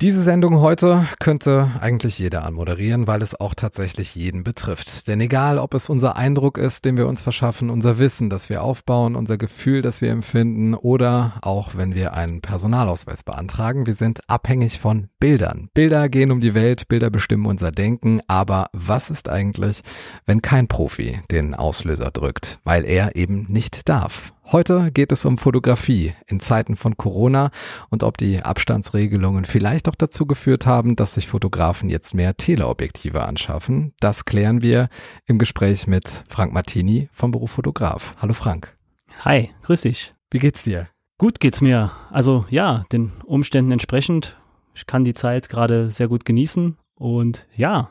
Diese 0.00 0.22
Sendung 0.22 0.60
heute 0.60 1.06
könnte 1.18 1.72
eigentlich 1.78 2.18
jeder 2.18 2.46
anmoderieren, 2.46 3.06
weil 3.06 3.20
es 3.20 3.38
auch 3.38 3.52
tatsächlich 3.52 4.14
jeden 4.14 4.44
betrifft. 4.44 5.08
Denn 5.08 5.20
egal, 5.20 5.58
ob 5.58 5.74
es 5.74 5.90
unser 5.90 6.16
Eindruck 6.16 6.56
ist, 6.56 6.86
den 6.86 6.96
wir 6.96 7.06
uns 7.06 7.20
verschaffen, 7.20 7.68
unser 7.68 7.98
Wissen, 7.98 8.30
das 8.30 8.48
wir 8.48 8.62
aufbauen, 8.62 9.14
unser 9.14 9.36
Gefühl, 9.36 9.82
das 9.82 10.00
wir 10.00 10.10
empfinden 10.10 10.72
oder 10.72 11.34
auch 11.42 11.76
wenn 11.76 11.94
wir 11.94 12.14
einen 12.14 12.40
Personalausweis 12.40 13.22
beantragen, 13.22 13.84
wir 13.84 13.94
sind 13.94 14.22
abhängig 14.26 14.80
von 14.80 15.10
Bildern. 15.20 15.68
Bilder 15.74 16.08
gehen 16.08 16.30
um 16.30 16.40
die 16.40 16.54
Welt, 16.54 16.88
Bilder 16.88 17.10
bestimmen 17.10 17.44
unser 17.44 17.70
Denken, 17.70 18.22
aber 18.26 18.68
was 18.72 19.10
ist 19.10 19.28
eigentlich, 19.28 19.82
wenn 20.24 20.40
kein 20.40 20.66
Profi 20.66 21.20
den 21.30 21.54
Auslöser 21.54 22.10
drückt, 22.10 22.58
weil 22.64 22.86
er 22.86 23.16
eben 23.16 23.44
nicht 23.50 23.86
darf? 23.90 24.32
Heute 24.52 24.90
geht 24.90 25.12
es 25.12 25.24
um 25.24 25.38
Fotografie 25.38 26.12
in 26.26 26.40
Zeiten 26.40 26.74
von 26.74 26.96
Corona 26.96 27.52
und 27.88 28.02
ob 28.02 28.16
die 28.16 28.42
Abstandsregelungen 28.42 29.44
vielleicht 29.44 29.88
auch 29.88 29.94
dazu 29.94 30.26
geführt 30.26 30.66
haben, 30.66 30.96
dass 30.96 31.14
sich 31.14 31.28
Fotografen 31.28 31.88
jetzt 31.88 32.14
mehr 32.14 32.36
Teleobjektive 32.36 33.22
anschaffen. 33.22 33.92
Das 34.00 34.24
klären 34.24 34.60
wir 34.60 34.88
im 35.26 35.38
Gespräch 35.38 35.86
mit 35.86 36.24
Frank 36.28 36.52
Martini 36.52 37.08
vom 37.12 37.30
Beruf 37.30 37.52
Fotograf. 37.52 38.16
Hallo 38.20 38.34
Frank. 38.34 38.76
Hi, 39.24 39.50
grüß 39.62 39.82
dich. 39.82 40.14
Wie 40.32 40.40
geht's 40.40 40.64
dir? 40.64 40.88
Gut 41.16 41.38
geht's 41.38 41.60
mir. 41.60 41.92
Also 42.10 42.44
ja, 42.50 42.82
den 42.90 43.12
Umständen 43.24 43.70
entsprechend. 43.70 44.36
Ich 44.74 44.84
kann 44.84 45.04
die 45.04 45.14
Zeit 45.14 45.48
gerade 45.48 45.92
sehr 45.92 46.08
gut 46.08 46.24
genießen 46.24 46.76
und 46.98 47.46
ja, 47.54 47.90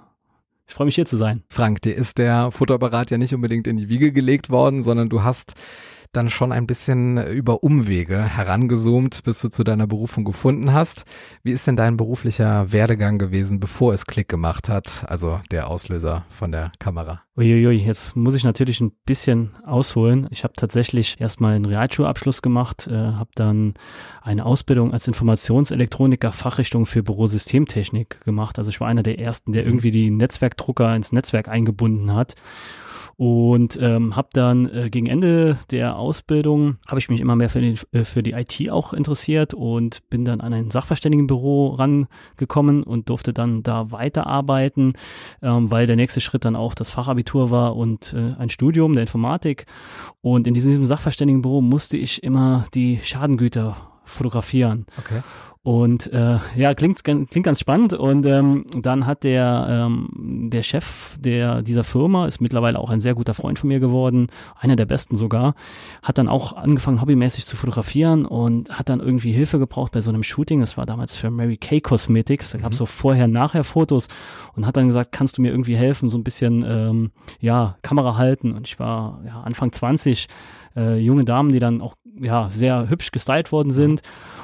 ich 0.67 0.73
freue 0.73 0.85
mich 0.85 0.95
hier 0.95 1.05
zu 1.05 1.15
sein. 1.15 1.41
Frank, 1.49 1.83
dir 1.83 1.95
ist 1.95 2.17
der 2.17 2.51
Fotoapparat 2.51 3.11
ja 3.11 3.17
nicht 3.17 3.33
unbedingt 3.33 3.65
in 3.65 3.77
die 3.77 3.87
Wiege 3.87 4.11
gelegt 4.11 4.49
worden, 4.49 4.83
sondern 4.83 5.07
du 5.07 5.23
hast 5.23 5.53
dann 6.11 6.29
schon 6.29 6.51
ein 6.51 6.65
bisschen 6.65 7.17
über 7.27 7.63
Umwege 7.63 8.17
herangezoomt, 8.23 9.23
bis 9.23 9.41
du 9.41 9.49
zu 9.49 9.63
deiner 9.63 9.85
Berufung 9.85 10.25
gefunden 10.25 10.73
hast. 10.73 11.05
Wie 11.43 11.51
ist 11.51 11.67
denn 11.67 11.75
dein 11.75 11.97
beruflicher 11.97 12.71
Werdegang 12.71 13.19
gewesen, 13.19 13.59
bevor 13.59 13.93
es 13.93 14.05
Klick 14.05 14.27
gemacht 14.27 14.69
hat, 14.69 15.05
also 15.07 15.39
der 15.51 15.67
Auslöser 15.67 16.25
von 16.31 16.51
der 16.51 16.71
Kamera? 16.79 17.21
Uiuiui, 17.37 17.77
jetzt 17.77 18.15
muss 18.15 18.33
ich 18.33 18.43
natürlich 18.43 18.81
ein 18.81 18.91
bisschen 19.05 19.51
ausholen. 19.63 20.27
Ich 20.31 20.43
habe 20.43 20.53
tatsächlich 20.55 21.21
erstmal 21.21 21.55
einen 21.55 21.65
Realschulabschluss 21.65 22.41
gemacht, 22.41 22.87
äh, 22.87 22.95
habe 22.95 23.29
dann 23.35 23.75
eine 24.21 24.45
Ausbildung 24.45 24.91
als 24.91 25.07
Informationselektroniker 25.07 26.31
Fachrichtung 26.31 26.85
für 26.85 27.03
Bürosystemtechnik 27.03 28.21
gemacht. 28.25 28.57
Also 28.57 28.71
ich 28.71 28.81
war 28.81 28.87
einer 28.87 29.03
der 29.03 29.19
ersten, 29.19 29.51
der 29.51 29.63
mhm. 29.63 29.69
irgendwie 29.69 29.91
die 29.91 30.09
Netzwerkdrucker 30.09 30.95
ins 30.95 31.11
Netzwerk 31.11 31.47
eingebunden 31.47 32.13
hat 32.13 32.35
und 33.19 33.77
ähm, 33.81 34.15
habe 34.15 34.29
dann 34.31 34.73
äh, 34.73 34.89
gegen 34.89 35.05
Ende 35.05 35.57
der 35.71 35.97
Ausbildung 35.97 36.77
habe 36.87 36.99
ich 36.99 37.09
mich 37.09 37.19
immer 37.19 37.35
mehr 37.35 37.49
für 37.49 37.59
die, 37.59 37.75
äh, 37.91 38.05
für 38.05 38.23
die 38.23 38.31
IT 38.31 38.71
auch 38.71 38.93
interessiert 38.93 39.53
und 39.53 40.09
bin 40.09 40.23
dann 40.23 40.39
an 40.39 40.53
ein 40.53 40.71
Sachverständigenbüro 40.71 41.75
rangekommen 41.75 42.81
und 42.81 43.09
durfte 43.09 43.33
dann 43.33 43.61
da 43.61 43.91
weiterarbeiten, 43.91 44.93
ähm, 45.41 45.69
weil 45.69 45.85
der 45.85 45.97
nächste 45.97 46.21
Schritt 46.21 46.45
dann 46.45 46.55
auch 46.55 46.73
das 46.73 46.91
Fachabitur 46.91 47.51
war 47.51 47.75
und 47.75 48.13
äh, 48.13 48.39
ein 48.39 48.49
Studium 48.49 48.93
der 48.93 49.01
Informatik 49.01 49.65
und 50.21 50.47
in 50.47 50.53
diesem 50.53 50.85
Sachverständigenbüro 50.85 51.59
musste 51.59 51.97
ich 51.97 52.23
immer 52.23 52.67
die 52.73 53.01
Schadengüter 53.03 53.75
fotografieren. 54.05 54.85
Okay. 54.97 55.21
Und 55.61 56.11
äh, 56.13 56.37
ja, 56.55 56.73
klingt, 56.73 57.03
klingt 57.03 57.43
ganz 57.43 57.59
spannend. 57.59 57.93
Und 57.93 58.25
ähm, 58.25 58.65
dann 58.77 59.05
hat 59.05 59.25
der, 59.25 59.67
ähm, 59.69 60.49
der 60.49 60.63
Chef 60.63 61.17
der, 61.19 61.61
dieser 61.61 61.83
Firma, 61.83 62.27
ist 62.27 62.39
mittlerweile 62.39 62.79
auch 62.79 62.89
ein 62.89 63.01
sehr 63.01 63.13
guter 63.13 63.33
Freund 63.33 63.59
von 63.59 63.67
mir 63.67 63.81
geworden, 63.81 64.27
einer 64.57 64.77
der 64.77 64.85
besten 64.85 65.17
sogar, 65.17 65.55
hat 66.01 66.17
dann 66.17 66.29
auch 66.29 66.53
angefangen, 66.53 67.01
hobbymäßig 67.01 67.45
zu 67.45 67.57
fotografieren 67.57 68.25
und 68.25 68.69
hat 68.79 68.87
dann 68.87 69.01
irgendwie 69.01 69.33
Hilfe 69.33 69.59
gebraucht 69.59 69.91
bei 69.91 69.99
so 69.99 70.09
einem 70.09 70.23
Shooting. 70.23 70.61
Das 70.61 70.77
war 70.77 70.85
damals 70.85 71.17
für 71.17 71.29
Mary 71.29 71.57
Kay 71.57 71.81
Cosmetics. 71.81 72.51
Da 72.51 72.59
gab 72.59 72.71
es 72.71 72.77
mhm. 72.77 72.79
so 72.79 72.85
vorher-nachher-Fotos 72.85 74.07
und 74.55 74.65
hat 74.65 74.77
dann 74.77 74.87
gesagt, 74.87 75.11
kannst 75.11 75.37
du 75.37 75.41
mir 75.41 75.51
irgendwie 75.51 75.75
helfen, 75.75 76.07
so 76.07 76.17
ein 76.17 76.23
bisschen 76.23 76.63
ähm, 76.65 77.11
ja, 77.41 77.77
Kamera 77.81 78.15
halten. 78.15 78.53
Und 78.53 78.65
ich 78.65 78.79
war 78.79 79.21
ja, 79.25 79.41
Anfang 79.41 79.73
20, 79.73 80.29
äh, 80.77 80.97
junge 80.97 81.25
Damen, 81.25 81.51
die 81.51 81.59
dann 81.59 81.81
auch 81.81 81.95
ja, 82.21 82.49
sehr 82.49 82.89
hübsch 82.89 83.11
gestylt 83.11 83.51
worden 83.51 83.71
sind. 83.71 84.01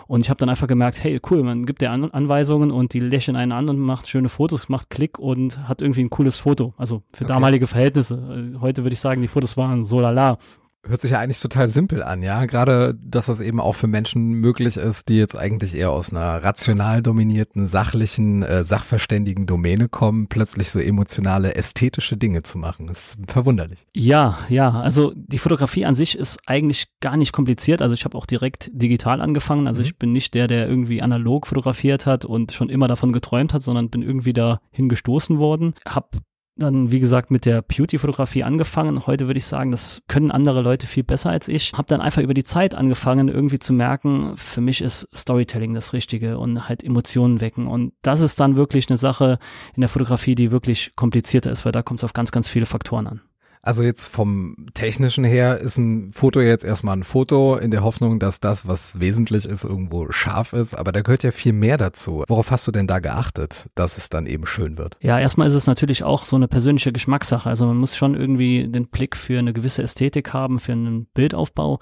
Und 0.07 0.21
ich 0.21 0.29
habe 0.29 0.37
dann 0.37 0.49
einfach 0.49 0.67
gemerkt, 0.67 1.03
hey, 1.05 1.21
cool, 1.29 1.43
man 1.43 1.67
gibt 1.67 1.81
dir 1.81 1.91
An 1.91 2.09
Anweisungen 2.09 2.71
und 2.71 2.93
die 2.93 2.99
lächeln 2.99 3.37
einen 3.37 3.51
an 3.51 3.69
und 3.69 3.77
macht 3.77 4.07
schöne 4.07 4.27
Fotos, 4.27 4.69
macht 4.69 4.89
Klick 4.89 5.19
und 5.19 5.67
hat 5.67 5.79
irgendwie 5.83 6.01
ein 6.01 6.09
cooles 6.09 6.39
Foto. 6.39 6.73
Also 6.77 7.03
für 7.13 7.25
okay. 7.25 7.33
damalige 7.33 7.67
Verhältnisse. 7.67 8.15
Äh, 8.15 8.59
heute 8.59 8.83
würde 8.83 8.95
ich 8.95 8.99
sagen, 8.99 9.21
die 9.21 9.27
Fotos 9.27 9.55
waren 9.55 9.85
so 9.85 9.99
lala 9.99 10.39
hört 10.87 11.01
sich 11.01 11.11
ja 11.11 11.19
eigentlich 11.19 11.39
total 11.39 11.69
simpel 11.69 12.03
an, 12.03 12.21
ja. 12.23 12.45
Gerade, 12.45 12.97
dass 13.01 13.27
das 13.27 13.39
eben 13.39 13.59
auch 13.59 13.75
für 13.75 13.87
Menschen 13.87 14.33
möglich 14.33 14.77
ist, 14.77 15.09
die 15.09 15.17
jetzt 15.17 15.35
eigentlich 15.35 15.75
eher 15.75 15.91
aus 15.91 16.11
einer 16.11 16.43
rational 16.43 17.01
dominierten, 17.01 17.67
sachlichen, 17.67 18.43
äh, 18.43 18.63
sachverständigen 18.63 19.45
Domäne 19.45 19.89
kommen, 19.89 20.27
plötzlich 20.27 20.71
so 20.71 20.79
emotionale, 20.79 21.55
ästhetische 21.55 22.17
Dinge 22.17 22.43
zu 22.43 22.57
machen. 22.57 22.87
Das 22.87 23.15
ist 23.15 23.17
verwunderlich. 23.27 23.85
Ja, 23.93 24.37
ja. 24.49 24.71
Also 24.71 25.13
die 25.15 25.39
Fotografie 25.39 25.85
an 25.85 25.95
sich 25.95 26.17
ist 26.17 26.39
eigentlich 26.45 26.87
gar 27.01 27.17
nicht 27.17 27.31
kompliziert. 27.31 27.81
Also 27.81 27.93
ich 27.93 28.05
habe 28.05 28.17
auch 28.17 28.25
direkt 28.25 28.69
digital 28.73 29.21
angefangen. 29.21 29.67
Also 29.67 29.81
mhm. 29.81 29.85
ich 29.85 29.97
bin 29.97 30.11
nicht 30.11 30.33
der, 30.33 30.47
der 30.47 30.67
irgendwie 30.67 31.01
analog 31.01 31.47
fotografiert 31.47 32.05
hat 32.05 32.25
und 32.25 32.51
schon 32.51 32.69
immer 32.69 32.87
davon 32.87 33.13
geträumt 33.13 33.53
hat, 33.53 33.61
sondern 33.61 33.89
bin 33.89 34.01
irgendwie 34.01 34.33
dahin 34.33 34.89
gestoßen 34.89 35.37
worden. 35.37 35.73
Hab 35.85 36.17
dann, 36.57 36.91
wie 36.91 36.99
gesagt, 36.99 37.31
mit 37.31 37.45
der 37.45 37.61
Beauty-Fotografie 37.61 38.43
angefangen. 38.43 39.05
Heute 39.07 39.27
würde 39.27 39.37
ich 39.37 39.45
sagen, 39.45 39.71
das 39.71 40.01
können 40.07 40.31
andere 40.31 40.61
Leute 40.61 40.87
viel 40.87 41.03
besser 41.03 41.29
als 41.29 41.47
ich. 41.47 41.73
Habe 41.73 41.87
dann 41.87 42.01
einfach 42.01 42.21
über 42.21 42.33
die 42.33 42.43
Zeit 42.43 42.75
angefangen, 42.75 43.27
irgendwie 43.27 43.59
zu 43.59 43.73
merken, 43.73 44.37
für 44.37 44.61
mich 44.61 44.81
ist 44.81 45.07
Storytelling 45.13 45.73
das 45.73 45.93
Richtige 45.93 46.37
und 46.37 46.69
halt 46.69 46.83
Emotionen 46.83 47.41
wecken. 47.41 47.67
Und 47.67 47.93
das 48.01 48.21
ist 48.21 48.39
dann 48.39 48.55
wirklich 48.55 48.89
eine 48.89 48.97
Sache 48.97 49.37
in 49.75 49.81
der 49.81 49.89
Fotografie, 49.89 50.35
die 50.35 50.51
wirklich 50.51 50.93
komplizierter 50.95 51.51
ist, 51.51 51.65
weil 51.65 51.71
da 51.71 51.83
kommt 51.83 51.99
es 51.99 52.03
auf 52.03 52.13
ganz, 52.13 52.31
ganz 52.31 52.47
viele 52.47 52.65
Faktoren 52.65 53.07
an. 53.07 53.21
Also 53.65 53.81
jetzt 53.81 54.05
vom 54.05 54.55
technischen 54.75 55.23
her 55.23 55.59
ist 55.59 55.79
ein 55.79 56.11
Foto 56.11 56.39
jetzt 56.39 56.63
erstmal 56.63 56.95
ein 56.95 57.03
Foto 57.03 57.55
in 57.55 57.71
der 57.71 57.83
Hoffnung, 57.83 58.19
dass 58.19 58.39
das, 58.39 58.67
was 58.67 58.99
wesentlich 58.99 59.45
ist, 59.45 59.63
irgendwo 59.63 60.11
scharf 60.11 60.53
ist. 60.53 60.75
Aber 60.75 60.91
da 60.91 61.01
gehört 61.01 61.23
ja 61.23 61.31
viel 61.31 61.51
mehr 61.51 61.77
dazu. 61.77 62.23
Worauf 62.27 62.51
hast 62.51 62.67
du 62.67 62.71
denn 62.71 62.85
da 62.85 62.99
geachtet, 62.99 63.67
dass 63.73 63.97
es 63.97 64.09
dann 64.09 64.27
eben 64.27 64.45
schön 64.45 64.77
wird? 64.77 64.97
Ja, 65.01 65.19
erstmal 65.19 65.47
ist 65.47 65.55
es 65.55 65.65
natürlich 65.65 66.03
auch 66.03 66.27
so 66.27 66.35
eine 66.35 66.47
persönliche 66.47 66.93
Geschmackssache. 66.93 67.49
Also 67.49 67.65
man 67.65 67.77
muss 67.77 67.95
schon 67.97 68.13
irgendwie 68.13 68.67
den 68.67 68.87
Blick 68.87 69.17
für 69.17 69.39
eine 69.39 69.51
gewisse 69.51 69.81
Ästhetik 69.81 70.31
haben, 70.31 70.59
für 70.59 70.73
einen 70.73 71.07
Bildaufbau. 71.15 71.79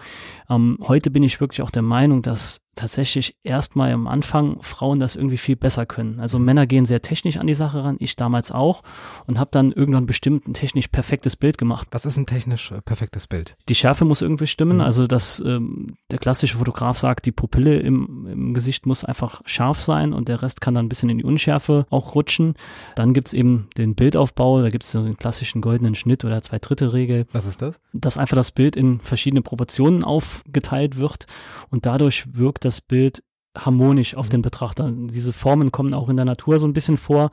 Ähm, 0.49 0.77
heute 0.87 1.11
bin 1.11 1.23
ich 1.23 1.41
wirklich 1.41 1.61
auch 1.61 1.71
der 1.71 1.81
Meinung, 1.81 2.21
dass 2.21 2.62
tatsächlich 2.75 3.35
erstmal 3.43 3.91
am 3.91 4.07
Anfang 4.07 4.61
Frauen 4.61 4.99
das 4.99 5.15
irgendwie 5.15 5.37
viel 5.37 5.55
besser 5.55 5.85
können. 5.85 6.19
Also 6.19 6.39
Männer 6.39 6.65
gehen 6.65 6.85
sehr 6.85 7.01
technisch 7.01 7.37
an 7.37 7.47
die 7.47 7.53
Sache 7.53 7.83
ran, 7.83 7.97
ich 7.99 8.15
damals 8.15 8.51
auch 8.51 8.81
und 9.27 9.39
habe 9.39 9.51
dann 9.51 9.71
irgendwann 9.71 10.05
bestimmt 10.05 10.47
ein 10.47 10.53
technisch 10.53 10.87
perfektes 10.87 11.35
Bild 11.35 11.57
gemacht. 11.57 11.87
Was 11.91 12.05
ist 12.05 12.17
ein 12.17 12.25
technisch 12.25 12.71
äh, 12.71 12.81
perfektes 12.81 13.27
Bild? 13.27 13.55
Die 13.69 13.75
Schärfe 13.75 14.05
muss 14.05 14.21
irgendwie 14.21 14.47
stimmen, 14.47 14.77
mhm. 14.77 14.83
also 14.83 15.07
dass 15.07 15.39
ähm, 15.45 15.87
der 16.09 16.19
klassische 16.19 16.57
Fotograf 16.57 16.97
sagt, 16.97 17.25
die 17.25 17.31
Pupille 17.31 17.79
im, 17.79 18.27
im 18.27 18.53
Gesicht 18.53 18.85
muss 18.85 19.05
einfach 19.05 19.41
scharf 19.45 19.81
sein 19.81 20.13
und 20.13 20.27
der 20.27 20.41
Rest 20.41 20.61
kann 20.61 20.73
dann 20.73 20.85
ein 20.85 20.89
bisschen 20.89 21.09
in 21.09 21.19
die 21.19 21.23
Unschärfe 21.23 21.85
auch 21.89 22.15
rutschen. 22.15 22.55
Dann 22.95 23.13
gibt's 23.13 23.33
eben 23.33 23.69
den 23.77 23.95
Bildaufbau, 23.95 24.61
da 24.61 24.69
gibt's 24.69 24.91
so 24.91 25.03
den 25.03 25.17
klassischen 25.17 25.61
goldenen 25.61 25.95
Schnitt 25.95 26.25
oder 26.25 26.41
Zwei-Drittel-Regel. 26.41 27.27
Was 27.33 27.45
ist 27.45 27.61
das? 27.61 27.79
Dass 27.93 28.17
einfach 28.17 28.35
das 28.35 28.51
Bild 28.51 28.75
in 28.75 28.99
verschiedene 28.99 29.41
Proportionen 29.41 30.03
aufgeteilt 30.03 30.97
wird 30.97 31.27
und 31.69 31.85
dadurch 31.85 32.25
wirkt 32.33 32.62
das 32.65 32.81
Bild 32.81 33.23
harmonisch 33.57 34.15
auf 34.15 34.29
den 34.29 34.41
Betrachter. 34.41 34.91
Diese 34.91 35.31
Formen 35.31 35.71
kommen 35.71 35.93
auch 35.93 36.09
in 36.09 36.15
der 36.15 36.25
Natur 36.25 36.59
so 36.59 36.65
ein 36.65 36.73
bisschen 36.73 36.97
vor. 36.97 37.29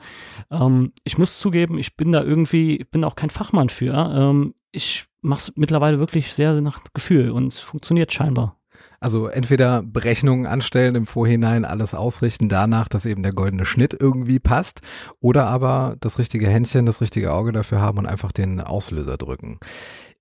Ähm, 0.51 0.93
ich 1.03 1.17
muss 1.17 1.39
zugeben, 1.39 1.77
ich 1.77 1.95
bin 1.95 2.11
da 2.11 2.23
irgendwie, 2.23 2.85
bin 2.91 3.03
auch 3.03 3.15
kein 3.15 3.29
Fachmann 3.31 3.69
für. 3.69 3.93
Ähm, 3.93 4.53
ich 4.71 5.05
mache 5.21 5.39
es 5.39 5.53
mittlerweile 5.55 5.99
wirklich 5.99 6.33
sehr 6.33 6.59
nach 6.61 6.79
Gefühl 6.93 7.31
und 7.31 7.53
es 7.53 7.59
funktioniert 7.59 8.13
scheinbar. 8.13 8.57
Also 8.99 9.27
entweder 9.27 9.81
Berechnungen 9.81 10.45
anstellen 10.45 10.93
im 10.93 11.07
Vorhinein, 11.07 11.65
alles 11.65 11.95
ausrichten 11.95 12.49
danach, 12.49 12.87
dass 12.87 13.07
eben 13.07 13.23
der 13.23 13.33
goldene 13.33 13.65
Schnitt 13.65 13.97
irgendwie 13.99 14.37
passt, 14.37 14.81
oder 15.19 15.47
aber 15.47 15.95
das 15.99 16.19
richtige 16.19 16.47
Händchen, 16.47 16.85
das 16.85 17.01
richtige 17.01 17.33
Auge 17.33 17.51
dafür 17.51 17.81
haben 17.81 17.97
und 17.97 18.05
einfach 18.05 18.31
den 18.31 18.61
Auslöser 18.61 19.17
drücken. 19.17 19.59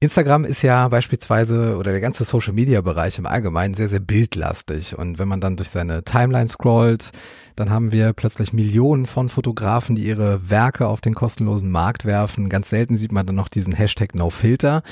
Instagram 0.02 0.46
ist 0.46 0.62
ja 0.62 0.88
beispielsweise 0.88 1.76
oder 1.76 1.90
der 1.90 2.00
ganze 2.00 2.24
Social 2.24 2.54
Media 2.54 2.80
Bereich 2.80 3.18
im 3.18 3.26
Allgemeinen 3.26 3.74
sehr, 3.74 3.90
sehr 3.90 4.00
bildlastig. 4.00 4.96
Und 4.96 5.18
wenn 5.18 5.28
man 5.28 5.42
dann 5.42 5.56
durch 5.56 5.68
seine 5.68 6.04
Timeline 6.04 6.48
scrollt, 6.48 7.10
dann 7.54 7.68
haben 7.68 7.92
wir 7.92 8.14
plötzlich 8.14 8.54
Millionen 8.54 9.04
von 9.04 9.28
Fotografen, 9.28 9.96
die 9.96 10.06
ihre 10.06 10.48
Werke 10.48 10.86
auf 10.86 11.02
den 11.02 11.14
kostenlosen 11.14 11.70
Markt 11.70 12.06
werfen. 12.06 12.48
Ganz 12.48 12.70
selten 12.70 12.96
sieht 12.96 13.12
man 13.12 13.26
dann 13.26 13.36
noch 13.36 13.48
diesen 13.48 13.74
Hashtag 13.74 14.14
NoFilter. 14.14 14.82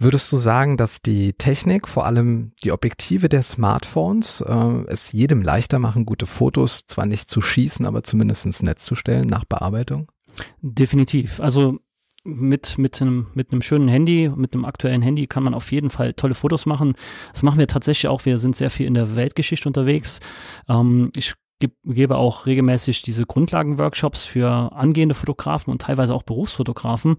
Würdest 0.00 0.32
du 0.32 0.36
sagen, 0.36 0.76
dass 0.76 1.02
die 1.02 1.34
Technik, 1.34 1.86
vor 1.86 2.04
allem 2.04 2.50
die 2.64 2.72
Objektive 2.72 3.28
der 3.28 3.44
Smartphones, 3.44 4.40
äh, 4.40 4.82
es 4.88 5.12
jedem 5.12 5.40
leichter 5.40 5.78
machen, 5.78 6.04
gute 6.04 6.26
Fotos 6.26 6.84
zwar 6.86 7.06
nicht 7.06 7.30
zu 7.30 7.40
schießen, 7.40 7.86
aber 7.86 8.02
zumindest 8.02 8.44
ins 8.44 8.60
Netz 8.64 8.82
zu 8.82 8.96
stellen 8.96 9.28
nach 9.28 9.44
Bearbeitung? 9.44 10.10
Definitiv. 10.62 11.38
Also 11.38 11.78
mit, 12.28 12.78
mit, 12.78 13.00
einem, 13.00 13.28
mit 13.34 13.52
einem 13.52 13.62
schönen 13.62 13.88
Handy, 13.88 14.30
mit 14.34 14.54
einem 14.54 14.64
aktuellen 14.64 15.02
Handy 15.02 15.26
kann 15.26 15.42
man 15.42 15.54
auf 15.54 15.72
jeden 15.72 15.90
Fall 15.90 16.12
tolle 16.12 16.34
Fotos 16.34 16.66
machen. 16.66 16.94
Das 17.32 17.42
machen 17.42 17.58
wir 17.58 17.66
tatsächlich 17.66 18.08
auch. 18.08 18.24
Wir 18.24 18.38
sind 18.38 18.56
sehr 18.56 18.70
viel 18.70 18.86
in 18.86 18.94
der 18.94 19.16
Weltgeschichte 19.16 19.68
unterwegs. 19.68 20.20
Ähm, 20.68 21.10
ich 21.16 21.34
gebe 21.84 22.16
auch 22.16 22.46
regelmäßig 22.46 23.02
diese 23.02 23.26
Grundlagenworkshops 23.26 24.24
für 24.24 24.72
angehende 24.72 25.14
Fotografen 25.14 25.72
und 25.72 25.82
teilweise 25.82 26.14
auch 26.14 26.22
Berufsfotografen. 26.22 27.16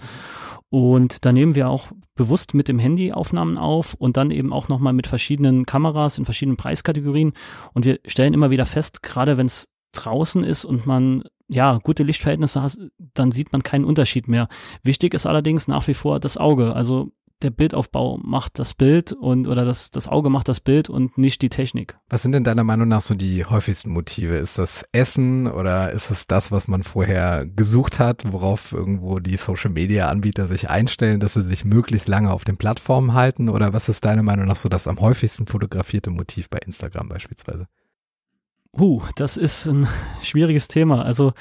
Und 0.70 1.26
da 1.26 1.32
nehmen 1.32 1.56
wir 1.56 1.70
auch 1.70 1.88
bewusst 2.16 2.54
mit 2.54 2.68
dem 2.68 2.80
Handy 2.80 3.12
Aufnahmen 3.12 3.58
auf 3.58 3.96
und 3.96 4.16
dann 4.16 4.32
eben 4.32 4.54
auch 4.54 4.70
nochmal 4.70 4.94
mit 4.94 5.08
verschiedenen 5.08 5.66
Kameras 5.66 6.18
in 6.18 6.26
verschiedenen 6.26 6.58
Preiskategorien. 6.58 7.34
Und 7.74 7.86
wir 7.86 8.00
stellen 8.06 8.34
immer 8.34 8.50
wieder 8.50 8.66
fest, 8.66 9.04
gerade 9.04 9.38
wenn 9.38 9.48
es 9.48 9.68
draußen 9.92 10.44
ist 10.44 10.64
und 10.64 10.86
man 10.86 11.24
ja 11.50 11.80
gute 11.80 12.04
Lichtverhältnisse 12.04 12.62
hat, 12.62 12.78
dann 12.98 13.32
sieht 13.32 13.52
man 13.52 13.64
keinen 13.64 13.86
Unterschied 13.86 14.28
mehr. 14.28 14.48
Wichtig 14.84 15.14
ist 15.14 15.26
allerdings 15.26 15.68
nach 15.68 15.88
wie 15.88 15.94
vor 15.94 16.20
das 16.20 16.38
Auge. 16.38 16.74
Also 16.74 17.12
der 17.42 17.52
Bildaufbau 17.52 18.18
macht 18.18 18.60
das 18.60 18.74
Bild 18.74 19.14
und 19.14 19.48
oder 19.48 19.64
das, 19.64 19.92
das 19.92 20.08
Auge 20.08 20.30
macht 20.30 20.50
das 20.50 20.60
Bild 20.60 20.90
und 20.90 21.18
nicht 21.18 21.42
die 21.42 21.50
Technik. 21.50 21.98
Was 22.10 22.22
sind 22.22 22.34
denn 22.34 22.44
deiner 22.44 22.66
Meinung 22.66 22.90
nach 22.90 23.02
so 23.02 23.16
die 23.16 23.46
häufigsten 23.46 23.92
Motive? 23.92 24.36
Ist 24.36 24.58
das 24.58 24.84
Essen 24.92 25.48
oder 25.48 25.92
ist 25.92 26.12
es 26.12 26.28
das, 26.28 26.52
was 26.52 26.68
man 26.68 26.84
vorher 26.84 27.46
gesucht 27.46 28.00
hat, 28.00 28.24
worauf 28.30 28.74
irgendwo 28.74 29.20
die 29.20 29.38
Social 29.38 29.72
Media 29.72 30.10
Anbieter 30.10 30.48
sich 30.48 30.70
einstellen, 30.70 31.20
dass 31.20 31.34
sie 31.34 31.42
sich 31.42 31.64
möglichst 31.64 32.08
lange 32.08 32.32
auf 32.32 32.44
den 32.44 32.58
Plattformen 32.58 33.14
halten? 33.14 33.48
Oder 33.48 33.74
was 33.74 33.88
ist 33.88 34.04
deiner 34.04 34.24
Meinung 34.24 34.46
nach 34.46 34.58
so 34.58 34.68
das 34.68 34.88
am 34.88 35.00
häufigsten 35.00 35.48
fotografierte 35.48 36.10
Motiv 36.10 36.50
bei 36.50 36.60
Instagram 36.60 37.08
beispielsweise? 37.08 37.68
Uh, 38.78 39.02
das 39.16 39.38
ist 39.38 39.66
ein 39.68 39.88
schwieriges 40.22 40.68
Thema. 40.68 41.04
Also 41.04 41.34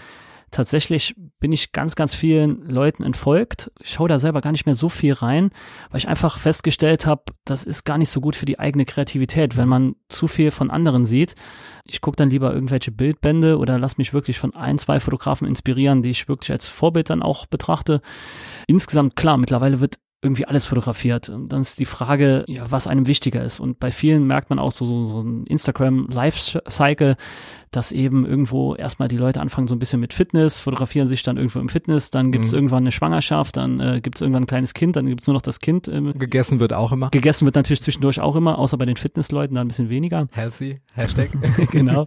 tatsächlich 0.51 1.15
bin 1.41 1.53
ich 1.53 1.73
ganz, 1.73 1.95
ganz 1.95 2.15
vielen 2.15 2.65
Leuten 2.65 3.03
entfolgt. 3.03 3.71
Ich 3.81 3.91
schaue 3.91 4.09
da 4.09 4.19
selber 4.19 4.41
gar 4.41 4.53
nicht 4.53 4.67
mehr 4.67 4.75
so 4.75 4.89
viel 4.89 5.13
rein, 5.13 5.51
weil 5.91 5.99
ich 5.99 6.09
einfach 6.09 6.39
festgestellt 6.39 7.07
habe, 7.07 7.25
das 7.45 7.65
ist 7.65 7.85
gar 7.85 7.99
nicht 7.99 8.11
so 8.11 8.21
gut 8.21 8.35
für 8.35 8.47
die 8.47 8.59
eigene 8.59 8.85
Kreativität, 8.85 9.57
wenn 9.57 9.69
man 9.69 9.97
zu 10.09 10.27
viel 10.27 10.51
von 10.51 10.71
anderen 10.71 11.05
sieht. 11.05 11.35
Ich 11.85 12.01
gucke 12.01 12.17
dann 12.17 12.31
lieber 12.31 12.53
irgendwelche 12.53 12.93
Bildbände 12.93 13.59
oder 13.59 13.79
lass 13.79 13.99
mich 13.99 14.15
wirklich 14.15 14.39
von 14.39 14.55
ein, 14.55 14.79
zwei 14.79 15.01
Fotografen 15.01 15.47
inspirieren, 15.47 16.03
die 16.03 16.11
ich 16.11 16.29
wirklich 16.29 16.51
als 16.51 16.67
Vorbild 16.67 17.11
dann 17.11 17.23
auch 17.23 17.47
betrachte. 17.47 18.01
Insgesamt, 18.67 19.17
klar, 19.17 19.37
mittlerweile 19.37 19.81
wird 19.81 19.99
irgendwie 20.21 20.47
alles 20.47 20.67
fotografiert. 20.67 21.29
Und 21.29 21.53
dann 21.53 21.61
ist 21.61 21.79
die 21.79 21.85
Frage, 21.85 22.45
ja, 22.49 22.71
was 22.71 22.89
einem 22.89 23.07
wichtiger 23.07 23.45
ist. 23.45 23.61
Und 23.61 23.79
bei 23.79 23.93
vielen 23.93 24.27
merkt 24.27 24.51
man 24.51 24.59
auch 24.59 24.73
so, 24.73 24.85
so, 24.85 25.05
so 25.05 25.21
ein 25.21 25.47
Instagram-Life-Cycle, 25.47 27.17
dass 27.71 27.93
eben 27.93 28.27
irgendwo 28.27 28.75
erstmal 28.75 29.09
die 29.09 29.17
Leute 29.17 29.41
anfangen 29.41 29.69
so 29.69 29.75
ein 29.75 29.79
bisschen 29.79 30.01
mit 30.01 30.15
Fitness, 30.15 30.59
fotografieren 30.59 31.07
sich 31.07 31.23
dann 31.23 31.37
irgendwo 31.37 31.61
im 31.61 31.69
Fitness, 31.69 32.11
dann 32.11 32.33
gibt 32.33 32.47
es 32.47 32.53
mhm. 32.53 32.57
irgendwann 32.57 32.83
eine 32.85 32.93
Schwangerschaft, 32.93 33.57
dann 33.57 33.79
äh, 33.79 34.01
gibt 34.01 34.17
es 34.17 34.23
irgendwann 34.23 34.45
ein 34.45 34.47
kleines 34.47 34.75
Kind, 34.75 34.97
dann 34.97 35.07
gibt 35.07 35.21
es 35.21 35.27
nur 35.27 35.35
noch 35.35 35.43
das 35.43 35.61
Kind. 35.61 35.87
Ähm, 35.87 36.19
gegessen 36.19 36.59
wird 36.59 36.73
auch 36.73 36.91
immer. 36.91 37.11
Gegessen 37.11 37.45
wird 37.45 37.55
natürlich 37.55 37.83
zwischendurch 37.83 38.21
auch 38.21 38.35
immer, 38.35 38.59
außer 38.59 38.77
bei 38.77 38.87
den 38.87 38.97
Fitnessleuten 38.97 39.55
dann 39.55 39.67
ein 39.67 39.69
bisschen 39.69 39.91
weniger. 39.91 40.27
Healthy, 40.33 40.81
Hashtag. 40.95 41.31
genau. 41.71 42.07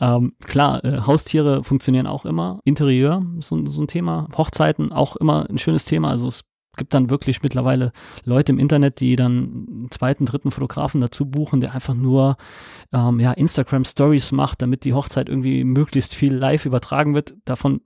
Ähm, 0.00 0.32
klar, 0.44 0.84
äh, 0.84 1.00
Haustiere 1.06 1.64
funktionieren 1.64 2.06
auch 2.06 2.26
immer. 2.26 2.60
Interieur, 2.64 3.24
so, 3.40 3.64
so 3.66 3.82
ein 3.82 3.88
Thema. 3.88 4.28
Hochzeiten 4.36 4.92
auch 4.92 5.16
immer 5.16 5.48
ein 5.48 5.58
schönes 5.58 5.84
Thema. 5.84 6.10
Also 6.10 6.28
es 6.28 6.44
gibt 6.78 6.94
dann 6.94 7.10
wirklich 7.10 7.42
mittlerweile 7.42 7.92
Leute 8.24 8.52
im 8.52 8.58
Internet, 8.58 9.00
die 9.00 9.16
dann 9.16 9.66
einen 9.68 9.90
zweiten, 9.90 10.24
dritten 10.24 10.50
Fotografen 10.50 11.00
dazu 11.00 11.26
buchen, 11.26 11.60
der 11.60 11.74
einfach 11.74 11.94
nur 11.94 12.36
ähm, 12.92 13.20
ja, 13.20 13.32
Instagram 13.32 13.84
Stories 13.84 14.32
macht, 14.32 14.62
damit 14.62 14.84
die 14.84 14.94
Hochzeit 14.94 15.28
irgendwie 15.28 15.64
möglichst 15.64 16.14
viel 16.14 16.32
live 16.32 16.64
übertragen 16.64 17.14
wird. 17.14 17.34
Davon 17.44 17.82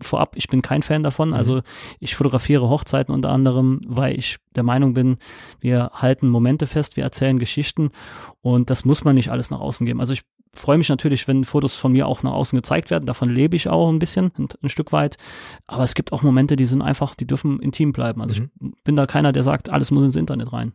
vorab, 0.00 0.36
ich 0.36 0.48
bin 0.48 0.62
kein 0.62 0.82
Fan 0.82 1.02
davon. 1.02 1.28
Mhm. 1.28 1.34
Also 1.34 1.62
ich 2.00 2.14
fotografiere 2.14 2.68
Hochzeiten 2.68 3.14
unter 3.14 3.30
anderem, 3.30 3.80
weil 3.86 4.18
ich 4.18 4.38
der 4.56 4.62
Meinung 4.62 4.94
bin, 4.94 5.18
wir 5.60 5.90
halten 5.94 6.28
Momente 6.28 6.66
fest, 6.66 6.96
wir 6.96 7.04
erzählen 7.04 7.38
Geschichten 7.38 7.90
und 8.40 8.70
das 8.70 8.84
muss 8.84 9.04
man 9.04 9.14
nicht 9.14 9.30
alles 9.30 9.50
nach 9.50 9.60
außen 9.60 9.86
geben. 9.86 10.00
Also 10.00 10.12
ich 10.12 10.22
freue 10.58 10.78
mich 10.78 10.88
natürlich, 10.88 11.28
wenn 11.28 11.44
Fotos 11.44 11.74
von 11.74 11.92
mir 11.92 12.06
auch 12.06 12.22
nach 12.22 12.32
außen 12.32 12.56
gezeigt 12.56 12.90
werden. 12.90 13.06
Davon 13.06 13.30
lebe 13.30 13.56
ich 13.56 13.68
auch 13.68 13.88
ein 13.88 13.98
bisschen, 13.98 14.32
ein, 14.38 14.48
ein 14.62 14.68
Stück 14.68 14.92
weit. 14.92 15.16
Aber 15.66 15.84
es 15.84 15.94
gibt 15.94 16.12
auch 16.12 16.22
Momente, 16.22 16.56
die 16.56 16.66
sind 16.66 16.82
einfach, 16.82 17.14
die 17.14 17.26
dürfen 17.26 17.60
intim 17.60 17.92
bleiben. 17.92 18.20
Also 18.20 18.42
mhm. 18.42 18.50
ich 18.74 18.82
bin 18.82 18.96
da 18.96 19.06
keiner, 19.06 19.32
der 19.32 19.42
sagt, 19.42 19.70
alles 19.70 19.90
muss 19.90 20.04
ins 20.04 20.16
Internet 20.16 20.52
rein. 20.52 20.72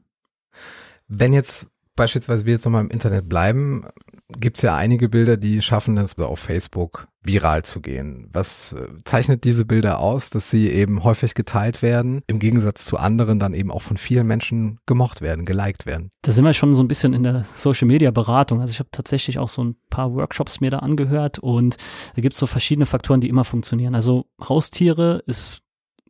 Wenn 1.07 1.33
jetzt 1.33 1.67
beispielsweise 1.99 2.45
wir 2.45 2.53
jetzt 2.53 2.63
nochmal 2.63 2.83
im 2.85 2.91
Internet 2.91 3.27
bleiben, 3.27 3.85
gibt 4.29 4.57
es 4.57 4.63
ja 4.63 4.75
einige 4.75 5.09
Bilder, 5.09 5.35
die 5.35 5.61
schaffen 5.61 5.97
es 5.97 6.17
auf 6.17 6.39
Facebook 6.39 7.08
viral 7.21 7.63
zu 7.63 7.81
gehen. 7.81 8.30
Was 8.31 8.74
äh, 8.74 8.88
zeichnet 9.04 9.44
diese 9.44 9.66
Bilder 9.66 10.00
aus, 10.00 10.30
dass 10.30 10.50
sie 10.50 10.69
eben 10.69 11.04
häufig 11.04 11.33
geteilt 11.33 11.81
werden, 11.81 12.21
im 12.27 12.39
Gegensatz 12.39 12.86
zu 12.86 12.98
anderen 12.98 13.39
dann 13.39 13.54
eben 13.54 13.71
auch 13.71 13.81
von 13.81 13.98
vielen 13.98 14.25
Menschen 14.25 14.80
gemocht 14.86 15.21
werden, 15.21 15.45
geliked 15.45 15.86
werden? 15.86 16.12
Da 16.21 16.31
sind 16.31 16.45
wir 16.45 16.54
schon 16.54 16.75
so 16.75 16.83
ein 16.83 16.88
bisschen 16.88 17.13
in 17.13 17.24
der 17.24 17.45
Social 17.56 17.88
Media 17.88 18.12
Beratung. 18.12 18.62
Also 18.62 18.71
ich 18.71 18.80
habe 18.80 18.89
tatsächlich 18.92 19.38
auch 19.38 19.50
so 19.50 19.63
ein 19.63 19.75
paar 19.89 20.13
Workshops 20.13 20.62
mir 20.62 20.71
da 20.71 20.80
angehört 20.80 21.39
und 21.39 21.77
da 22.16 22.21
gibt 22.21 22.33
es 22.33 22.39
so 22.39 22.48
verschiedene 22.48 22.86
Faktoren, 22.86 23.21
die 23.21 23.30
immer 23.30 23.44
funktionieren. 23.44 23.95
Also 23.95 24.25
Haustiere 24.42 25.21
ist 25.25 25.62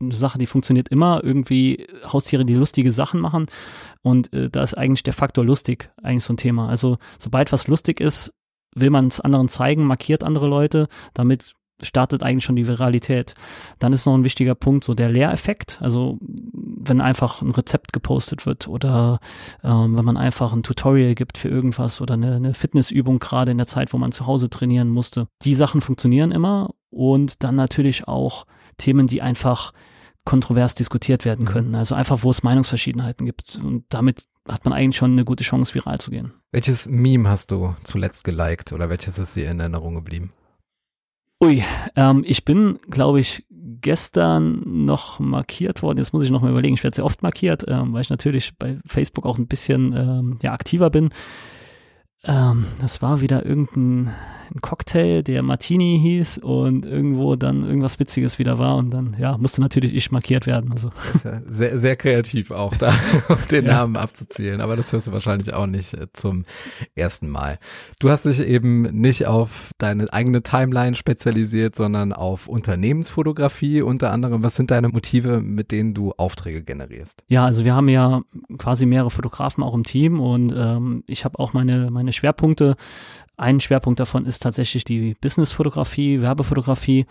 eine 0.01 0.15
Sache, 0.15 0.37
die 0.37 0.47
funktioniert 0.47 0.89
immer. 0.89 1.23
Irgendwie 1.23 1.87
Haustiere, 2.05 2.45
die 2.45 2.53
lustige 2.53 2.91
Sachen 2.91 3.19
machen. 3.19 3.47
Und 4.01 4.31
äh, 4.33 4.49
da 4.49 4.63
ist 4.63 4.77
eigentlich 4.77 5.03
der 5.03 5.13
Faktor 5.13 5.43
lustig 5.43 5.91
eigentlich 6.01 6.23
so 6.23 6.33
ein 6.33 6.37
Thema. 6.37 6.69
Also 6.69 6.97
sobald 7.17 7.51
was 7.51 7.67
lustig 7.67 7.99
ist, 7.99 8.33
will 8.75 8.89
man 8.89 9.07
es 9.07 9.19
anderen 9.19 9.47
zeigen, 9.47 9.83
markiert 9.83 10.23
andere 10.23 10.47
Leute. 10.47 10.87
Damit 11.13 11.55
startet 11.81 12.23
eigentlich 12.23 12.43
schon 12.43 12.55
die 12.55 12.67
Viralität. 12.67 13.35
Dann 13.79 13.93
ist 13.93 14.05
noch 14.05 14.13
ein 14.13 14.23
wichtiger 14.23 14.55
Punkt 14.55 14.83
so 14.83 14.93
der 14.93 15.09
Lehreffekt. 15.09 15.79
Also 15.81 16.17
wenn 16.21 17.01
einfach 17.01 17.41
ein 17.41 17.51
Rezept 17.51 17.93
gepostet 17.93 18.45
wird 18.45 18.67
oder 18.67 19.19
ähm, 19.63 19.97
wenn 19.97 20.05
man 20.05 20.17
einfach 20.17 20.53
ein 20.53 20.63
Tutorial 20.63 21.15
gibt 21.15 21.37
für 21.37 21.49
irgendwas 21.49 22.01
oder 22.01 22.15
eine, 22.15 22.35
eine 22.35 22.53
Fitnessübung 22.53 23.19
gerade 23.19 23.51
in 23.51 23.57
der 23.57 23.67
Zeit, 23.67 23.93
wo 23.93 23.97
man 23.97 24.11
zu 24.11 24.27
Hause 24.27 24.49
trainieren 24.49 24.89
musste. 24.89 25.27
Die 25.43 25.55
Sachen 25.55 25.81
funktionieren 25.81 26.31
immer 26.31 26.73
und 26.89 27.43
dann 27.43 27.55
natürlich 27.55 28.07
auch 28.07 28.45
Themen, 28.77 29.07
die 29.07 29.21
einfach 29.21 29.73
kontrovers 30.25 30.75
diskutiert 30.75 31.25
werden 31.25 31.45
mhm. 31.45 31.49
können. 31.49 31.75
Also 31.75 31.95
einfach, 31.95 32.23
wo 32.23 32.31
es 32.31 32.43
Meinungsverschiedenheiten 32.43 33.25
gibt. 33.25 33.55
Und 33.61 33.85
damit 33.89 34.25
hat 34.49 34.65
man 34.65 34.73
eigentlich 34.73 34.97
schon 34.97 35.13
eine 35.13 35.25
gute 35.25 35.43
Chance, 35.43 35.73
viral 35.73 35.99
zu 35.99 36.11
gehen. 36.11 36.33
Welches 36.51 36.87
Meme 36.87 37.29
hast 37.29 37.51
du 37.51 37.75
zuletzt 37.83 38.23
geliked 38.23 38.73
oder 38.73 38.89
welches 38.89 39.17
ist 39.17 39.35
dir 39.35 39.49
in 39.49 39.59
Erinnerung 39.59 39.95
geblieben? 39.95 40.31
Ui, 41.41 41.63
ähm, 41.95 42.23
ich 42.27 42.43
bin, 42.43 42.79
glaube 42.89 43.21
ich, 43.21 43.45
gestern 43.81 44.61
noch 44.85 45.19
markiert 45.19 45.81
worden. 45.81 45.99
Jetzt 45.99 46.11
muss 46.11 46.23
ich 46.23 46.31
noch 46.31 46.41
mal 46.41 46.51
überlegen. 46.51 46.73
Ich 46.73 46.83
werde 46.83 46.95
sehr 46.95 47.05
oft 47.05 47.23
markiert, 47.23 47.63
ähm, 47.67 47.93
weil 47.93 48.01
ich 48.01 48.09
natürlich 48.09 48.57
bei 48.57 48.77
Facebook 48.85 49.25
auch 49.25 49.37
ein 49.37 49.47
bisschen 49.47 49.93
ähm, 49.93 50.37
ja, 50.41 50.51
aktiver 50.51 50.89
bin. 50.89 51.09
Ähm, 52.23 52.65
das 52.81 53.01
war 53.01 53.21
wieder 53.21 53.45
irgendein 53.45 54.13
ein 54.55 54.61
Cocktail, 54.61 55.23
der 55.23 55.43
Martini 55.43 55.99
hieß 56.01 56.39
und 56.39 56.85
irgendwo 56.85 57.35
dann 57.35 57.63
irgendwas 57.63 57.99
Witziges 57.99 58.39
wieder 58.39 58.57
war 58.57 58.77
und 58.77 58.91
dann, 58.91 59.15
ja, 59.19 59.37
musste 59.37 59.61
natürlich 59.61 59.93
ich 59.93 60.11
markiert 60.11 60.45
werden. 60.47 60.71
Also. 60.71 60.89
Ja 61.23 61.41
sehr, 61.47 61.79
sehr 61.79 61.95
kreativ 61.95 62.51
auch 62.51 62.75
da, 62.75 62.93
den 63.51 63.65
ja. 63.65 63.73
Namen 63.73 63.97
abzuzählen, 63.97 64.61
aber 64.61 64.75
das 64.75 64.91
hörst 64.91 65.07
du 65.07 65.11
wahrscheinlich 65.11 65.53
auch 65.53 65.67
nicht 65.67 65.93
äh, 65.93 66.07
zum 66.13 66.45
ersten 66.95 67.29
Mal. 67.29 67.59
Du 67.99 68.09
hast 68.09 68.25
dich 68.25 68.39
eben 68.39 68.83
nicht 68.83 69.27
auf 69.27 69.71
deine 69.77 70.11
eigene 70.11 70.43
Timeline 70.43 70.95
spezialisiert, 70.95 71.75
sondern 71.75 72.13
auf 72.13 72.47
Unternehmensfotografie 72.47 73.81
unter 73.81 74.11
anderem. 74.11 74.43
Was 74.43 74.55
sind 74.55 74.71
deine 74.71 74.89
Motive, 74.89 75.41
mit 75.41 75.71
denen 75.71 75.93
du 75.93 76.13
Aufträge 76.13 76.63
generierst? 76.63 77.23
Ja, 77.27 77.45
also 77.45 77.65
wir 77.65 77.75
haben 77.75 77.89
ja 77.89 78.21
quasi 78.57 78.85
mehrere 78.85 79.09
Fotografen 79.09 79.63
auch 79.63 79.73
im 79.73 79.83
Team 79.83 80.19
und 80.19 80.53
ähm, 80.55 81.03
ich 81.07 81.25
habe 81.25 81.39
auch 81.39 81.53
meine, 81.53 81.91
meine 81.91 82.13
Schwerpunkte 82.19 82.75
ein 83.39 83.61
Schwerpunkt 83.61 84.01
davon 84.01 84.25
ist 84.25 84.43
tatsächlich 84.43 84.83
die 84.83 85.15
Businessfotografie, 85.21 86.21
Werbefotografie. 86.21 87.05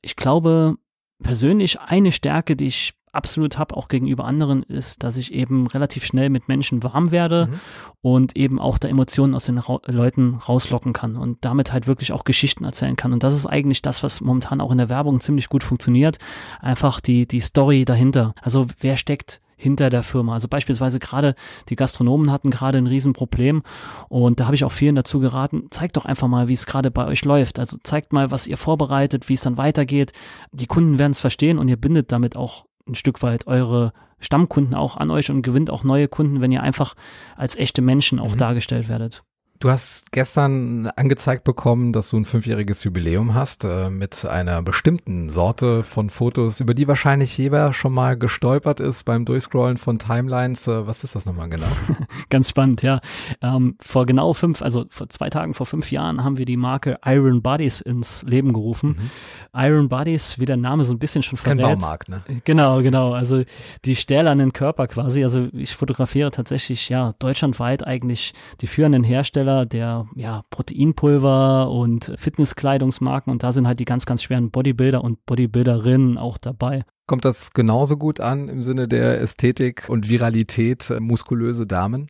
Ich 0.00 0.16
glaube 0.16 0.76
persönlich 1.22 1.80
eine 1.80 2.10
Stärke, 2.10 2.56
die 2.56 2.68
ich 2.68 2.94
absolut 3.12 3.58
habe, 3.58 3.76
auch 3.76 3.88
gegenüber 3.88 4.24
anderen, 4.24 4.62
ist, 4.62 5.02
dass 5.02 5.18
ich 5.18 5.34
eben 5.34 5.66
relativ 5.66 6.06
schnell 6.06 6.30
mit 6.30 6.48
Menschen 6.48 6.82
warm 6.82 7.10
werde 7.10 7.48
mhm. 7.48 7.60
und 8.00 8.36
eben 8.36 8.58
auch 8.58 8.78
da 8.78 8.88
Emotionen 8.88 9.34
aus 9.34 9.46
den 9.46 9.58
Ra 9.58 9.80
Leuten 9.84 10.36
rauslocken 10.36 10.94
kann 10.94 11.16
und 11.16 11.44
damit 11.44 11.72
halt 11.72 11.86
wirklich 11.86 12.12
auch 12.12 12.24
Geschichten 12.24 12.64
erzählen 12.64 12.96
kann. 12.96 13.12
Und 13.12 13.24
das 13.24 13.34
ist 13.34 13.46
eigentlich 13.46 13.82
das, 13.82 14.02
was 14.02 14.22
momentan 14.22 14.60
auch 14.60 14.70
in 14.70 14.78
der 14.78 14.88
Werbung 14.88 15.20
ziemlich 15.20 15.48
gut 15.48 15.64
funktioniert. 15.64 16.18
Einfach 16.60 17.00
die, 17.00 17.26
die 17.26 17.40
Story 17.40 17.84
dahinter. 17.84 18.34
Also 18.40 18.66
wer 18.80 18.96
steckt 18.96 19.40
hinter 19.58 19.90
der 19.90 20.02
Firma. 20.02 20.32
Also 20.32 20.48
beispielsweise 20.48 20.98
gerade 20.98 21.34
die 21.68 21.76
Gastronomen 21.76 22.32
hatten 22.32 22.50
gerade 22.50 22.78
ein 22.78 22.86
Riesenproblem 22.86 23.62
und 24.08 24.40
da 24.40 24.46
habe 24.46 24.54
ich 24.54 24.64
auch 24.64 24.72
vielen 24.72 24.94
dazu 24.94 25.20
geraten, 25.20 25.66
zeigt 25.70 25.98
doch 25.98 26.06
einfach 26.06 26.28
mal, 26.28 26.48
wie 26.48 26.54
es 26.54 26.64
gerade 26.64 26.90
bei 26.90 27.06
euch 27.06 27.24
läuft. 27.24 27.58
Also 27.58 27.76
zeigt 27.82 28.12
mal, 28.12 28.30
was 28.30 28.46
ihr 28.46 28.56
vorbereitet, 28.56 29.28
wie 29.28 29.34
es 29.34 29.42
dann 29.42 29.58
weitergeht. 29.58 30.12
Die 30.52 30.66
Kunden 30.66 30.98
werden 30.98 31.12
es 31.12 31.20
verstehen 31.20 31.58
und 31.58 31.68
ihr 31.68 31.76
bindet 31.76 32.12
damit 32.12 32.36
auch 32.36 32.64
ein 32.88 32.94
Stück 32.94 33.22
weit 33.22 33.46
eure 33.46 33.92
Stammkunden 34.20 34.74
auch 34.74 34.96
an 34.96 35.10
euch 35.10 35.30
und 35.30 35.42
gewinnt 35.42 35.70
auch 35.70 35.84
neue 35.84 36.08
Kunden, 36.08 36.40
wenn 36.40 36.52
ihr 36.52 36.62
einfach 36.62 36.94
als 37.36 37.56
echte 37.56 37.82
Menschen 37.82 38.18
auch 38.18 38.32
mhm. 38.32 38.38
dargestellt 38.38 38.88
werdet. 38.88 39.24
Du 39.60 39.70
hast 39.70 40.12
gestern 40.12 40.86
angezeigt 40.94 41.42
bekommen, 41.42 41.92
dass 41.92 42.10
du 42.10 42.16
ein 42.16 42.24
fünfjähriges 42.24 42.84
Jubiläum 42.84 43.34
hast 43.34 43.64
äh, 43.64 43.90
mit 43.90 44.24
einer 44.24 44.62
bestimmten 44.62 45.30
Sorte 45.30 45.82
von 45.82 46.10
Fotos, 46.10 46.60
über 46.60 46.74
die 46.74 46.86
wahrscheinlich 46.86 47.36
jeder 47.36 47.72
schon 47.72 47.92
mal 47.92 48.16
gestolpert 48.16 48.78
ist 48.78 49.04
beim 49.04 49.24
Durchscrollen 49.24 49.76
von 49.76 49.98
Timelines. 49.98 50.68
Äh, 50.68 50.86
was 50.86 51.02
ist 51.02 51.16
das 51.16 51.26
nochmal 51.26 51.48
genau? 51.48 51.66
Ganz 52.30 52.50
spannend, 52.50 52.82
ja. 52.82 53.00
Ähm, 53.42 53.74
vor 53.80 54.06
genau 54.06 54.32
fünf, 54.32 54.62
also 54.62 54.84
vor 54.90 55.08
zwei 55.08 55.28
Tagen, 55.28 55.54
vor 55.54 55.66
fünf 55.66 55.90
Jahren 55.90 56.22
haben 56.22 56.38
wir 56.38 56.46
die 56.46 56.56
Marke 56.56 56.96
Iron 57.04 57.42
Bodies 57.42 57.80
ins 57.80 58.22
Leben 58.22 58.52
gerufen. 58.52 58.90
Mhm. 58.90 59.60
Iron 59.60 59.88
Bodies, 59.88 60.38
wie 60.38 60.44
der 60.44 60.56
Name 60.56 60.84
so 60.84 60.92
ein 60.92 61.00
bisschen 61.00 61.24
schon 61.24 61.36
verrät. 61.36 61.58
Kein 61.58 61.78
Baumarkt, 61.80 62.08
ne? 62.08 62.22
Genau, 62.44 62.80
genau. 62.80 63.12
Also 63.12 63.42
die 63.84 63.96
stählernen 63.96 64.52
Körper 64.52 64.86
quasi. 64.86 65.24
Also 65.24 65.48
ich 65.52 65.74
fotografiere 65.74 66.30
tatsächlich, 66.30 66.88
ja, 66.90 67.14
deutschlandweit 67.18 67.84
eigentlich 67.84 68.34
die 68.60 68.68
führenden 68.68 69.02
Hersteller 69.02 69.47
Hersteller 69.48 69.66
der 69.66 70.06
ja, 70.14 70.42
Proteinpulver 70.50 71.70
und 71.70 72.12
Fitnesskleidungsmarken 72.18 73.32
und 73.32 73.42
da 73.42 73.52
sind 73.52 73.66
halt 73.66 73.80
die 73.80 73.84
ganz, 73.84 74.06
ganz 74.06 74.22
schweren 74.22 74.50
Bodybuilder 74.50 75.02
und 75.02 75.24
Bodybuilderinnen 75.26 76.18
auch 76.18 76.38
dabei. 76.38 76.84
Kommt 77.06 77.24
das 77.24 77.52
genauso 77.52 77.96
gut 77.96 78.20
an 78.20 78.48
im 78.48 78.62
Sinne 78.62 78.86
der 78.86 79.20
Ästhetik 79.20 79.88
und 79.88 80.08
Viralität 80.08 80.90
äh, 80.90 81.00
muskulöse 81.00 81.66
Damen? 81.66 82.08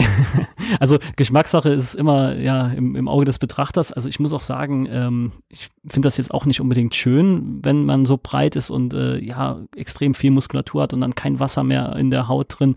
also 0.80 0.98
Geschmackssache 1.16 1.70
ist 1.70 1.94
immer 1.94 2.36
ja 2.36 2.66
im, 2.68 2.96
im 2.96 3.08
Auge 3.08 3.24
des 3.24 3.38
Betrachters. 3.38 3.92
Also 3.92 4.08
ich 4.08 4.20
muss 4.20 4.32
auch 4.32 4.42
sagen, 4.42 4.86
ähm, 4.90 5.32
ich 5.48 5.68
finde 5.86 6.06
das 6.06 6.16
jetzt 6.16 6.32
auch 6.32 6.46
nicht 6.46 6.60
unbedingt 6.60 6.94
schön, 6.94 7.60
wenn 7.62 7.84
man 7.84 8.06
so 8.06 8.18
breit 8.20 8.56
ist 8.56 8.70
und 8.70 8.94
äh, 8.94 9.18
ja 9.18 9.60
extrem 9.76 10.14
viel 10.14 10.30
Muskulatur 10.30 10.82
hat 10.82 10.92
und 10.92 11.00
dann 11.00 11.14
kein 11.14 11.40
Wasser 11.40 11.64
mehr 11.64 11.94
in 11.96 12.10
der 12.10 12.28
Haut 12.28 12.58
drin. 12.58 12.76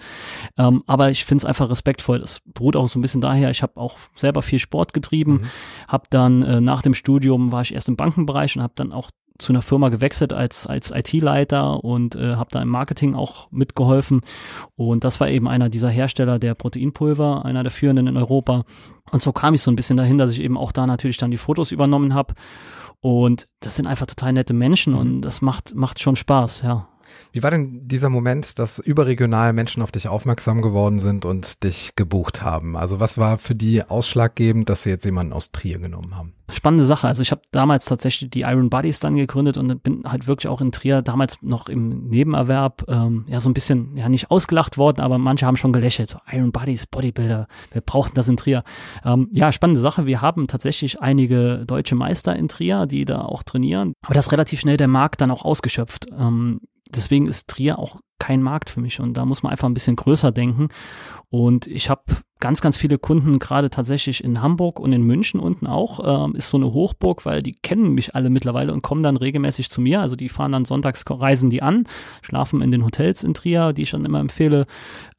Ähm, 0.57 0.83
aber 0.87 1.11
ich 1.11 1.25
finde 1.25 1.43
es 1.43 1.45
einfach 1.45 1.69
respektvoll. 1.69 2.19
Das 2.19 2.41
beruht 2.45 2.75
auch 2.75 2.87
so 2.87 2.99
ein 2.99 3.01
bisschen 3.01 3.21
daher. 3.21 3.49
Ich 3.49 3.63
habe 3.63 3.77
auch 3.77 3.97
selber 4.15 4.41
viel 4.41 4.59
Sport 4.59 4.93
getrieben, 4.93 5.33
mhm. 5.33 5.45
habe 5.87 6.05
dann 6.09 6.41
äh, 6.43 6.61
nach 6.61 6.81
dem 6.81 6.93
Studium 6.93 7.51
war 7.51 7.61
ich 7.61 7.73
erst 7.73 7.87
im 7.87 7.95
Bankenbereich 7.95 8.55
und 8.55 8.63
habe 8.63 8.73
dann 8.75 8.91
auch 8.91 9.09
zu 9.37 9.51
einer 9.51 9.61
Firma 9.61 9.89
gewechselt 9.89 10.33
als, 10.33 10.67
als 10.67 10.91
IT-Leiter 10.91 11.83
und 11.83 12.15
äh, 12.15 12.35
habe 12.35 12.51
da 12.51 12.61
im 12.61 12.69
Marketing 12.69 13.15
auch 13.15 13.51
mitgeholfen. 13.51 14.21
Und 14.75 15.03
das 15.03 15.19
war 15.19 15.29
eben 15.29 15.47
einer 15.47 15.69
dieser 15.69 15.89
Hersteller 15.89 16.39
der 16.39 16.55
Proteinpulver, 16.55 17.45
einer 17.45 17.63
der 17.63 17.71
führenden 17.71 18.07
in 18.07 18.17
Europa. 18.17 18.63
Und 19.11 19.21
so 19.21 19.31
kam 19.31 19.53
ich 19.53 19.61
so 19.61 19.71
ein 19.71 19.75
bisschen 19.75 19.97
dahin, 19.97 20.17
dass 20.17 20.31
ich 20.31 20.41
eben 20.41 20.57
auch 20.57 20.71
da 20.71 20.87
natürlich 20.87 21.17
dann 21.17 21.31
die 21.31 21.37
Fotos 21.37 21.71
übernommen 21.71 22.13
habe. 22.13 22.33
Und 23.01 23.47
das 23.59 23.75
sind 23.75 23.87
einfach 23.87 24.05
total 24.05 24.33
nette 24.33 24.53
Menschen 24.53 24.93
und 24.93 25.21
das 25.21 25.41
macht, 25.41 25.75
macht 25.75 25.99
schon 25.99 26.15
Spaß, 26.15 26.61
ja. 26.61 26.87
Wie 27.32 27.43
war 27.43 27.51
denn 27.51 27.88
dieser 27.88 28.10
Moment, 28.10 28.60
dass 28.60 28.79
überregional 28.79 29.53
Menschen 29.53 29.82
auf 29.82 29.91
dich 29.91 30.08
aufmerksam 30.08 30.62
geworden 30.62 31.00
sind 31.00 31.25
und 31.25 31.63
dich 31.63 31.96
gebucht 31.96 32.41
haben? 32.41 32.77
Also 32.77 33.00
was 33.00 33.17
war 33.17 33.38
für 33.38 33.55
die 33.55 33.84
ausschlaggebend, 33.84 34.70
dass 34.70 34.84
sie 34.84 34.89
jetzt 34.89 35.05
jemanden 35.05 35.34
aus 35.34 35.51
Trier 35.51 35.79
genommen 35.79 36.15
haben? 36.15 36.34
Spannende 36.51 36.86
Sache. 36.86 37.08
Also 37.08 37.22
ich 37.22 37.32
habe 37.32 37.41
damals 37.51 37.86
tatsächlich 37.86 38.29
die 38.29 38.41
Iron 38.41 38.70
Buddies 38.70 39.00
dann 39.00 39.15
gegründet 39.15 39.58
und 39.58 39.82
bin 39.82 40.03
halt 40.05 40.27
wirklich 40.27 40.50
auch 40.50 40.62
in 40.62 40.72
Trier 40.72 41.01
damals 41.01 41.38
noch 41.41 41.70
im 41.70 42.10
Nebenerwerb 42.10 42.84
ähm, 42.89 43.25
ja 43.27 43.39
so 43.39 43.50
ein 43.50 43.53
bisschen 43.53 43.96
ja 43.96 44.10
nicht 44.10 44.29
ausgelacht 44.29 44.77
worden, 44.77 45.01
aber 45.01 45.17
manche 45.17 45.46
haben 45.46 45.55
schon 45.55 45.74
gelächelt. 45.74 46.10
So, 46.10 46.20
Iron 46.29 46.51
Buddies, 46.51 46.86
Bodybuilder, 46.86 47.48
wir 47.72 47.82
brauchten 47.82 48.15
das 48.15 48.27
in 48.27 48.38
Trier. 48.38 48.63
Ähm, 49.05 49.29
ja, 49.32 49.51
spannende 49.51 49.82
Sache. 49.82 50.05
Wir 50.05 50.22
haben 50.22 50.46
tatsächlich 50.46 51.01
einige 51.01 51.63
deutsche 51.65 51.96
Meister 51.96 52.36
in 52.36 52.50
Trier, 52.50 52.86
die 52.86 53.05
da 53.05 53.22
auch 53.22 53.43
trainieren, 53.43 53.93
aber 54.03 54.13
das 54.13 54.32
relativ 54.32 54.60
schnell 54.60 54.77
der 54.77 54.89
Markt 54.89 55.22
dann 55.22 55.32
auch 55.32 55.46
ausgeschöpft. 55.46 56.08
Ähm, 56.15 56.60
deswegen 56.95 57.27
ist 57.27 57.47
Trier 57.47 57.79
auch 57.79 58.00
kein 58.23 58.41
Markt 58.41 58.69
für 58.69 58.79
mich 58.79 59.01
und 59.01 59.15
da 59.15 59.25
muss 59.25 59.43
man 59.43 59.51
einfach 59.51 59.67
ein 59.67 59.73
bisschen 59.73 59.97
größer 59.97 60.31
denken. 60.31 60.69
Und 61.29 61.67
ich 61.67 61.89
habe 61.89 62.03
ganz, 62.39 62.62
ganz 62.62 62.77
viele 62.77 62.97
Kunden, 62.97 63.38
gerade 63.38 63.69
tatsächlich 63.69 64.23
in 64.23 64.41
Hamburg 64.41 64.79
und 64.79 64.93
in 64.93 65.01
München 65.01 65.41
unten 65.41 65.67
auch, 65.67 66.25
ähm, 66.25 66.35
ist 66.35 66.47
so 66.47 66.55
eine 66.55 66.71
Hochburg, 66.71 67.25
weil 67.25 67.41
die 67.41 67.51
kennen 67.51 67.93
mich 67.93 68.15
alle 68.15 68.29
mittlerweile 68.29 68.71
und 68.71 68.81
kommen 68.81 69.03
dann 69.03 69.17
regelmäßig 69.17 69.69
zu 69.69 69.81
mir. 69.81 70.00
Also 70.00 70.15
die 70.15 70.29
fahren 70.29 70.53
dann 70.53 70.63
sonntags, 70.63 71.03
reisen 71.09 71.50
die 71.50 71.62
an, 71.62 71.85
schlafen 72.21 72.62
in 72.62 72.71
den 72.71 72.85
Hotels 72.85 73.25
in 73.25 73.33
Trier, 73.33 73.73
die 73.73 73.81
ich 73.81 73.91
dann 73.91 74.05
immer 74.05 74.21
empfehle. 74.21 74.67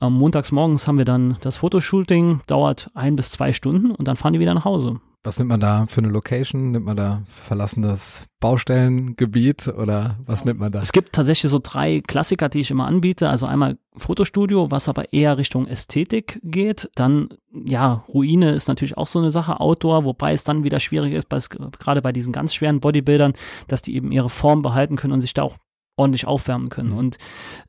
Ähm, 0.01 0.15
montags 0.15 0.51
morgens 0.51 0.89
haben 0.89 0.97
wir 0.97 1.05
dann 1.05 1.37
das 1.43 1.57
Fotoshooting, 1.57 2.41
dauert 2.47 2.91
ein 2.95 3.17
bis 3.17 3.31
zwei 3.31 3.53
Stunden 3.53 3.91
und 3.91 4.09
dann 4.09 4.17
fahren 4.17 4.33
die 4.33 4.41
wieder 4.41 4.55
nach 4.55 4.65
Hause. 4.65 5.01
Was 5.25 5.39
nimmt 5.39 5.49
man 5.49 5.61
da 5.61 5.87
für 5.87 6.03
eine 6.03 6.09
Location? 6.09 6.71
Nimmt 6.71 6.85
man 6.85 6.99
da 6.99 7.23
verlassenes 7.47 8.27
Baustellengebiet 8.41 9.69
oder 9.69 10.19
was 10.27 10.45
nimmt 10.45 10.61
man 10.61 10.71
da? 10.71 10.81
Es 10.81 10.93
gibt 10.93 11.15
tatsächlich 11.15 11.51
so 11.51 11.59
drei 11.63 12.03
Klassiker, 12.07 12.51
die 12.51 12.61
ich 12.61 12.71
immer 12.71 12.87
anbiete. 12.87 13.31
Also 13.31 13.47
einmal 13.47 13.79
Fotostudio, 13.97 14.71
was 14.71 14.87
aber 14.87 15.15
eher 15.15 15.39
Richtung 15.39 15.67
Ästhetik 15.67 16.41
geht. 16.43 16.91
Dann, 16.95 17.31
ja, 17.53 18.05
Ruine 18.07 18.53
ist 18.53 18.69
natürlich 18.69 18.99
auch 18.99 19.07
so 19.07 19.19
eine 19.19 19.31
Sache, 19.31 19.61
Outdoor, 19.61 20.05
wobei 20.05 20.35
es 20.35 20.45
dann 20.45 20.63
wieder 20.63 20.79
schwierig 20.79 21.15
ist, 21.15 21.31
gerade 21.79 22.03
bei 22.03 22.13
diesen 22.13 22.35
ganz 22.35 22.55
schweren 22.55 22.81
Bodybuildern, 22.81 23.33
dass 23.67 23.81
die 23.81 23.97
eben 23.97 24.13
ihre 24.13 24.29
Form 24.29 24.61
behalten 24.61 24.97
können 24.97 25.15
und 25.15 25.23
sich 25.23 25.33
da 25.33 25.43
auch 25.43 25.57
ordentlich 25.97 26.27
aufwärmen 26.27 26.69
können. 26.69 26.91
Mhm. 26.91 26.99
Und 26.99 27.19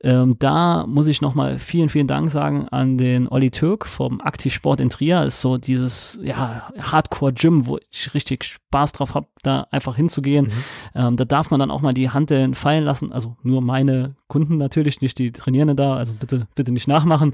ähm, 0.01 0.33
da 0.39 0.85
muss 0.87 1.07
ich 1.07 1.21
nochmal 1.21 1.59
vielen, 1.59 1.89
vielen 1.89 2.07
Dank 2.07 2.31
sagen 2.31 2.67
an 2.69 2.97
den 2.97 3.27
Olli 3.27 3.51
Türk 3.51 3.85
vom 3.85 4.19
Aktivsport 4.19 4.79
in 4.79 4.89
Trier. 4.89 5.23
Ist 5.23 5.41
so 5.41 5.57
dieses 5.57 6.19
ja, 6.23 6.69
Hardcore-Gym, 6.79 7.67
wo 7.67 7.77
ich 7.91 8.13
richtig 8.13 8.43
Spaß 8.43 8.93
drauf 8.93 9.13
habe, 9.13 9.27
da 9.43 9.67
einfach 9.69 9.95
hinzugehen. 9.95 10.45
Mhm. 10.45 10.51
Ähm, 10.95 11.15
da 11.17 11.25
darf 11.25 11.51
man 11.51 11.59
dann 11.59 11.71
auch 11.71 11.81
mal 11.81 11.93
die 11.93 12.09
Handeln 12.09 12.55
fallen 12.55 12.83
lassen. 12.83 13.11
Also 13.11 13.35
nur 13.43 13.61
meine 13.61 14.15
Kunden 14.27 14.57
natürlich, 14.57 15.01
nicht 15.01 15.19
die 15.19 15.31
Trainierenden 15.31 15.77
da. 15.77 15.95
Also 15.95 16.13
bitte, 16.13 16.47
bitte 16.55 16.71
nicht 16.71 16.87
nachmachen. 16.87 17.33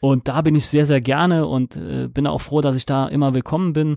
Und 0.00 0.28
da 0.28 0.42
bin 0.42 0.54
ich 0.54 0.66
sehr, 0.66 0.86
sehr 0.86 1.00
gerne 1.00 1.46
und 1.46 1.76
äh, 1.76 2.08
bin 2.08 2.26
auch 2.28 2.40
froh, 2.40 2.60
dass 2.60 2.76
ich 2.76 2.86
da 2.86 3.08
immer 3.08 3.34
willkommen 3.34 3.72
bin. 3.72 3.96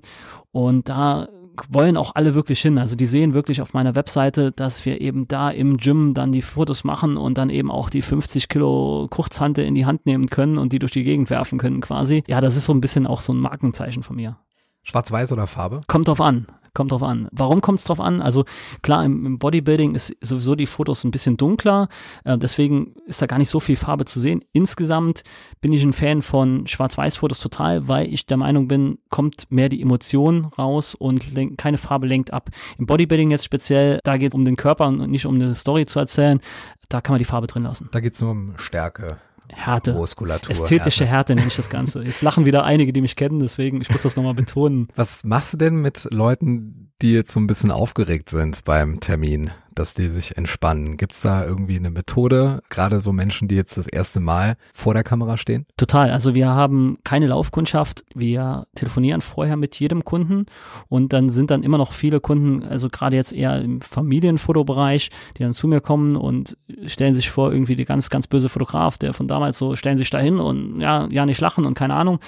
Und 0.52 0.90
da 0.90 1.28
wollen 1.70 1.98
auch 1.98 2.16
alle 2.16 2.36
wirklich 2.36 2.62
hin. 2.62 2.78
Also 2.78 2.96
die 2.96 3.06
sehen 3.06 3.34
wirklich 3.34 3.62
auf 3.62 3.74
meiner 3.74 3.96
Webseite, 3.96 4.52
dass 4.52 4.86
wir 4.86 5.02
eben 5.02 5.28
da 5.28 5.50
im 5.50 5.78
Gym 5.78 6.14
dann 6.14 6.32
die 6.32 6.42
Fotos 6.42 6.84
machen 6.84 7.18
und 7.18 7.38
dann 7.38 7.50
eben 7.50 7.72
auch 7.72 7.90
die 7.90 8.02
50 8.02 8.50
Kilo 8.50 9.08
Kurzhante 9.10 9.62
in 9.62 9.76
die 9.76 9.86
Hand 9.86 10.06
nehmen 10.06 10.28
können 10.28 10.58
und 10.58 10.74
die 10.74 10.80
durch 10.80 10.92
die 10.92 11.04
Gegend 11.04 11.30
werfen 11.30 11.60
können 11.60 11.82
quasi. 11.82 12.24
Ja, 12.28 12.42
das 12.42 12.56
ist 12.56 12.66
so 12.66 12.74
ein 12.74 12.82
bisschen 12.82 13.08
auch 13.08 13.22
so 13.22 13.34
ein 13.34 13.40
Markenzeichen 13.40 14.04
von 14.04 14.16
mir. 14.16 14.38
Schwarz-Weiß 14.84 15.32
oder 15.34 15.48
Farbe? 15.48 15.82
Kommt 15.88 16.08
drauf 16.08 16.22
an. 16.22 16.48
Kommt 16.74 16.92
drauf 16.92 17.04
an. 17.04 17.28
Warum 17.32 17.60
kommt 17.60 17.80
es 17.80 17.86
drauf 17.86 18.00
an? 18.00 18.22
Also 18.22 18.46
klar, 18.82 19.04
im, 19.04 19.26
im, 19.26 19.40
Bodybuilding 19.40 19.94
ist 19.94 20.16
sowieso 20.22 20.56
die 20.56 20.68
Fotos 20.68 21.04
ein 21.04 21.12
bisschen 21.12 21.36
dunkler, 21.36 21.90
äh, 22.24 22.38
deswegen 22.38 22.96
ist 23.06 23.22
da 23.22 23.26
gar 23.26 23.40
nicht 23.40 23.50
so 23.50 23.60
viel 23.60 23.76
Farbe 23.76 24.06
zu 24.06 24.22
sehen. 24.22 24.42
Insgesamt 24.54 25.24
bin 25.60 25.74
ich 25.74 25.84
ein 25.84 25.92
Fan 25.92 26.22
von 26.22 26.66
Schwarz-Weiß-Fotos 26.68 27.40
total, 27.40 27.90
weil 27.90 28.14
ich 28.14 28.26
der 28.26 28.38
Meinung 28.38 28.70
bin, 28.70 29.00
kommt 29.10 29.52
mehr 29.52 29.68
die 29.68 29.82
Emotion 29.82 30.46
raus 30.58 30.96
und 30.96 31.34
lenkt, 31.34 31.58
keine 31.58 31.78
Farbe 31.78 32.08
lenkt 32.08 32.32
ab. 32.32 32.50
Im 32.78 32.86
Bodybuilding 32.86 33.32
jetzt 33.32 33.46
speziell, 33.46 34.00
da 34.06 34.16
geht 34.16 34.34
es 34.34 34.36
um 34.36 34.46
den 34.46 34.56
Körper 34.56 34.88
und 34.88 35.12
nicht 35.12 35.26
um 35.26 35.36
eine 35.36 35.56
Story 35.56 35.86
zu 35.86 36.00
erzählen. 36.00 36.40
Da 36.88 37.02
kann 37.02 37.14
man 37.14 37.20
die 37.20 37.26
Farbe 37.26 37.48
drin 37.48 37.64
lassen. 37.64 37.90
Da 37.92 38.00
geht 38.00 38.14
es 38.14 38.22
nur 38.22 38.32
um 38.32 38.54
Stärke. 38.58 39.18
Härte. 39.56 39.94
Muskulatur. 39.94 40.52
Ästhetische 40.52 41.06
Härte. 41.06 41.34
Härte 41.34 41.36
nenne 41.36 41.48
ich 41.48 41.56
das 41.56 41.70
Ganze. 41.70 42.04
Jetzt 42.04 42.22
lachen 42.22 42.46
wieder 42.46 42.64
einige, 42.64 42.94
die 42.94 43.02
mich 43.02 43.16
kennen, 43.16 43.40
deswegen, 43.40 43.82
ich 43.82 43.90
muss 43.90 44.02
das 44.02 44.16
nochmal 44.16 44.34
betonen. 44.34 44.88
Was 44.96 45.24
machst 45.24 45.54
du 45.54 45.58
denn 45.58 45.76
mit 45.76 46.08
Leuten, 46.12 46.92
die 47.02 47.14
jetzt 47.14 47.32
so 47.32 47.40
ein 47.40 47.48
bisschen 47.48 47.72
aufgeregt 47.72 48.30
sind 48.30 48.64
beim 48.64 49.00
Termin? 49.00 49.52
Dass 49.74 49.94
die 49.94 50.10
sich 50.10 50.38
entspannen. 50.38 50.98
Gibt 50.98 51.14
es 51.14 51.22
da 51.22 51.46
irgendwie 51.46 51.78
eine 51.78 51.90
Methode, 51.90 52.62
gerade 52.70 53.00
so 53.00 53.12
Menschen, 53.12 53.48
die 53.48 53.56
jetzt 53.56 53.78
das 53.78 53.88
erste 53.88 54.20
Mal 54.20 54.58
vor 54.74 54.94
der 54.94 55.04
Kamera 55.04 55.38
stehen? 55.38 55.66
Total. 55.78 56.12
Also 56.12 56.36
wir 56.36 56.50
haben 56.50 56.98
keine 57.04 57.28
Laufkundschaft. 57.28 58.04
Wir 58.14 58.68
telefonieren 58.76 59.22
vorher 59.22 59.56
mit 59.56 59.80
jedem 59.80 60.04
Kunden 60.04 60.46
und 60.88 61.14
dann 61.14 61.30
sind 61.30 61.52
dann 61.52 61.64
immer 61.64 61.78
noch 61.78 61.94
viele 61.94 62.20
Kunden, 62.20 62.64
also 62.64 62.90
gerade 62.90 63.16
jetzt 63.16 63.34
eher 63.34 63.62
im 63.62 63.82
Familienfotobereich, 63.82 65.10
die 65.38 65.44
dann 65.44 65.54
zu 65.54 65.68
mir 65.68 65.82
kommen 65.82 66.16
und 66.16 66.58
stellen 66.86 67.16
sich 67.16 67.30
vor, 67.30 67.52
irgendwie 67.52 67.76
die 67.76 67.86
ganz, 67.86 68.10
ganz 68.10 68.28
böse 68.28 68.50
Fotograf, 68.50 68.98
der 68.98 69.14
von 69.14 69.28
damals 69.28 69.58
so, 69.58 69.76
stellen 69.76 69.98
sich 69.98 70.10
dahin 70.10 70.40
und 70.40 70.82
ja, 70.82 71.08
ja 71.12 71.26
nicht 71.26 71.42
lachen 71.42 71.66
und 71.66 71.74
keine 71.74 71.96
Ahnung. 71.96 72.20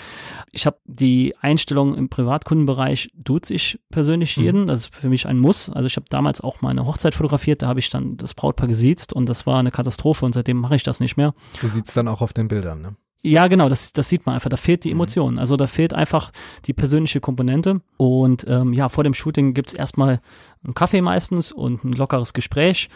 Ich 0.51 0.65
habe 0.65 0.77
die 0.85 1.35
Einstellung 1.41 1.95
im 1.95 2.09
Privatkundenbereich, 2.09 3.11
duze 3.15 3.53
ich 3.53 3.79
persönlich 3.89 4.37
mhm. 4.37 4.43
jeden. 4.43 4.61
Mhm. 4.61 4.67
Das 4.67 4.81
ist 4.81 4.95
für 4.95 5.09
mich 5.09 5.27
ein 5.27 5.39
Muss. 5.39 5.69
Also 5.69 5.87
ich 5.87 5.95
habe 5.97 6.07
damals 6.09 6.41
auch 6.41 6.61
meine 6.61 6.85
Hochzeit 6.85 7.15
fotografiert 7.15 7.32
fotografiert, 7.33 7.61
da 7.61 7.67
habe 7.67 7.79
ich 7.79 7.89
dann 7.89 8.17
das 8.17 8.33
Brautpaar 8.33 8.67
gesiezt 8.67 9.13
und 9.13 9.27
das 9.27 9.45
war 9.45 9.59
eine 9.59 9.71
Katastrophe 9.71 10.25
und 10.25 10.33
seitdem 10.33 10.57
mache 10.57 10.75
ich 10.75 10.83
das 10.83 10.99
nicht 10.99 11.17
mehr. 11.17 11.33
Du 11.59 11.67
siehst 11.67 11.95
dann 11.97 12.07
auch 12.07 12.21
auf 12.21 12.33
den 12.33 12.47
Bildern, 12.47 12.81
ne? 12.81 12.95
Ja, 13.25 13.47
genau, 13.47 13.69
das, 13.69 13.93
das 13.93 14.09
sieht 14.09 14.25
man 14.25 14.35
einfach. 14.35 14.49
Da 14.49 14.57
fehlt 14.57 14.83
die 14.83 14.89
mhm. 14.89 14.97
Emotion. 14.97 15.39
Also 15.39 15.55
da 15.55 15.65
fehlt 15.65 15.93
einfach 15.93 16.31
die 16.65 16.73
persönliche 16.73 17.21
Komponente. 17.21 17.79
Und 17.95 18.45
ähm, 18.49 18.73
ja, 18.73 18.89
vor 18.89 19.05
dem 19.05 19.13
Shooting 19.13 19.53
gibt's 19.53 19.71
erstmal 19.71 20.19
einen 20.61 20.73
Kaffee 20.73 21.01
meistens 21.01 21.53
und 21.53 21.85
ein 21.85 21.93
lockeres 21.93 22.33
Gespräch. 22.33 22.89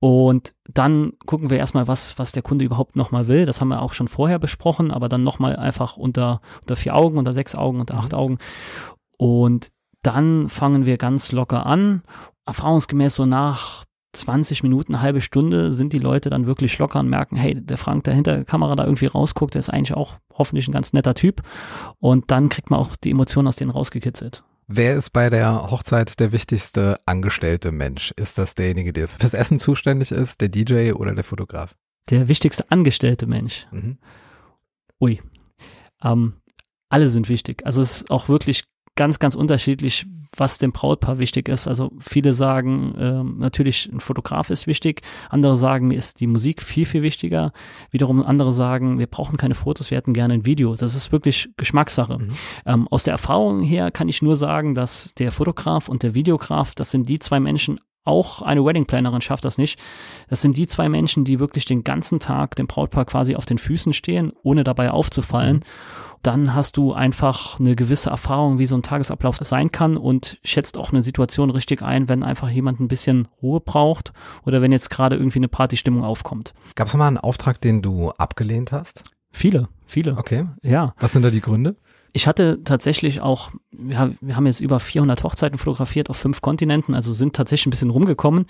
Und 0.00 0.54
dann 0.68 1.12
gucken 1.24 1.50
wir 1.50 1.58
erstmal, 1.58 1.86
was, 1.86 2.18
was 2.18 2.32
der 2.32 2.42
Kunde 2.42 2.64
überhaupt 2.64 2.96
nochmal 2.96 3.28
will. 3.28 3.46
Das 3.46 3.60
haben 3.60 3.68
wir 3.68 3.80
auch 3.80 3.92
schon 3.92 4.08
vorher 4.08 4.40
besprochen, 4.40 4.90
aber 4.90 5.08
dann 5.08 5.22
nochmal 5.22 5.54
einfach 5.54 5.96
unter, 5.96 6.40
unter 6.62 6.74
vier 6.74 6.96
Augen, 6.96 7.16
unter 7.16 7.32
sechs 7.32 7.54
Augen, 7.54 7.78
unter 7.78 7.96
acht 7.96 8.10
mhm. 8.10 8.18
Augen. 8.18 8.38
Und 9.18 9.70
dann 10.02 10.48
fangen 10.48 10.84
wir 10.84 10.96
ganz 10.96 11.30
locker 11.30 11.64
an 11.64 12.02
erfahrungsgemäß 12.46 13.14
so 13.14 13.26
nach 13.26 13.84
20 14.12 14.62
Minuten, 14.62 14.94
eine 14.94 15.02
halbe 15.02 15.20
Stunde 15.20 15.72
sind 15.72 15.92
die 15.92 15.98
Leute 15.98 16.30
dann 16.30 16.46
wirklich 16.46 16.76
locker 16.78 16.98
und 16.98 17.08
merken, 17.08 17.36
hey, 17.36 17.54
der 17.54 17.76
Frank, 17.76 18.04
der 18.04 18.14
hinter 18.14 18.36
der 18.36 18.44
Kamera 18.44 18.74
da 18.74 18.84
irgendwie 18.84 19.06
rausguckt, 19.06 19.54
der 19.54 19.60
ist 19.60 19.70
eigentlich 19.70 19.94
auch 19.94 20.18
hoffentlich 20.34 20.66
ein 20.66 20.72
ganz 20.72 20.92
netter 20.92 21.14
Typ. 21.14 21.42
Und 21.98 22.30
dann 22.30 22.48
kriegt 22.48 22.70
man 22.70 22.80
auch 22.80 22.96
die 22.96 23.10
Emotionen 23.10 23.48
aus 23.48 23.56
denen 23.56 23.70
rausgekitzelt. 23.70 24.42
Wer 24.66 24.96
ist 24.96 25.10
bei 25.10 25.30
der 25.30 25.70
Hochzeit 25.70 26.18
der 26.20 26.32
wichtigste 26.32 26.98
angestellte 27.06 27.72
Mensch? 27.72 28.12
Ist 28.16 28.38
das 28.38 28.54
derjenige, 28.54 28.92
der 28.92 29.08
fürs 29.08 29.34
Essen 29.34 29.58
zuständig 29.58 30.12
ist, 30.12 30.40
der 30.40 30.48
DJ 30.48 30.92
oder 30.92 31.14
der 31.14 31.24
Fotograf? 31.24 31.76
Der 32.08 32.28
wichtigste 32.28 32.70
angestellte 32.70 33.26
Mensch. 33.26 33.66
Mhm. 33.70 33.98
Ui. 35.00 35.20
Ähm, 36.02 36.34
alle 36.88 37.08
sind 37.08 37.28
wichtig. 37.28 37.64
Also 37.66 37.80
es 37.80 38.02
ist 38.02 38.10
auch 38.10 38.28
wirklich 38.28 38.64
ganz, 38.96 39.18
ganz 39.18 39.34
unterschiedlich, 39.34 40.06
was 40.36 40.58
dem 40.58 40.72
Brautpaar 40.72 41.18
wichtig 41.18 41.48
ist. 41.48 41.66
Also 41.66 41.90
viele 41.98 42.32
sagen, 42.32 42.94
äh, 42.94 43.22
natürlich 43.22 43.90
ein 43.92 44.00
Fotograf 44.00 44.50
ist 44.50 44.66
wichtig, 44.66 45.02
andere 45.28 45.56
sagen, 45.56 45.88
mir 45.88 45.98
ist 45.98 46.20
die 46.20 46.26
Musik 46.26 46.62
viel, 46.62 46.86
viel 46.86 47.02
wichtiger. 47.02 47.52
Wiederum 47.90 48.22
andere 48.22 48.52
sagen, 48.52 48.98
wir 48.98 49.06
brauchen 49.06 49.36
keine 49.36 49.54
Fotos, 49.54 49.90
wir 49.90 49.98
hätten 49.98 50.14
gerne 50.14 50.34
ein 50.34 50.46
Video. 50.46 50.74
Das 50.74 50.94
ist 50.94 51.12
wirklich 51.12 51.50
Geschmackssache. 51.56 52.18
Mhm. 52.18 52.30
Ähm, 52.66 52.88
aus 52.88 53.04
der 53.04 53.12
Erfahrung 53.12 53.62
her 53.62 53.90
kann 53.90 54.08
ich 54.08 54.22
nur 54.22 54.36
sagen, 54.36 54.74
dass 54.74 55.12
der 55.14 55.32
Fotograf 55.32 55.88
und 55.88 56.02
der 56.02 56.14
Videograf, 56.14 56.74
das 56.74 56.90
sind 56.90 57.08
die 57.08 57.18
zwei 57.18 57.40
Menschen 57.40 57.80
auch 58.04 58.40
eine 58.40 58.64
Wedding 58.64 58.86
Plannerin 58.86 59.20
schafft 59.20 59.44
das 59.44 59.58
nicht. 59.58 59.78
Das 60.28 60.40
sind 60.40 60.56
die 60.56 60.66
zwei 60.66 60.88
Menschen, 60.88 61.24
die 61.24 61.38
wirklich 61.38 61.66
den 61.66 61.84
ganzen 61.84 62.18
Tag 62.18 62.56
dem 62.56 62.66
Brautpaar 62.66 63.04
quasi 63.04 63.36
auf 63.36 63.44
den 63.44 63.58
Füßen 63.58 63.92
stehen, 63.92 64.32
ohne 64.42 64.64
dabei 64.64 64.90
aufzufallen. 64.90 65.56
Mhm. 65.58 65.62
Dann 66.22 66.54
hast 66.54 66.76
du 66.76 66.92
einfach 66.92 67.58
eine 67.58 67.74
gewisse 67.74 68.10
Erfahrung, 68.10 68.58
wie 68.58 68.66
so 68.66 68.74
ein 68.74 68.82
Tagesablauf 68.82 69.38
sein 69.40 69.72
kann 69.72 69.96
und 69.96 70.38
schätzt 70.44 70.76
auch 70.76 70.92
eine 70.92 71.02
Situation 71.02 71.50
richtig 71.50 71.82
ein, 71.82 72.08
wenn 72.08 72.22
einfach 72.22 72.50
jemand 72.50 72.80
ein 72.80 72.88
bisschen 72.88 73.28
Ruhe 73.42 73.60
braucht 73.60 74.12
oder 74.44 74.60
wenn 74.60 74.72
jetzt 74.72 74.90
gerade 74.90 75.16
irgendwie 75.16 75.38
eine 75.38 75.48
Partystimmung 75.48 76.04
aufkommt. 76.04 76.52
Gab 76.74 76.88
es 76.88 76.94
mal 76.94 77.08
einen 77.08 77.18
Auftrag, 77.18 77.60
den 77.60 77.80
du 77.80 78.10
abgelehnt 78.10 78.72
hast? 78.72 79.04
Viele, 79.32 79.68
viele. 79.86 80.16
Okay. 80.16 80.46
Ja. 80.62 80.94
Was 80.98 81.12
sind 81.12 81.22
da 81.22 81.30
die 81.30 81.40
Gründe? 81.40 81.76
Ich 82.12 82.26
hatte 82.26 82.64
tatsächlich 82.64 83.20
auch, 83.20 83.52
wir 83.70 83.98
haben 83.98 84.46
jetzt 84.46 84.60
über 84.60 84.80
400 84.80 85.22
Hochzeiten 85.22 85.58
fotografiert 85.58 86.10
auf 86.10 86.16
fünf 86.16 86.40
Kontinenten, 86.40 86.94
also 86.94 87.12
sind 87.12 87.36
tatsächlich 87.36 87.68
ein 87.68 87.70
bisschen 87.70 87.90
rumgekommen. 87.90 88.46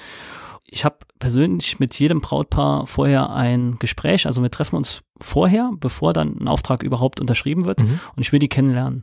Ich 0.73 0.85
habe 0.85 0.99
persönlich 1.19 1.81
mit 1.81 1.99
jedem 1.99 2.21
Brautpaar 2.21 2.87
vorher 2.87 3.31
ein 3.31 3.79
Gespräch, 3.79 4.27
also 4.27 4.43
wir 4.43 4.51
treffen 4.51 4.77
uns 4.77 5.03
vorher, 5.21 5.73
bevor 5.77 6.13
dann 6.13 6.37
ein 6.39 6.49
Auftrag 6.49 6.83
überhaupt 6.83 7.21
unterschrieben 7.21 7.65
wird 7.65 7.81
mhm. 7.81 7.99
und 8.15 8.23
ich 8.23 8.33
will 8.33 8.39
die 8.39 8.49
kennenlernen. 8.49 9.03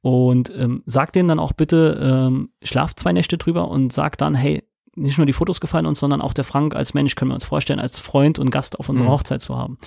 Und 0.00 0.52
ähm, 0.56 0.82
sag 0.86 1.12
denen 1.12 1.28
dann 1.28 1.38
auch 1.38 1.52
bitte, 1.52 1.98
ähm, 2.02 2.50
schlaft 2.62 3.00
zwei 3.00 3.12
Nächte 3.12 3.38
drüber 3.38 3.68
und 3.68 3.92
sag 3.92 4.18
dann, 4.18 4.34
hey, 4.34 4.62
nicht 4.94 5.16
nur 5.16 5.26
die 5.26 5.32
Fotos 5.32 5.60
gefallen 5.60 5.86
uns, 5.86 6.00
sondern 6.00 6.20
auch 6.20 6.34
der 6.34 6.44
Frank 6.44 6.74
als 6.74 6.92
Mensch 6.92 7.14
können 7.14 7.30
wir 7.30 7.34
uns 7.34 7.44
vorstellen, 7.44 7.80
als 7.80 7.98
Freund 7.98 8.38
und 8.38 8.50
Gast 8.50 8.78
auf 8.78 8.88
unserer 8.88 9.08
mhm. 9.08 9.12
Hochzeit 9.12 9.40
zu 9.40 9.56
haben. 9.56 9.78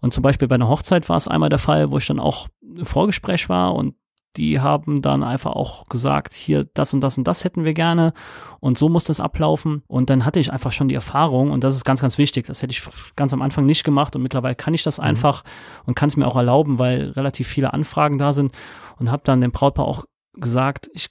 Und 0.00 0.14
zum 0.14 0.22
Beispiel 0.22 0.46
bei 0.46 0.54
einer 0.54 0.68
Hochzeit 0.68 1.08
war 1.08 1.16
es 1.16 1.28
einmal 1.28 1.48
der 1.48 1.58
Fall, 1.58 1.90
wo 1.90 1.98
ich 1.98 2.06
dann 2.06 2.20
auch 2.20 2.48
im 2.62 2.86
Vorgespräch 2.86 3.48
war 3.48 3.74
und 3.74 3.94
die 4.36 4.60
haben 4.60 5.02
dann 5.02 5.22
einfach 5.22 5.52
auch 5.52 5.86
gesagt, 5.86 6.32
hier 6.32 6.64
das 6.74 6.94
und 6.94 7.00
das 7.00 7.18
und 7.18 7.28
das 7.28 7.44
hätten 7.44 7.64
wir 7.64 7.74
gerne 7.74 8.12
und 8.60 8.78
so 8.78 8.88
muss 8.88 9.04
das 9.04 9.20
ablaufen. 9.20 9.82
Und 9.86 10.10
dann 10.10 10.24
hatte 10.24 10.40
ich 10.40 10.52
einfach 10.52 10.72
schon 10.72 10.88
die 10.88 10.94
Erfahrung 10.94 11.50
und 11.50 11.64
das 11.64 11.76
ist 11.76 11.84
ganz, 11.84 12.00
ganz 12.00 12.18
wichtig. 12.18 12.46
Das 12.46 12.62
hätte 12.62 12.72
ich 12.72 12.82
ganz 13.16 13.32
am 13.32 13.42
Anfang 13.42 13.66
nicht 13.66 13.84
gemacht 13.84 14.16
und 14.16 14.22
mittlerweile 14.22 14.54
kann 14.54 14.74
ich 14.74 14.82
das 14.82 14.98
mhm. 14.98 15.04
einfach 15.04 15.44
und 15.84 15.94
kann 15.94 16.08
es 16.08 16.16
mir 16.16 16.26
auch 16.26 16.36
erlauben, 16.36 16.78
weil 16.78 17.10
relativ 17.10 17.48
viele 17.48 17.72
Anfragen 17.72 18.18
da 18.18 18.32
sind 18.32 18.52
und 18.98 19.10
habe 19.10 19.22
dann 19.24 19.40
dem 19.40 19.52
Brautpaar 19.52 19.86
auch 19.86 20.04
gesagt, 20.34 20.88
ich 20.94 21.08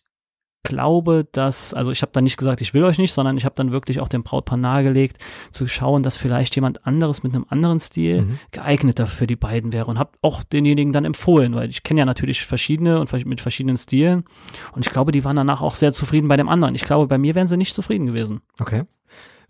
glaube, 0.63 1.27
dass, 1.31 1.73
also 1.73 1.91
ich 1.91 2.01
habe 2.01 2.11
dann 2.13 2.23
nicht 2.23 2.37
gesagt, 2.37 2.61
ich 2.61 2.73
will 2.73 2.83
euch 2.83 2.97
nicht, 2.97 3.13
sondern 3.13 3.37
ich 3.37 3.45
habe 3.45 3.55
dann 3.55 3.71
wirklich 3.71 3.99
auch 3.99 4.07
dem 4.07 4.23
Brautpaar 4.23 4.57
nahegelegt, 4.57 5.17
zu 5.51 5.67
schauen, 5.67 6.03
dass 6.03 6.17
vielleicht 6.17 6.55
jemand 6.55 6.85
anderes 6.85 7.23
mit 7.23 7.33
einem 7.33 7.45
anderen 7.49 7.79
Stil 7.79 8.23
mhm. 8.23 8.39
geeigneter 8.51 9.07
für 9.07 9.27
die 9.27 9.35
beiden 9.35 9.73
wäre 9.73 9.87
und 9.87 9.99
habe 9.99 10.11
auch 10.21 10.43
denjenigen 10.43 10.93
dann 10.93 11.05
empfohlen, 11.05 11.55
weil 11.55 11.69
ich 11.69 11.83
kenne 11.83 11.99
ja 11.99 12.05
natürlich 12.05 12.45
verschiedene 12.45 12.99
und 12.99 13.11
mit 13.25 13.41
verschiedenen 13.41 13.77
Stilen 13.77 14.23
und 14.73 14.85
ich 14.85 14.91
glaube, 14.91 15.11
die 15.11 15.23
waren 15.23 15.35
danach 15.35 15.61
auch 15.61 15.75
sehr 15.75 15.93
zufrieden 15.93 16.27
bei 16.27 16.37
dem 16.37 16.49
anderen. 16.49 16.75
Ich 16.75 16.83
glaube, 16.83 17.07
bei 17.07 17.17
mir 17.17 17.35
wären 17.35 17.47
sie 17.47 17.57
nicht 17.57 17.75
zufrieden 17.75 18.05
gewesen. 18.05 18.41
Okay. 18.59 18.83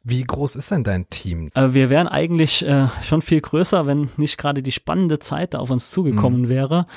Wie 0.04 0.24
groß 0.24 0.56
ist 0.56 0.72
denn 0.72 0.84
dein 0.84 1.08
Team? 1.10 1.52
Äh, 1.54 1.74
wir 1.74 1.92
wären 1.92 2.08
eigentlich 2.08 2.66
äh, 2.66 2.88
schon 3.04 3.22
viel 3.22 3.40
größer, 3.40 3.86
wenn 3.86 4.10
nicht 4.18 4.40
gerade 4.40 4.64
die 4.64 4.72
spannende 4.72 5.20
Zeit 5.20 5.54
da 5.54 5.60
auf 5.60 5.70
uns 5.70 5.92
zugekommen 5.92 6.42
mhm. 6.42 6.50
wäre. 6.50 6.88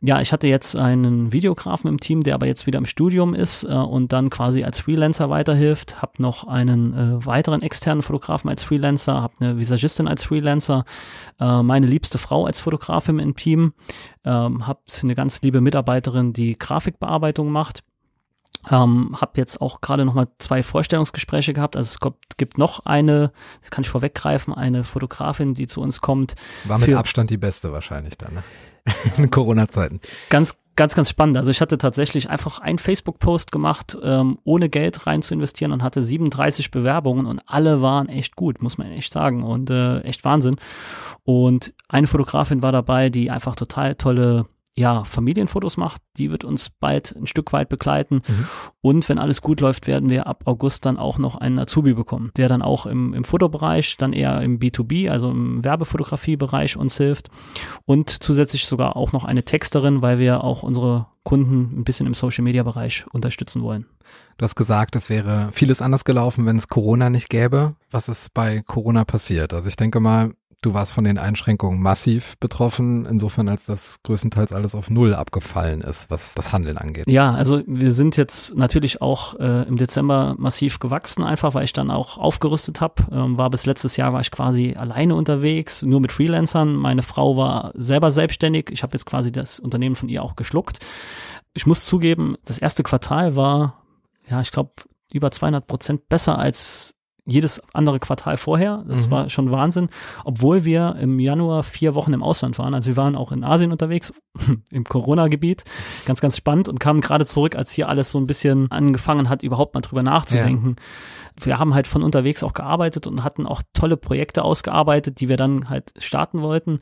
Ja, 0.00 0.20
ich 0.20 0.32
hatte 0.32 0.48
jetzt 0.48 0.74
einen 0.74 1.32
Videografen 1.32 1.88
im 1.88 2.00
Team, 2.00 2.24
der 2.24 2.34
aber 2.34 2.46
jetzt 2.46 2.66
wieder 2.66 2.78
im 2.78 2.86
Studium 2.86 3.32
ist 3.32 3.62
äh, 3.62 3.68
und 3.68 4.12
dann 4.12 4.28
quasi 4.28 4.64
als 4.64 4.80
Freelancer 4.80 5.30
weiterhilft. 5.30 6.02
Hab 6.02 6.18
noch 6.18 6.48
einen 6.48 7.24
weiteren 7.24 7.62
externen 7.62 8.02
Fotografen 8.02 8.50
als 8.50 8.62
Freelancer, 8.62 9.22
hab 9.22 9.40
eine 9.40 9.58
Visagistin 9.58 10.08
als 10.08 10.24
Freelancer, 10.24 10.84
meine 11.38 11.86
liebste 11.86 12.18
Frau 12.18 12.46
als 12.46 12.60
Fotografin 12.60 13.18
im 13.18 13.36
Team, 13.36 13.72
ähm, 14.24 14.66
hab 14.66 14.82
eine 15.02 15.14
ganz 15.14 15.42
liebe 15.42 15.60
Mitarbeiterin, 15.60 16.32
die 16.32 16.56
Grafikbearbeitung 16.56 17.50
macht 17.50 17.82
ähm, 18.70 19.16
habe 19.20 19.32
jetzt 19.36 19.60
auch 19.60 19.80
gerade 19.80 20.04
noch 20.04 20.14
mal 20.14 20.28
zwei 20.38 20.62
Vorstellungsgespräche 20.62 21.52
gehabt. 21.52 21.76
Also 21.76 21.88
es 21.88 22.00
gibt, 22.00 22.38
gibt 22.38 22.58
noch 22.58 22.84
eine, 22.86 23.32
das 23.60 23.70
kann 23.70 23.82
ich 23.82 23.90
vorweggreifen, 23.90 24.54
eine 24.54 24.84
Fotografin, 24.84 25.54
die 25.54 25.66
zu 25.66 25.80
uns 25.80 26.00
kommt. 26.00 26.34
War 26.64 26.78
mit 26.78 26.92
Abstand 26.92 27.30
die 27.30 27.36
beste 27.36 27.72
wahrscheinlich 27.72 28.18
dann, 28.18 28.34
ne? 28.34 28.42
In 29.16 29.30
Corona-Zeiten. 29.30 30.00
Ganz, 30.30 30.56
ganz, 30.76 30.94
ganz 30.94 31.10
spannend. 31.10 31.36
Also 31.36 31.50
ich 31.50 31.60
hatte 31.60 31.76
tatsächlich 31.76 32.30
einfach 32.30 32.58
einen 32.60 32.78
Facebook-Post 32.78 33.52
gemacht, 33.52 33.98
ähm, 34.02 34.38
ohne 34.44 34.68
Geld 34.70 35.06
rein 35.06 35.20
zu 35.20 35.34
investieren 35.34 35.72
und 35.72 35.82
hatte 35.82 36.02
37 36.02 36.70
Bewerbungen 36.70 37.26
und 37.26 37.42
alle 37.46 37.82
waren 37.82 38.08
echt 38.08 38.34
gut, 38.36 38.62
muss 38.62 38.78
man 38.78 38.90
echt 38.92 39.12
sagen. 39.12 39.42
Und 39.42 39.70
äh, 39.70 40.00
echt 40.00 40.24
Wahnsinn. 40.24 40.56
Und 41.24 41.74
eine 41.88 42.06
Fotografin 42.06 42.62
war 42.62 42.72
dabei, 42.72 43.10
die 43.10 43.30
einfach 43.30 43.56
total 43.56 43.96
tolle 43.96 44.46
ja, 44.76 45.04
Familienfotos 45.04 45.76
macht. 45.76 46.00
Die 46.16 46.30
wird 46.30 46.44
uns 46.44 46.70
bald 46.70 47.14
ein 47.16 47.26
Stück 47.26 47.52
weit 47.52 47.68
begleiten. 47.68 48.22
Mhm. 48.26 48.46
Und 48.80 49.08
wenn 49.08 49.18
alles 49.18 49.42
gut 49.42 49.60
läuft, 49.60 49.86
werden 49.86 50.08
wir 50.08 50.26
ab 50.26 50.42
August 50.46 50.86
dann 50.86 50.98
auch 50.98 51.18
noch 51.18 51.36
einen 51.36 51.58
Azubi 51.58 51.94
bekommen, 51.94 52.30
der 52.36 52.48
dann 52.48 52.62
auch 52.62 52.86
im, 52.86 53.12
im 53.12 53.24
Fotobereich, 53.24 53.96
dann 53.96 54.12
eher 54.12 54.40
im 54.40 54.58
B2B, 54.60 55.10
also 55.10 55.30
im 55.30 55.64
Werbefotografiebereich 55.64 56.76
uns 56.76 56.96
hilft. 56.96 57.28
Und 57.86 58.10
zusätzlich 58.10 58.66
sogar 58.66 58.96
auch 58.96 59.12
noch 59.12 59.24
eine 59.24 59.44
Texterin, 59.44 60.00
weil 60.02 60.18
wir 60.18 60.44
auch 60.44 60.62
unsere 60.62 61.06
Kunden 61.24 61.80
ein 61.80 61.84
bisschen 61.84 62.06
im 62.06 62.14
Social 62.14 62.44
Media 62.44 62.62
Bereich 62.62 63.04
unterstützen 63.12 63.62
wollen. 63.62 63.86
Du 64.38 64.44
hast 64.44 64.54
gesagt, 64.54 64.96
es 64.96 65.10
wäre 65.10 65.50
vieles 65.52 65.82
anders 65.82 66.04
gelaufen, 66.04 66.46
wenn 66.46 66.56
es 66.56 66.68
Corona 66.68 67.10
nicht 67.10 67.28
gäbe. 67.28 67.74
Was 67.90 68.08
ist 68.08 68.32
bei 68.32 68.62
Corona 68.62 69.04
passiert? 69.04 69.52
Also 69.52 69.68
ich 69.68 69.76
denke 69.76 70.00
mal, 70.00 70.32
Du 70.60 70.74
warst 70.74 70.92
von 70.92 71.04
den 71.04 71.18
Einschränkungen 71.18 71.80
massiv 71.80 72.36
betroffen, 72.40 73.06
insofern 73.06 73.48
als 73.48 73.64
das 73.64 74.02
größtenteils 74.02 74.52
alles 74.52 74.74
auf 74.74 74.90
Null 74.90 75.14
abgefallen 75.14 75.82
ist, 75.82 76.10
was 76.10 76.34
das 76.34 76.50
Handeln 76.50 76.76
angeht. 76.76 77.08
Ja, 77.08 77.32
also 77.32 77.62
wir 77.68 77.92
sind 77.92 78.16
jetzt 78.16 78.56
natürlich 78.56 79.00
auch 79.00 79.38
äh, 79.38 79.68
im 79.68 79.76
Dezember 79.76 80.34
massiv 80.36 80.80
gewachsen, 80.80 81.22
einfach 81.22 81.54
weil 81.54 81.62
ich 81.62 81.72
dann 81.72 81.92
auch 81.92 82.18
aufgerüstet 82.18 82.80
habe. 82.80 83.04
Ähm, 83.12 83.38
war 83.38 83.50
bis 83.50 83.66
letztes 83.66 83.96
Jahr 83.96 84.12
war 84.12 84.20
ich 84.20 84.32
quasi 84.32 84.74
alleine 84.76 85.14
unterwegs, 85.14 85.82
nur 85.82 86.00
mit 86.00 86.10
Freelancern. 86.10 86.74
Meine 86.74 87.02
Frau 87.02 87.36
war 87.36 87.70
selber 87.76 88.10
selbstständig. 88.10 88.70
Ich 88.72 88.82
habe 88.82 88.94
jetzt 88.94 89.06
quasi 89.06 89.30
das 89.30 89.60
Unternehmen 89.60 89.94
von 89.94 90.08
ihr 90.08 90.24
auch 90.24 90.34
geschluckt. 90.34 90.80
Ich 91.54 91.66
muss 91.66 91.86
zugeben, 91.86 92.34
das 92.44 92.58
erste 92.58 92.82
Quartal 92.82 93.36
war, 93.36 93.84
ja, 94.28 94.40
ich 94.40 94.50
glaube, 94.50 94.72
über 95.12 95.30
200 95.30 95.68
Prozent 95.68 96.08
besser 96.08 96.36
als 96.36 96.96
jedes 97.28 97.60
andere 97.74 98.00
Quartal 98.00 98.38
vorher. 98.38 98.84
Das 98.88 99.06
mhm. 99.06 99.10
war 99.10 99.30
schon 99.30 99.50
Wahnsinn. 99.52 99.90
Obwohl 100.24 100.64
wir 100.64 100.96
im 100.98 101.20
Januar 101.20 101.62
vier 101.62 101.94
Wochen 101.94 102.14
im 102.14 102.22
Ausland 102.22 102.58
waren. 102.58 102.72
Also 102.72 102.86
wir 102.88 102.96
waren 102.96 103.16
auch 103.16 103.32
in 103.32 103.44
Asien 103.44 103.70
unterwegs, 103.70 104.14
im 104.70 104.84
Corona-Gebiet. 104.84 105.64
Ganz, 106.06 106.22
ganz 106.22 106.38
spannend 106.38 106.70
und 106.70 106.80
kamen 106.80 107.02
gerade 107.02 107.26
zurück, 107.26 107.54
als 107.54 107.70
hier 107.70 107.88
alles 107.88 108.10
so 108.10 108.18
ein 108.18 108.26
bisschen 108.26 108.70
angefangen 108.70 109.28
hat, 109.28 109.42
überhaupt 109.42 109.74
mal 109.74 109.82
drüber 109.82 110.02
nachzudenken. 110.02 110.76
Ja. 110.78 111.44
Wir 111.44 111.58
haben 111.58 111.74
halt 111.74 111.86
von 111.86 112.02
unterwegs 112.02 112.42
auch 112.42 112.54
gearbeitet 112.54 113.06
und 113.06 113.22
hatten 113.22 113.46
auch 113.46 113.62
tolle 113.74 113.98
Projekte 113.98 114.42
ausgearbeitet, 114.42 115.20
die 115.20 115.28
wir 115.28 115.36
dann 115.36 115.68
halt 115.68 115.92
starten 115.98 116.40
wollten. 116.40 116.80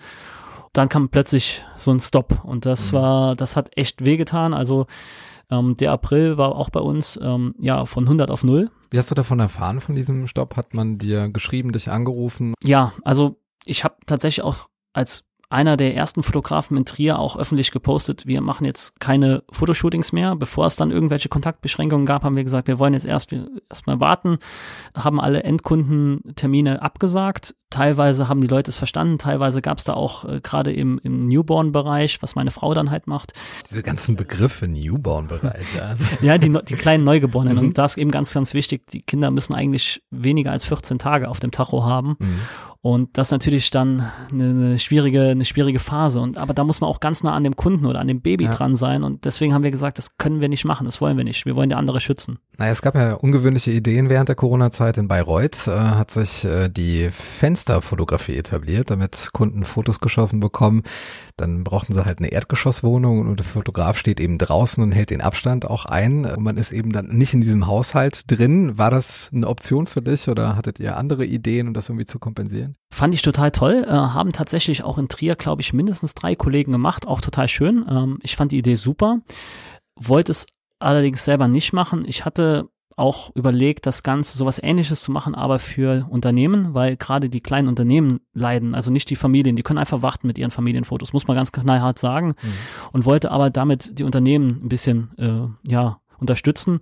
Dann 0.72 0.88
kam 0.88 1.08
plötzlich 1.08 1.64
so 1.76 1.90
ein 1.90 2.00
Stop 2.00 2.44
und 2.44 2.66
das 2.66 2.92
mhm. 2.92 2.96
war, 2.96 3.34
das 3.34 3.56
hat 3.56 3.76
echt 3.76 4.04
wehgetan. 4.04 4.54
Also 4.54 4.86
ähm, 5.50 5.74
der 5.74 5.90
April 5.90 6.38
war 6.38 6.54
auch 6.54 6.70
bei 6.70 6.80
uns 6.80 7.18
ähm, 7.20 7.54
ja 7.60 7.84
von 7.84 8.04
100 8.04 8.30
auf 8.30 8.44
0. 8.44 8.70
Wie 8.90 8.98
hast 8.98 9.10
du 9.10 9.14
davon 9.14 9.40
erfahren, 9.40 9.80
von 9.80 9.94
diesem 9.94 10.26
Stopp? 10.28 10.56
Hat 10.56 10.74
man 10.74 10.98
dir 10.98 11.28
geschrieben, 11.28 11.72
dich 11.72 11.90
angerufen? 11.90 12.54
Ja, 12.62 12.92
also 13.02 13.40
ich 13.64 13.84
habe 13.84 13.96
tatsächlich 14.06 14.44
auch 14.44 14.68
als 14.92 15.24
einer 15.48 15.76
der 15.76 15.94
ersten 15.94 16.22
Fotografen 16.22 16.76
in 16.76 16.84
Trier 16.84 17.18
auch 17.18 17.36
öffentlich 17.36 17.70
gepostet, 17.70 18.26
wir 18.26 18.40
machen 18.40 18.64
jetzt 18.64 18.98
keine 19.00 19.44
Fotoshootings 19.52 20.12
mehr. 20.12 20.34
Bevor 20.34 20.66
es 20.66 20.76
dann 20.76 20.90
irgendwelche 20.90 21.28
Kontaktbeschränkungen 21.28 22.06
gab, 22.06 22.24
haben 22.24 22.36
wir 22.36 22.44
gesagt, 22.44 22.68
wir 22.68 22.78
wollen 22.78 22.94
jetzt 22.94 23.06
erst 23.06 23.32
erstmal 23.68 24.00
warten, 24.00 24.38
haben 24.96 25.20
alle 25.20 25.42
Endkundentermine 25.44 26.82
abgesagt. 26.82 27.54
Teilweise 27.70 28.28
haben 28.28 28.40
die 28.40 28.46
Leute 28.46 28.70
es 28.70 28.76
verstanden, 28.76 29.18
teilweise 29.18 29.60
gab 29.60 29.78
es 29.78 29.84
da 29.84 29.94
auch 29.94 30.24
äh, 30.24 30.40
gerade 30.40 30.72
im, 30.72 31.00
im 31.02 31.26
Newborn-Bereich, 31.26 32.22
was 32.22 32.36
meine 32.36 32.52
Frau 32.52 32.74
dann 32.74 32.90
halt 32.90 33.08
macht. 33.08 33.32
Diese 33.68 33.82
ganzen 33.82 34.14
Begriffe, 34.14 34.68
Newborn-Bereich. 34.68 35.82
Also. 35.82 36.04
ja, 36.22 36.38
die, 36.38 36.56
die 36.68 36.74
kleinen 36.74 37.02
Neugeborenen. 37.04 37.56
Mhm. 37.56 37.64
Und 37.64 37.78
das 37.78 37.92
ist 37.92 37.98
eben 37.98 38.12
ganz, 38.12 38.32
ganz 38.32 38.54
wichtig. 38.54 38.86
Die 38.92 39.02
Kinder 39.02 39.32
müssen 39.32 39.54
eigentlich 39.54 40.02
weniger 40.10 40.52
als 40.52 40.64
14 40.64 40.98
Tage 40.98 41.28
auf 41.28 41.40
dem 41.40 41.50
Tacho 41.50 41.84
haben. 41.84 42.16
Mhm. 42.20 42.40
Und 42.86 43.18
das 43.18 43.26
ist 43.28 43.32
natürlich 43.32 43.70
dann 43.70 44.08
eine, 44.30 44.44
eine, 44.44 44.78
schwierige, 44.78 45.22
eine 45.22 45.44
schwierige 45.44 45.80
Phase. 45.80 46.20
Und 46.20 46.38
aber 46.38 46.54
da 46.54 46.62
muss 46.62 46.80
man 46.80 46.88
auch 46.88 47.00
ganz 47.00 47.24
nah 47.24 47.32
an 47.32 47.42
dem 47.42 47.56
Kunden 47.56 47.84
oder 47.84 47.98
an 47.98 48.06
dem 48.06 48.20
Baby 48.20 48.44
ja. 48.44 48.50
dran 48.52 48.76
sein. 48.76 49.02
Und 49.02 49.24
deswegen 49.24 49.52
haben 49.52 49.64
wir 49.64 49.72
gesagt, 49.72 49.98
das 49.98 50.18
können 50.18 50.40
wir 50.40 50.48
nicht 50.48 50.64
machen, 50.64 50.84
das 50.84 51.00
wollen 51.00 51.16
wir 51.16 51.24
nicht. 51.24 51.46
Wir 51.46 51.56
wollen 51.56 51.68
die 51.68 51.74
andere 51.74 51.98
schützen. 51.98 52.38
Naja, 52.58 52.70
es 52.70 52.82
gab 52.82 52.94
ja 52.94 53.14
ungewöhnliche 53.14 53.72
Ideen 53.72 54.08
während 54.08 54.28
der 54.28 54.36
Corona-Zeit 54.36 54.98
in 54.98 55.08
Bayreuth. 55.08 55.66
Äh, 55.66 55.72
hat 55.72 56.12
sich 56.12 56.44
äh, 56.44 56.68
die 56.68 57.10
Fensterfotografie 57.10 58.36
etabliert, 58.36 58.88
damit 58.92 59.30
Kunden 59.32 59.64
Fotos 59.64 59.98
geschossen 59.98 60.38
bekommen. 60.38 60.84
Dann 61.36 61.64
brauchten 61.64 61.92
sie 61.92 62.04
halt 62.04 62.18
eine 62.18 62.28
Erdgeschosswohnung 62.28 63.26
und 63.26 63.40
der 63.40 63.46
Fotograf 63.46 63.98
steht 63.98 64.20
eben 64.20 64.38
draußen 64.38 64.80
und 64.80 64.92
hält 64.92 65.10
den 65.10 65.22
Abstand 65.22 65.68
auch 65.68 65.86
ein. 65.86 66.24
Und 66.24 66.40
man 66.40 66.56
ist 66.56 66.70
eben 66.70 66.92
dann 66.92 67.08
nicht 67.08 67.34
in 67.34 67.40
diesem 67.40 67.66
Haushalt 67.66 68.30
drin. 68.30 68.78
War 68.78 68.92
das 68.92 69.32
eine 69.34 69.48
Option 69.48 69.88
für 69.88 70.02
dich 70.02 70.28
oder 70.28 70.54
hattet 70.54 70.78
ihr 70.78 70.96
andere 70.96 71.26
Ideen, 71.26 71.66
um 71.66 71.74
das 71.74 71.88
irgendwie 71.88 72.06
zu 72.06 72.20
kompensieren? 72.20 72.75
Fand 72.96 73.14
ich 73.14 73.20
total 73.20 73.50
toll. 73.50 73.84
Äh, 73.86 73.90
haben 73.90 74.30
tatsächlich 74.30 74.82
auch 74.82 74.96
in 74.96 75.08
Trier, 75.08 75.36
glaube 75.36 75.60
ich, 75.60 75.74
mindestens 75.74 76.14
drei 76.14 76.34
Kollegen 76.34 76.72
gemacht. 76.72 77.06
Auch 77.06 77.20
total 77.20 77.46
schön. 77.46 77.84
Ähm, 77.86 78.18
ich 78.22 78.36
fand 78.36 78.52
die 78.52 78.56
Idee 78.56 78.76
super. 78.76 79.20
Wollte 79.96 80.32
es 80.32 80.46
allerdings 80.78 81.22
selber 81.22 81.46
nicht 81.46 81.74
machen. 81.74 82.06
Ich 82.06 82.24
hatte 82.24 82.70
auch 82.96 83.36
überlegt, 83.36 83.84
das 83.84 84.02
Ganze 84.02 84.38
sowas 84.38 84.58
ähnliches 84.62 85.02
zu 85.02 85.12
machen, 85.12 85.34
aber 85.34 85.58
für 85.58 86.06
Unternehmen, 86.08 86.72
weil 86.72 86.96
gerade 86.96 87.28
die 87.28 87.42
kleinen 87.42 87.68
Unternehmen 87.68 88.20
leiden, 88.32 88.74
also 88.74 88.90
nicht 88.90 89.10
die 89.10 89.16
Familien, 89.16 89.56
die 89.56 89.62
können 89.62 89.78
einfach 89.78 90.00
warten 90.00 90.26
mit 90.26 90.38
ihren 90.38 90.50
Familienfotos, 90.50 91.12
muss 91.12 91.26
man 91.26 91.36
ganz 91.36 91.52
knallhart 91.52 91.98
sagen. 91.98 92.28
Mhm. 92.28 92.52
Und 92.92 93.04
wollte 93.04 93.30
aber 93.30 93.50
damit 93.50 93.98
die 93.98 94.04
Unternehmen 94.04 94.62
ein 94.64 94.68
bisschen, 94.70 95.10
äh, 95.18 95.70
ja, 95.70 96.00
unterstützen. 96.18 96.80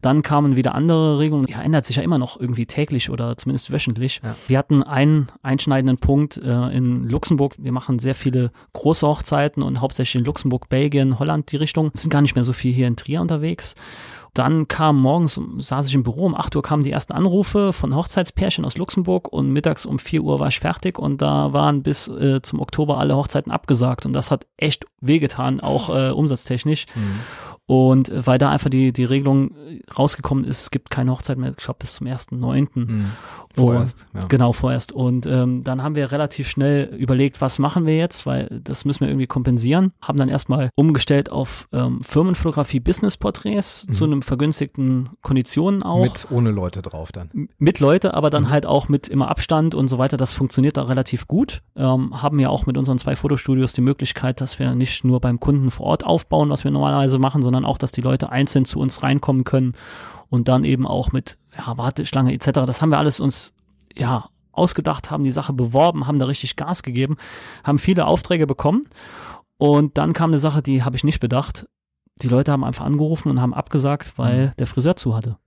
Dann 0.00 0.22
kamen 0.22 0.56
wieder 0.56 0.74
andere 0.74 1.18
Regelungen. 1.18 1.46
Ja, 1.48 1.62
ändert 1.62 1.84
sich 1.84 1.96
ja 1.96 2.02
immer 2.02 2.18
noch 2.18 2.40
irgendwie 2.40 2.66
täglich 2.66 3.10
oder 3.10 3.36
zumindest 3.36 3.70
wöchentlich. 3.70 4.20
Ja. 4.22 4.34
Wir 4.48 4.58
hatten 4.58 4.82
einen 4.82 5.28
einschneidenden 5.42 5.98
Punkt 5.98 6.36
äh, 6.38 6.76
in 6.76 7.08
Luxemburg. 7.08 7.54
Wir 7.58 7.72
machen 7.72 7.98
sehr 7.98 8.14
viele 8.14 8.50
große 8.72 9.06
Hochzeiten 9.06 9.62
und 9.62 9.80
hauptsächlich 9.80 10.20
in 10.20 10.24
Luxemburg, 10.24 10.68
Belgien, 10.68 11.18
Holland 11.18 11.52
die 11.52 11.56
Richtung. 11.56 11.90
sind 11.94 12.10
gar 12.10 12.22
nicht 12.22 12.34
mehr 12.34 12.44
so 12.44 12.52
viel 12.52 12.72
hier 12.72 12.86
in 12.86 12.96
Trier 12.96 13.20
unterwegs. 13.20 13.74
Dann 14.34 14.66
kam 14.66 14.98
morgens, 14.98 15.38
saß 15.58 15.88
ich 15.88 15.94
im 15.94 16.04
Büro, 16.04 16.24
um 16.24 16.34
8 16.34 16.56
Uhr 16.56 16.62
kamen 16.62 16.82
die 16.82 16.90
ersten 16.90 17.12
Anrufe 17.12 17.74
von 17.74 17.94
Hochzeitspärchen 17.94 18.64
aus 18.64 18.78
Luxemburg 18.78 19.30
und 19.30 19.50
mittags 19.50 19.84
um 19.84 19.98
4 19.98 20.22
Uhr 20.22 20.40
war 20.40 20.48
ich 20.48 20.58
fertig 20.58 20.98
und 20.98 21.20
da 21.20 21.52
waren 21.52 21.82
bis 21.82 22.08
äh, 22.08 22.40
zum 22.40 22.60
Oktober 22.60 22.96
alle 22.96 23.14
Hochzeiten 23.14 23.52
abgesagt 23.52 24.06
und 24.06 24.14
das 24.14 24.30
hat 24.30 24.46
echt 24.56 24.86
wehgetan, 25.02 25.60
auch 25.60 25.90
äh, 25.90 26.10
umsatztechnisch. 26.12 26.86
Mhm. 26.94 27.20
Und 27.66 28.10
weil 28.14 28.38
da 28.38 28.50
einfach 28.50 28.70
die, 28.70 28.92
die 28.92 29.04
Regelung 29.04 29.54
rausgekommen 29.96 30.44
ist, 30.44 30.62
es 30.62 30.70
gibt 30.70 30.90
keine 30.90 31.12
Hochzeit 31.12 31.38
mehr, 31.38 31.50
ich 31.50 31.56
glaube 31.56 31.78
bis 31.80 31.94
zum 31.94 32.06
1.9. 32.06 32.68
Mhm. 32.74 33.10
Vorerst. 33.54 34.06
Ja. 34.14 34.20
Genau, 34.28 34.52
vorerst. 34.52 34.92
Und 34.92 35.26
ähm, 35.26 35.62
dann 35.62 35.82
haben 35.82 35.94
wir 35.94 36.10
relativ 36.10 36.48
schnell 36.48 36.84
überlegt, 36.94 37.40
was 37.40 37.58
machen 37.58 37.86
wir 37.86 37.96
jetzt, 37.96 38.26
weil 38.26 38.48
das 38.64 38.84
müssen 38.84 39.00
wir 39.00 39.08
irgendwie 39.08 39.26
kompensieren. 39.26 39.92
Haben 40.00 40.18
dann 40.18 40.28
erstmal 40.28 40.70
umgestellt 40.74 41.30
auf 41.30 41.68
ähm, 41.72 42.02
Firmenfotografie 42.02 42.80
Business-Porträts 42.80 43.86
mhm. 43.88 43.92
zu 43.92 44.04
einem 44.04 44.22
vergünstigten 44.22 45.10
Konditionen 45.22 45.82
auch. 45.82 46.02
Mit 46.02 46.26
ohne 46.30 46.50
Leute 46.50 46.82
drauf 46.82 47.12
dann. 47.12 47.48
Mit 47.58 47.78
Leute, 47.78 48.14
aber 48.14 48.30
dann 48.30 48.44
mhm. 48.44 48.50
halt 48.50 48.66
auch 48.66 48.88
mit 48.88 49.08
immer 49.08 49.28
Abstand 49.28 49.74
und 49.74 49.88
so 49.88 49.98
weiter. 49.98 50.16
Das 50.16 50.32
funktioniert 50.32 50.76
da 50.76 50.82
relativ 50.82 51.28
gut. 51.28 51.62
Ähm, 51.76 52.20
haben 52.20 52.40
ja 52.40 52.48
auch 52.48 52.66
mit 52.66 52.76
unseren 52.76 52.98
zwei 52.98 53.14
Fotostudios 53.14 53.72
die 53.72 53.82
Möglichkeit, 53.82 54.40
dass 54.40 54.58
wir 54.58 54.74
nicht 54.74 55.04
nur 55.04 55.20
beim 55.20 55.40
Kunden 55.40 55.70
vor 55.70 55.86
Ort 55.86 56.06
aufbauen, 56.06 56.50
was 56.50 56.64
wir 56.64 56.70
normalerweise 56.70 57.18
machen, 57.18 57.42
sondern 57.42 57.51
auch, 57.54 57.78
dass 57.78 57.92
die 57.92 58.00
Leute 58.00 58.30
einzeln 58.30 58.64
zu 58.64 58.80
uns 58.80 59.02
reinkommen 59.02 59.44
können 59.44 59.74
und 60.28 60.48
dann 60.48 60.64
eben 60.64 60.86
auch 60.86 61.12
mit 61.12 61.38
ja, 61.56 61.76
Warteschlange 61.76 62.32
etc. 62.32 62.50
Das 62.66 62.82
haben 62.82 62.90
wir 62.90 62.98
alles 62.98 63.20
uns 63.20 63.54
ja 63.94 64.28
ausgedacht, 64.52 65.10
haben 65.10 65.24
die 65.24 65.32
Sache 65.32 65.52
beworben, 65.52 66.06
haben 66.06 66.18
da 66.18 66.26
richtig 66.26 66.56
Gas 66.56 66.82
gegeben, 66.82 67.16
haben 67.64 67.78
viele 67.78 68.06
Aufträge 68.06 68.46
bekommen 68.46 68.86
und 69.56 69.96
dann 69.98 70.12
kam 70.12 70.30
eine 70.30 70.38
Sache, 70.38 70.62
die 70.62 70.82
habe 70.82 70.96
ich 70.96 71.04
nicht 71.04 71.20
bedacht 71.20 71.66
die 72.20 72.28
Leute 72.28 72.52
haben 72.52 72.64
einfach 72.64 72.84
angerufen 72.84 73.30
und 73.30 73.40
haben 73.40 73.54
abgesagt, 73.54 74.18
weil 74.18 74.48
mhm. 74.48 74.50
der 74.58 74.66
Friseur 74.66 74.96
zu 74.96 75.16
hatte. 75.16 75.38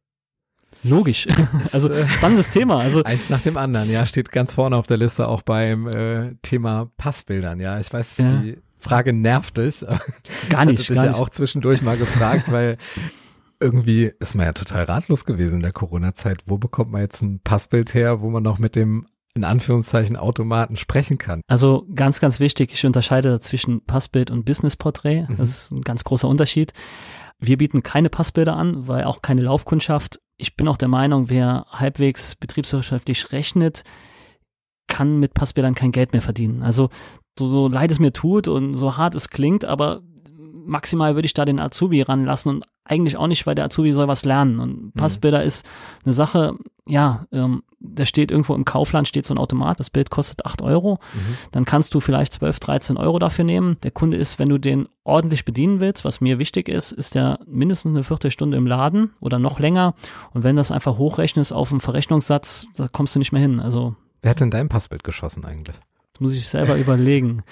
Logisch. 0.83 1.27
also 1.71 1.89
spannendes 2.07 2.49
Thema. 2.49 2.79
Also 2.79 3.03
eins 3.03 3.29
nach 3.29 3.41
dem 3.41 3.57
anderen, 3.57 3.89
ja, 3.89 4.05
steht 4.05 4.31
ganz 4.31 4.53
vorne 4.53 4.75
auf 4.75 4.87
der 4.87 4.97
Liste 4.97 5.27
auch 5.27 5.41
beim 5.41 5.87
äh, 5.87 6.35
Thema 6.41 6.91
Passbildern. 6.97 7.59
Ja, 7.59 7.79
ich 7.79 7.91
weiß, 7.91 8.17
ja. 8.17 8.29
die 8.37 8.57
Frage 8.77 9.13
nervt 9.13 9.57
dich. 9.57 9.81
Gar 10.49 10.65
nicht. 10.65 10.81
Ich 10.81 10.89
hatte 10.89 10.95
gar 10.95 11.05
ja 11.05 11.11
nicht. 11.11 11.19
auch 11.19 11.29
zwischendurch 11.29 11.81
mal 11.81 11.97
gefragt, 11.97 12.51
weil 12.51 12.77
irgendwie 13.59 14.11
ist 14.19 14.35
man 14.35 14.45
ja 14.45 14.53
total 14.53 14.83
ratlos 14.83 15.25
gewesen 15.25 15.55
in 15.55 15.61
der 15.61 15.71
Corona-Zeit. 15.71 16.39
Wo 16.45 16.57
bekommt 16.57 16.91
man 16.91 17.01
jetzt 17.01 17.21
ein 17.21 17.39
Passbild 17.39 17.93
her, 17.93 18.21
wo 18.21 18.29
man 18.29 18.43
noch 18.43 18.59
mit 18.59 18.75
dem 18.75 19.05
in 19.35 19.43
Anführungszeichen 19.43 20.15
Automaten 20.15 20.77
sprechen 20.77 21.17
kann. 21.17 21.41
Also 21.47 21.85
ganz, 21.93 22.21
ganz 22.21 22.39
wichtig, 22.39 22.73
ich 22.73 22.85
unterscheide 22.85 23.39
zwischen 23.41 23.85
Passbild 23.85 24.31
und 24.31 24.45
Businessporträt. 24.45 25.25
Mhm. 25.27 25.37
Das 25.37 25.49
ist 25.49 25.71
ein 25.71 25.81
ganz 25.81 26.05
großer 26.05 26.27
Unterschied. 26.27 26.71
Wir 27.37 27.57
bieten 27.57 27.83
keine 27.83 28.09
Passbilder 28.09 28.55
an, 28.55 28.87
weil 28.87 29.03
auch 29.03 29.21
keine 29.21 29.41
Laufkundschaft. 29.41 30.21
Ich 30.37 30.55
bin 30.55 30.69
auch 30.69 30.77
der 30.77 30.87
Meinung, 30.87 31.29
wer 31.29 31.65
halbwegs 31.69 32.35
betriebswirtschaftlich 32.35 33.33
rechnet, 33.33 33.83
kann 34.87 35.19
mit 35.19 35.33
Passbildern 35.33 35.75
kein 35.75 35.91
Geld 35.91 36.13
mehr 36.13 36.21
verdienen. 36.21 36.63
Also 36.63 36.89
so, 37.37 37.47
so 37.47 37.67
leid 37.67 37.91
es 37.91 37.99
mir 37.99 38.13
tut 38.13 38.47
und 38.47 38.73
so 38.75 38.97
hart 38.97 39.15
es 39.15 39.29
klingt, 39.29 39.65
aber 39.65 40.01
maximal 40.65 41.15
würde 41.15 41.25
ich 41.25 41.33
da 41.33 41.45
den 41.45 41.59
Azubi 41.59 42.01
ranlassen 42.01 42.49
und 42.49 42.65
eigentlich 42.83 43.17
auch 43.17 43.27
nicht, 43.27 43.47
weil 43.47 43.55
der 43.55 43.65
Azubi 43.65 43.93
soll 43.93 44.07
was 44.07 44.25
lernen. 44.25 44.59
Und 44.59 44.85
mhm. 44.85 44.91
Passbilder 44.91 45.39
mhm. 45.39 45.47
ist 45.47 45.65
eine 46.05 46.13
Sache, 46.13 46.55
ja, 46.87 47.25
ähm, 47.31 47.63
da 47.79 48.05
steht 48.05 48.31
irgendwo 48.31 48.53
im 48.53 48.65
Kaufland 48.65 49.07
steht 49.07 49.25
so 49.25 49.33
ein 49.33 49.39
Automat, 49.39 49.79
das 49.79 49.89
Bild 49.89 50.09
kostet 50.09 50.45
acht 50.45 50.61
Euro. 50.61 50.99
Mhm. 51.13 51.35
Dann 51.51 51.65
kannst 51.65 51.93
du 51.93 51.99
vielleicht 51.99 52.33
12, 52.33 52.59
13 52.59 52.97
Euro 52.97 53.17
dafür 53.19 53.43
nehmen. 53.45 53.77
Der 53.83 53.91
Kunde 53.91 54.17
ist, 54.17 54.37
wenn 54.37 54.49
du 54.49 54.59
den 54.59 54.87
ordentlich 55.03 55.45
bedienen 55.45 55.79
willst, 55.79 56.05
was 56.05 56.21
mir 56.21 56.39
wichtig 56.39 56.69
ist, 56.69 56.91
ist 56.91 57.15
der 57.15 57.39
mindestens 57.47 57.91
eine 57.91 58.03
Viertelstunde 58.03 58.57
im 58.57 58.67
Laden 58.67 59.13
oder 59.19 59.39
noch 59.39 59.59
länger. 59.59 59.95
Und 60.33 60.43
wenn 60.43 60.55
das 60.55 60.71
einfach 60.71 60.97
hochrechnest 60.97 61.53
auf 61.53 61.71
einen 61.71 61.81
Verrechnungssatz, 61.81 62.67
da 62.75 62.87
kommst 62.87 63.15
du 63.15 63.19
nicht 63.19 63.31
mehr 63.31 63.41
hin. 63.41 63.59
Also. 63.59 63.95
Wer 64.21 64.31
hat 64.31 64.41
denn 64.41 64.51
dein 64.51 64.69
Passbild 64.69 65.03
geschossen 65.03 65.43
eigentlich? 65.45 65.79
Das 66.15 66.21
muss 66.21 66.33
ich 66.33 66.47
selber 66.47 66.77
überlegen. 66.77 67.43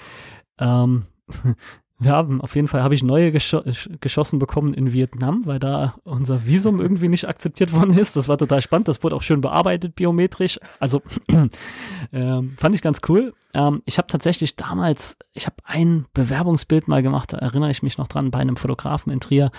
Ähm, 0.58 1.02
wir 1.98 2.12
haben 2.12 2.40
auf 2.40 2.56
jeden 2.56 2.66
Fall 2.66 2.82
habe 2.82 2.94
ich 2.94 3.02
neue 3.02 3.30
gescho 3.30 3.62
geschossen 4.00 4.38
bekommen 4.38 4.72
in 4.72 4.94
Vietnam, 4.94 5.42
weil 5.44 5.58
da 5.58 5.96
unser 6.02 6.46
Visum 6.46 6.80
irgendwie 6.80 7.08
nicht 7.08 7.28
akzeptiert 7.28 7.74
worden 7.74 7.92
ist. 7.92 8.16
Das 8.16 8.26
war 8.26 8.38
total 8.38 8.62
spannend. 8.62 8.88
Das 8.88 9.02
wurde 9.02 9.16
auch 9.16 9.22
schön 9.22 9.42
bearbeitet 9.42 9.96
biometrisch. 9.96 10.58
Also 10.80 11.02
ähm, 12.12 12.54
fand 12.56 12.74
ich 12.74 12.80
ganz 12.80 13.02
cool. 13.06 13.34
Ähm, 13.52 13.82
ich 13.84 13.98
habe 13.98 14.08
tatsächlich 14.08 14.56
damals, 14.56 15.18
ich 15.34 15.44
habe 15.44 15.56
ein 15.64 16.06
Bewerbungsbild 16.14 16.88
mal 16.88 17.02
gemacht. 17.02 17.34
Da 17.34 17.36
erinnere 17.36 17.70
ich 17.70 17.82
mich 17.82 17.98
noch 17.98 18.08
dran 18.08 18.30
bei 18.30 18.38
einem 18.38 18.56
Fotografen 18.56 19.12
in 19.12 19.20
Trier. 19.20 19.50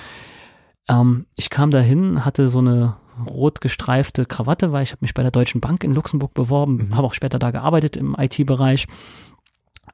Ähm, 0.88 1.26
ich 1.36 1.50
kam 1.50 1.72
dahin, 1.72 2.26
hatte 2.26 2.48
so 2.48 2.60
eine 2.60 2.98
rot 3.26 3.62
gestreifte 3.62 4.26
Krawatte, 4.26 4.72
weil 4.72 4.84
ich 4.84 4.92
habe 4.92 5.00
mich 5.02 5.14
bei 5.14 5.24
der 5.24 5.32
Deutschen 5.32 5.62
Bank 5.62 5.84
in 5.84 5.94
Luxemburg 5.94 6.34
beworben, 6.34 6.88
mhm. 6.90 6.96
habe 6.96 7.08
auch 7.08 7.14
später 7.14 7.40
da 7.40 7.52
gearbeitet 7.52 7.96
im 7.96 8.16
IT-Bereich. 8.18 8.88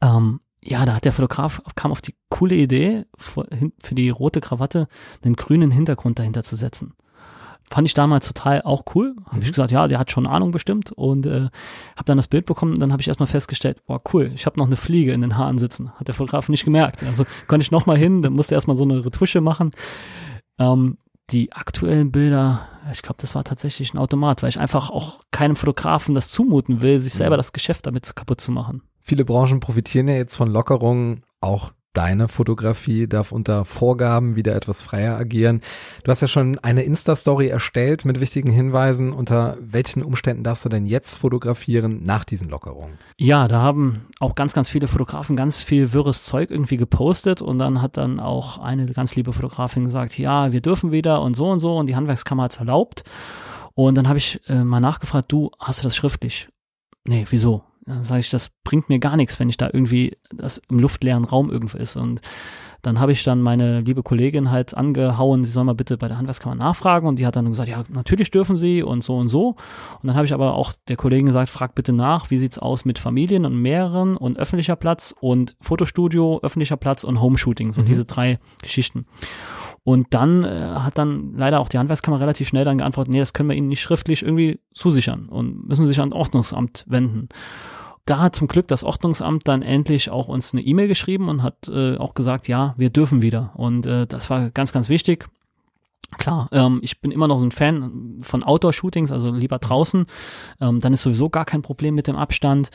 Ähm, 0.01 0.39
ja, 0.63 0.85
da 0.85 0.95
hat 0.95 1.05
der 1.05 1.13
Fotograf 1.13 1.61
kam 1.75 1.91
auf 1.91 2.01
die 2.01 2.15
coole 2.29 2.55
Idee, 2.55 3.05
für 3.17 3.95
die 3.95 4.09
rote 4.09 4.41
Krawatte 4.41 4.87
einen 5.23 5.35
grünen 5.35 5.71
Hintergrund 5.71 6.19
dahinter 6.19 6.43
zu 6.43 6.55
setzen. 6.55 6.93
Fand 7.69 7.87
ich 7.87 7.93
damals 7.93 8.27
total 8.27 8.61
auch 8.63 8.83
cool. 8.95 9.15
Habe 9.27 9.37
mhm. 9.37 9.43
ich 9.43 9.53
gesagt, 9.53 9.71
ja, 9.71 9.87
der 9.87 9.97
hat 9.97 10.11
schon 10.11 10.27
Ahnung 10.27 10.51
bestimmt 10.51 10.91
und 10.91 11.25
äh, 11.25 11.47
habe 11.95 12.05
dann 12.05 12.17
das 12.17 12.27
Bild 12.27 12.45
bekommen. 12.45 12.79
Dann 12.79 12.91
habe 12.91 13.01
ich 13.01 13.07
erstmal 13.07 13.27
festgestellt, 13.27 13.81
boah, 13.85 14.01
cool, 14.13 14.31
ich 14.35 14.45
habe 14.45 14.59
noch 14.59 14.67
eine 14.67 14.75
Fliege 14.75 15.13
in 15.13 15.21
den 15.21 15.37
Haaren 15.37 15.57
sitzen. 15.57 15.91
Hat 15.93 16.07
der 16.07 16.15
Fotograf 16.15 16.49
nicht 16.49 16.65
gemerkt. 16.65 17.01
Also 17.03 17.25
konnte 17.47 17.63
ich 17.63 17.71
nochmal 17.71 17.97
hin, 17.97 18.21
dann 18.21 18.33
musste 18.33 18.55
erstmal 18.55 18.75
so 18.75 18.83
eine 18.83 19.05
Retusche 19.05 19.39
machen. 19.39 19.71
Ähm, 20.59 20.97
die 21.29 21.53
aktuellen 21.53 22.11
Bilder, 22.11 22.67
ich 22.91 23.01
glaube, 23.01 23.17
das 23.19 23.35
war 23.35 23.43
tatsächlich 23.43 23.93
ein 23.93 23.97
Automat, 23.97 24.41
weil 24.41 24.49
ich 24.49 24.59
einfach 24.59 24.89
auch 24.89 25.21
keinem 25.31 25.55
Fotografen 25.55 26.13
das 26.13 26.29
zumuten 26.29 26.81
will, 26.81 26.99
sich 26.99 27.13
selber 27.13 27.37
mhm. 27.37 27.39
das 27.39 27.53
Geschäft 27.53 27.85
damit 27.85 28.15
kaputt 28.15 28.41
zu 28.41 28.51
machen. 28.51 28.83
Viele 28.99 29.25
Branchen 29.25 29.59
profitieren 29.59 30.07
ja 30.07 30.15
jetzt 30.15 30.35
von 30.35 30.49
Lockerungen, 30.49 31.23
auch 31.39 31.71
deine 31.93 32.27
Fotografie 32.27 33.07
darf 33.07 33.31
unter 33.31 33.65
Vorgaben 33.65 34.35
wieder 34.35 34.55
etwas 34.55 34.81
freier 34.81 35.17
agieren. 35.17 35.61
Du 36.03 36.11
hast 36.11 36.21
ja 36.21 36.27
schon 36.27 36.57
eine 36.59 36.83
Insta-Story 36.83 37.47
erstellt 37.47 38.05
mit 38.05 38.19
wichtigen 38.19 38.51
Hinweisen. 38.51 39.11
Unter 39.11 39.57
welchen 39.59 40.01
Umständen 40.03 40.43
darfst 40.43 40.63
du 40.63 40.69
denn 40.69 40.85
jetzt 40.85 41.17
fotografieren 41.17 42.03
nach 42.03 42.23
diesen 42.23 42.49
Lockerungen? 42.49 42.97
Ja, 43.17 43.47
da 43.47 43.61
haben 43.61 44.05
auch 44.19 44.35
ganz, 44.35 44.53
ganz 44.53 44.69
viele 44.69 44.87
Fotografen 44.87 45.35
ganz 45.35 45.61
viel 45.61 45.91
wirres 45.93 46.23
Zeug 46.23 46.49
irgendwie 46.49 46.77
gepostet 46.77 47.41
und 47.41 47.59
dann 47.59 47.81
hat 47.81 47.97
dann 47.97 48.19
auch 48.19 48.57
eine 48.57 48.85
ganz 48.87 49.15
liebe 49.15 49.33
Fotografin 49.33 49.83
gesagt, 49.83 50.17
ja, 50.17 50.51
wir 50.51 50.61
dürfen 50.61 50.91
wieder 50.91 51.21
und 51.21 51.35
so 51.35 51.49
und 51.49 51.59
so 51.59 51.77
und 51.77 51.87
die 51.87 51.95
Handwerkskammer 51.95 52.43
hat 52.43 52.51
es 52.51 52.57
erlaubt. 52.57 53.03
Und 53.73 53.95
dann 53.95 54.07
habe 54.07 54.17
ich 54.17 54.39
äh, 54.47 54.63
mal 54.63 54.79
nachgefragt, 54.79 55.31
du, 55.31 55.51
hast 55.59 55.79
du 55.79 55.83
das 55.83 55.95
schriftlich? 55.95 56.49
Nee, 57.05 57.25
wieso? 57.29 57.63
Dann 57.85 58.03
sage 58.03 58.19
ich, 58.19 58.29
das 58.29 58.49
bringt 58.63 58.89
mir 58.89 58.99
gar 58.99 59.17
nichts, 59.17 59.39
wenn 59.39 59.49
ich 59.49 59.57
da 59.57 59.69
irgendwie 59.71 60.17
das 60.33 60.61
im 60.69 60.79
luftleeren 60.79 61.25
Raum 61.25 61.49
irgendwo 61.49 61.77
ist. 61.77 61.95
Und 61.95 62.21
dann 62.81 62.99
habe 62.99 63.11
ich 63.11 63.23
dann 63.23 63.41
meine 63.41 63.81
liebe 63.81 64.01
Kollegin 64.01 64.49
halt 64.49 64.75
angehauen, 64.75 65.43
sie 65.43 65.51
soll 65.51 65.63
mal 65.63 65.75
bitte 65.75 65.97
bei 65.97 66.07
der 66.07 66.17
Handwerkskammer 66.17 66.55
nachfragen. 66.55 67.07
Und 67.07 67.19
die 67.19 67.25
hat 67.25 67.35
dann 67.35 67.47
gesagt, 67.47 67.69
ja, 67.69 67.83
natürlich 67.89 68.31
dürfen 68.31 68.57
sie 68.57 68.81
und 68.83 69.03
so 69.03 69.17
und 69.17 69.27
so. 69.27 69.49
Und 70.01 70.07
dann 70.07 70.15
habe 70.15 70.25
ich 70.25 70.33
aber 70.33 70.55
auch 70.55 70.73
der 70.87 70.95
Kollegin 70.95 71.27
gesagt, 71.27 71.49
frag 71.49 71.75
bitte 71.75 71.93
nach, 71.93 72.31
wie 72.31 72.37
sieht's 72.37 72.59
aus 72.59 72.85
mit 72.85 72.99
Familien 72.99 73.45
und 73.45 73.55
mehreren 73.55 74.17
und 74.17 74.37
öffentlicher 74.37 74.75
Platz 74.75 75.13
und 75.19 75.55
Fotostudio, 75.59 76.39
öffentlicher 76.41 76.77
Platz 76.77 77.03
und 77.03 77.21
Homeshooting, 77.21 77.73
so 77.73 77.81
mhm. 77.81 77.85
diese 77.85 78.05
drei 78.05 78.39
Geschichten. 78.61 79.05
Und 79.83 80.13
dann 80.13 80.43
äh, 80.43 80.75
hat 80.75 80.97
dann 80.97 81.33
leider 81.35 81.59
auch 81.59 81.69
die 81.69 81.79
Handwerkskammer 81.79 82.19
relativ 82.19 82.47
schnell 82.47 82.65
dann 82.65 82.77
geantwortet, 82.77 83.13
nee, 83.13 83.19
das 83.19 83.33
können 83.33 83.49
wir 83.49 83.55
Ihnen 83.55 83.67
nicht 83.67 83.81
schriftlich 83.81 84.21
irgendwie 84.21 84.59
zusichern 84.73 85.27
und 85.27 85.67
müssen 85.67 85.87
sich 85.87 85.99
an 85.99 86.13
Ordnungsamt 86.13 86.85
wenden. 86.87 87.29
Da 88.05 88.19
hat 88.19 88.35
zum 88.35 88.47
Glück 88.47 88.67
das 88.67 88.83
Ordnungsamt 88.83 89.47
dann 89.47 89.61
endlich 89.61 90.09
auch 90.09 90.27
uns 90.27 90.53
eine 90.53 90.61
E-Mail 90.61 90.87
geschrieben 90.87 91.29
und 91.29 91.43
hat 91.43 91.67
äh, 91.67 91.97
auch 91.97 92.13
gesagt, 92.13 92.47
ja, 92.47 92.73
wir 92.77 92.89
dürfen 92.89 93.21
wieder. 93.21 93.51
Und 93.55 93.85
äh, 93.85 94.07
das 94.07 94.29
war 94.29 94.49
ganz, 94.49 94.71
ganz 94.71 94.89
wichtig. 94.89 95.27
Klar, 96.17 96.49
ähm, 96.51 96.79
ich 96.81 96.99
bin 96.99 97.11
immer 97.11 97.27
noch 97.27 97.39
so 97.39 97.45
ein 97.45 97.51
Fan 97.51 98.19
von 98.21 98.43
Outdoor-Shootings, 98.43 99.11
also 99.11 99.31
lieber 99.31 99.59
draußen. 99.59 100.05
Ähm, 100.59 100.79
dann 100.79 100.93
ist 100.93 101.03
sowieso 101.03 101.29
gar 101.29 101.45
kein 101.45 101.61
Problem 101.61 101.95
mit 101.95 102.07
dem 102.07 102.15
Abstand. 102.15 102.69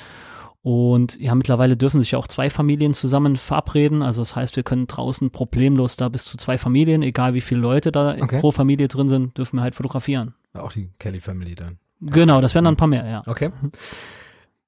Und 0.62 1.20
ja, 1.20 1.34
mittlerweile 1.34 1.76
dürfen 1.76 2.00
sich 2.00 2.16
auch 2.16 2.26
zwei 2.26 2.50
Familien 2.50 2.94
zusammen 2.94 3.36
verabreden. 3.36 4.02
Also 4.02 4.22
das 4.22 4.34
heißt, 4.34 4.56
wir 4.56 4.62
können 4.62 4.86
draußen 4.86 5.30
problemlos 5.30 5.96
da 5.96 6.08
bis 6.08 6.24
zu 6.24 6.38
zwei 6.38 6.56
Familien, 6.58 7.02
egal 7.02 7.34
wie 7.34 7.40
viele 7.40 7.60
Leute 7.60 7.92
da 7.92 8.16
okay. 8.20 8.40
pro 8.40 8.50
Familie 8.50 8.88
drin 8.88 9.08
sind, 9.08 9.36
dürfen 9.38 9.56
wir 9.56 9.62
halt 9.62 9.74
fotografieren. 9.74 10.34
Auch 10.54 10.72
die 10.72 10.90
Kelly 10.98 11.20
Family 11.20 11.54
dann. 11.54 11.78
Genau, 12.00 12.40
das 12.40 12.54
wären 12.54 12.64
dann 12.64 12.74
ein 12.74 12.78
paar 12.78 12.88
mehr, 12.88 13.06
ja. 13.06 13.22
Okay 13.26 13.50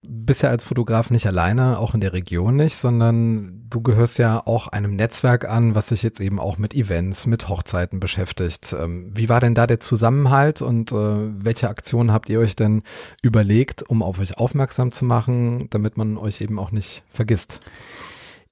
bist 0.03 0.43
ja 0.43 0.51
als 0.51 0.65
Fotograf 0.65 1.11
nicht 1.11 1.27
alleine, 1.27 1.79
auch 1.79 1.95
in 1.95 2.01
der 2.01 2.13
Region 2.13 2.57
nicht, 2.57 2.77
sondern 2.77 3.67
du 3.69 3.81
gehörst 3.83 4.19
ja 4.19 4.41
auch 4.47 4.69
einem 4.69 4.95
Netzwerk 4.95 5.49
an, 5.49 5.75
was 5.75 5.89
sich 5.89 6.03
jetzt 6.03 6.21
eben 6.21 6.39
auch 6.39 6.57
mit 6.57 6.75
Events, 6.75 7.27
mit 7.27 7.49
Hochzeiten 7.49 7.99
beschäftigt. 7.99 8.75
Ähm, 8.79 9.11
wie 9.15 9.29
war 9.29 9.41
denn 9.41 9.55
da 9.55 9.67
der 9.67 9.81
Zusammenhalt 9.81 10.63
und 10.63 10.93
äh, 10.93 10.95
welche 10.95 11.69
Aktionen 11.69 12.13
habt 12.13 12.29
ihr 12.29 12.39
euch 12.39 12.55
denn 12.55 12.83
überlegt, 13.23 13.83
um 13.83 14.03
auf 14.03 14.21
euch 14.21 14.39
aufmerksam 14.39 14.93
zu 14.93 15.05
machen, 15.05 15.69
damit 15.71 15.97
man 15.97 16.17
euch 16.17 16.41
eben 16.41 16.59
auch 16.59 16.71
nicht 16.71 17.03
vergisst? 17.11 17.61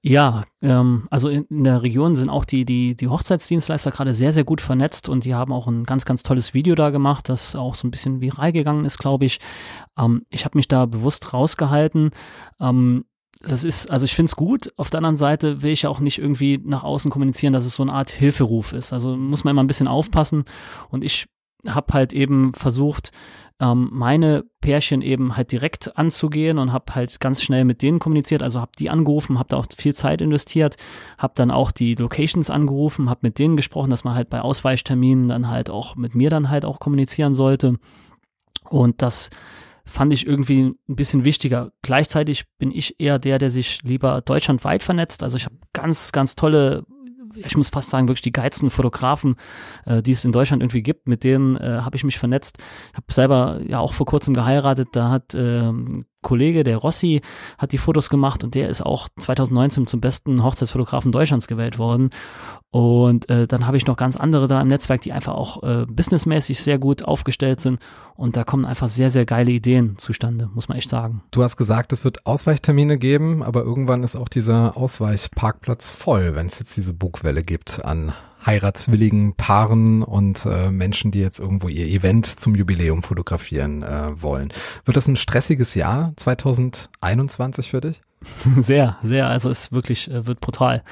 Ja, 0.09 0.45
ähm, 0.63 1.09
also 1.11 1.29
in, 1.29 1.47
in, 1.47 1.65
der 1.65 1.83
Region 1.83 2.15
sind 2.15 2.29
auch 2.29 2.45
die, 2.45 2.65
die, 2.65 2.95
die 2.95 3.09
Hochzeitsdienstleister 3.09 3.91
gerade 3.91 4.15
sehr, 4.15 4.31
sehr 4.31 4.45
gut 4.45 4.61
vernetzt 4.61 5.09
und 5.09 5.25
die 5.25 5.35
haben 5.35 5.53
auch 5.53 5.67
ein 5.67 5.83
ganz, 5.83 6.05
ganz 6.05 6.23
tolles 6.23 6.55
Video 6.55 6.77
da 6.77 6.91
gemacht, 6.91 7.29
das 7.29 7.57
auch 7.57 7.75
so 7.75 7.89
ein 7.89 7.91
bisschen 7.91 8.21
viral 8.21 8.53
gegangen 8.53 8.85
ist, 8.85 8.99
glaube 8.99 9.25
ich. 9.25 9.41
Ähm, 9.99 10.23
ich 10.31 10.45
habe 10.45 10.57
mich 10.57 10.69
da 10.69 10.87
bewusst 10.87 11.35
rausgehalten. 11.35 12.13
Ähm, 12.61 13.05
das 13.41 13.65
ist, 13.65 13.91
also 13.91 14.05
ich 14.05 14.15
finde 14.15 14.31
es 14.31 14.37
gut. 14.37 14.73
Auf 14.77 14.91
der 14.91 14.99
anderen 14.99 15.17
Seite 15.17 15.63
will 15.63 15.73
ich 15.73 15.83
ja 15.83 15.91
auch 15.91 15.99
nicht 15.99 16.19
irgendwie 16.19 16.63
nach 16.65 16.85
außen 16.85 17.11
kommunizieren, 17.11 17.53
dass 17.53 17.67
es 17.67 17.75
so 17.75 17.83
eine 17.83 17.93
Art 17.93 18.11
Hilferuf 18.11 18.75
ist. 18.75 18.93
Also 18.93 19.17
muss 19.17 19.43
man 19.43 19.51
immer 19.51 19.65
ein 19.65 19.69
bisschen 19.69 19.89
aufpassen. 19.89 20.45
Und 20.89 21.03
ich 21.03 21.27
habe 21.67 21.93
halt 21.93 22.13
eben 22.13 22.53
versucht, 22.53 23.11
ähm, 23.61 23.89
meine 23.93 24.45
Pärchen 24.61 25.01
eben 25.01 25.37
halt 25.37 25.53
direkt 25.53 25.97
anzugehen 25.97 26.59
und 26.59 26.73
habe 26.73 26.95
halt 26.95 27.21
ganz 27.21 27.43
schnell 27.43 27.65
mit 27.65 27.83
denen 27.83 27.99
kommuniziert. 27.99 28.43
Also 28.43 28.61
habe 28.61 28.73
die 28.79 28.91
angerufen, 28.91 29.39
habe 29.39 29.49
da 29.49 29.57
auch 29.57 29.67
viel 29.77 29.95
Zeit 29.95 30.21
investiert, 30.21 30.77
habe 31.19 31.33
dann 31.37 31.51
auch 31.51 31.71
die 31.71 31.95
Locations 31.95 32.51
angerufen, 32.51 33.09
habe 33.09 33.21
mit 33.23 33.39
denen 33.39 33.57
gesprochen, 33.57 33.91
dass 33.91 34.05
man 34.05 34.15
halt 34.15 34.29
bei 34.29 34.41
Ausweichterminen 34.41 35.29
dann 35.29 35.49
halt 35.49 35.71
auch 35.71 35.97
mit 35.97 36.15
mir 36.15 36.31
dann 36.31 36.51
halt 36.51 36.65
auch 36.65 36.81
kommunizieren 36.81 37.33
sollte. 37.33 37.77
Und 38.69 39.01
das 39.01 39.31
fand 39.87 40.13
ich 40.13 40.27
irgendwie 40.27 40.75
ein 40.89 40.97
bisschen 40.97 41.25
wichtiger. 41.25 41.73
Gleichzeitig 41.83 42.45
bin 42.59 42.73
ich 42.73 43.01
eher 43.01 43.19
der, 43.19 43.39
der 43.39 43.51
sich 43.51 43.83
lieber 43.83 44.21
deutschlandweit 44.21 44.83
vernetzt. 44.83 45.23
Also 45.23 45.37
ich 45.37 45.47
habe 45.47 45.57
ganz, 45.73 46.13
ganz 46.13 46.35
tolle 46.35 46.85
ich 47.37 47.57
muss 47.57 47.69
fast 47.69 47.91
sagen, 47.91 48.09
wirklich 48.09 48.23
die 48.23 48.33
geilsten 48.33 48.71
Fotografen, 48.71 49.37
äh, 49.85 50.03
die 50.03 50.13
es 50.13 50.25
in 50.25 50.33
Deutschland 50.33 50.63
irgendwie 50.63 50.83
gibt, 50.83 51.09
mit 51.09 51.25
denen 51.25 51.57
äh, 51.57 51.81
habe 51.83 51.97
ich 51.97 52.05
mich 52.05 52.19
vernetzt. 52.19 52.59
Ich 52.93 52.97
habe 52.97 53.13
selber 53.13 53.61
ja 53.67 53.79
auch 53.79 53.93
vor 53.93 54.07
kurzem 54.07 54.35
geheiratet, 54.35 54.89
da 54.93 55.11
hat 55.11 55.35
äh, 55.35 55.73
Kollege, 56.27 56.65
der 56.65 56.79
Rossi, 56.79 57.21
hat 57.57 57.71
die 57.71 57.79
Fotos 57.79 58.11
gemacht 58.11 58.43
und 58.43 58.57
der 58.57 58.69
ist 58.69 58.83
auch 58.83 59.09
2019 59.17 59.87
zum 59.87 60.01
besten 60.01 60.43
Hochzeitsfotografen 60.43 61.13
Deutschlands 61.13 61.47
gewählt 61.47 61.79
worden. 61.79 62.11
Und 62.71 63.31
äh, 63.31 63.47
dann 63.47 63.67
habe 63.67 63.77
ich 63.77 63.87
noch 63.87 63.97
ganz 63.97 64.17
andere 64.17 64.49
da 64.49 64.61
im 64.61 64.67
Netzwerk, 64.67 65.01
die 65.01 65.13
einfach 65.13 65.35
auch 65.35 65.63
äh, 65.63 65.87
businessmäßig 65.87 66.61
sehr 66.61 66.79
gut 66.79 67.05
aufgestellt 67.05 67.61
sind. 67.61 67.79
Und 68.17 68.37
da 68.37 68.43
kommen 68.43 68.67
einfach 68.67 68.89
sehr, 68.89 69.11
sehr 69.11 69.25
geile 69.25 69.53
Ideen 69.53 69.99
zustande, 69.99 70.51
muss 70.53 70.69
man 70.69 70.77
echt 70.77 70.91
sagen. 70.91 71.23
Du 71.31 71.45
hast 71.45 71.57
gesagt, 71.57 71.93
es 71.93 72.05
wird 72.05 72.27
Ausweichtermine 72.27 72.99
geben, 72.99 73.43
aber 73.43 73.63
irgendwann 73.63 74.03
ist 74.03 74.17
auch 74.17 74.29
dieser 74.29 74.77
Ausweichparkplatz 74.77 75.91
voll, 75.91 76.35
wenn 76.35 76.47
es 76.47 76.59
jetzt 76.59 76.77
diese 76.77 76.93
Bugwelle 76.93 77.45
gibt 77.45 77.85
an 77.85 78.13
heiratswilligen 78.47 79.35
Paaren 79.35 80.03
und 80.03 80.47
äh, 80.47 80.71
Menschen, 80.71 81.11
die 81.11 81.21
jetzt 81.21 81.41
irgendwo 81.41 81.69
ihr 81.69 81.87
Event 81.87 82.27
zum 82.27 82.55
Jubiläum 82.55 83.03
fotografieren 83.03 83.83
äh, 83.83 84.23
wollen. 84.23 84.53
Wird 84.85 84.97
das 84.97 85.09
ein 85.09 85.17
stressiges 85.17 85.75
Jahr 85.75 86.13
2021 86.17 87.71
für 87.71 87.81
dich? 87.81 88.03
Sehr, 88.57 88.97
sehr. 89.03 89.29
Also 89.29 89.51
es 89.51 89.73
wirklich 89.73 90.11
äh, 90.11 90.27
wird 90.27 90.41
brutal. 90.41 90.83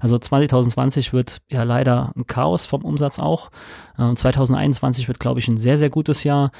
Also 0.00 0.18
2020 0.18 1.12
wird 1.12 1.38
ja 1.50 1.62
leider 1.62 2.12
ein 2.14 2.26
Chaos 2.26 2.66
vom 2.66 2.84
Umsatz 2.84 3.18
auch. 3.18 3.50
Äh, 3.98 4.14
2021 4.14 5.08
wird, 5.08 5.18
glaube 5.18 5.40
ich, 5.40 5.48
ein 5.48 5.56
sehr, 5.56 5.78
sehr 5.78 5.90
gutes 5.90 6.24
Jahr. 6.24 6.52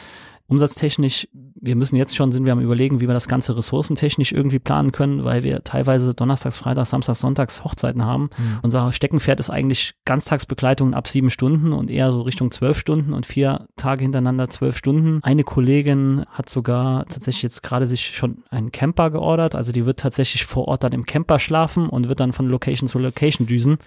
Umsatztechnisch, 0.46 1.26
wir 1.32 1.74
müssen 1.74 1.96
jetzt 1.96 2.14
schon, 2.14 2.30
sind 2.30 2.44
wir 2.44 2.52
am 2.52 2.60
überlegen, 2.60 3.00
wie 3.00 3.06
wir 3.06 3.14
das 3.14 3.28
Ganze 3.28 3.56
ressourcentechnisch 3.56 4.32
irgendwie 4.32 4.58
planen 4.58 4.92
können, 4.92 5.24
weil 5.24 5.42
wir 5.42 5.64
teilweise 5.64 6.12
donnerstags, 6.12 6.58
freitags, 6.58 6.90
samstags, 6.90 7.20
sonntags 7.20 7.64
Hochzeiten 7.64 8.04
haben. 8.04 8.24
Mhm. 8.36 8.58
Unser 8.62 8.92
Steckenpferd 8.92 9.40
ist 9.40 9.48
eigentlich 9.48 9.94
Ganztagsbegleitung 10.04 10.92
ab 10.92 11.08
sieben 11.08 11.30
Stunden 11.30 11.72
und 11.72 11.90
eher 11.90 12.12
so 12.12 12.20
Richtung 12.20 12.50
zwölf 12.50 12.78
Stunden 12.78 13.14
und 13.14 13.24
vier 13.24 13.66
Tage 13.76 14.02
hintereinander 14.02 14.50
zwölf 14.50 14.76
Stunden. 14.76 15.20
Eine 15.22 15.44
Kollegin 15.44 16.26
hat 16.30 16.50
sogar 16.50 17.06
tatsächlich 17.06 17.42
jetzt 17.42 17.62
gerade 17.62 17.86
sich 17.86 18.14
schon 18.14 18.44
einen 18.50 18.70
Camper 18.70 19.10
geordert, 19.10 19.54
also 19.54 19.72
die 19.72 19.86
wird 19.86 20.00
tatsächlich 20.00 20.44
vor 20.44 20.68
Ort 20.68 20.84
dann 20.84 20.92
im 20.92 21.06
Camper 21.06 21.38
schlafen 21.38 21.88
und 21.88 22.08
wird 22.08 22.20
dann 22.20 22.34
von 22.34 22.48
Location 22.48 22.86
zu 22.86 22.98
Location 22.98 23.46
düsen. 23.46 23.78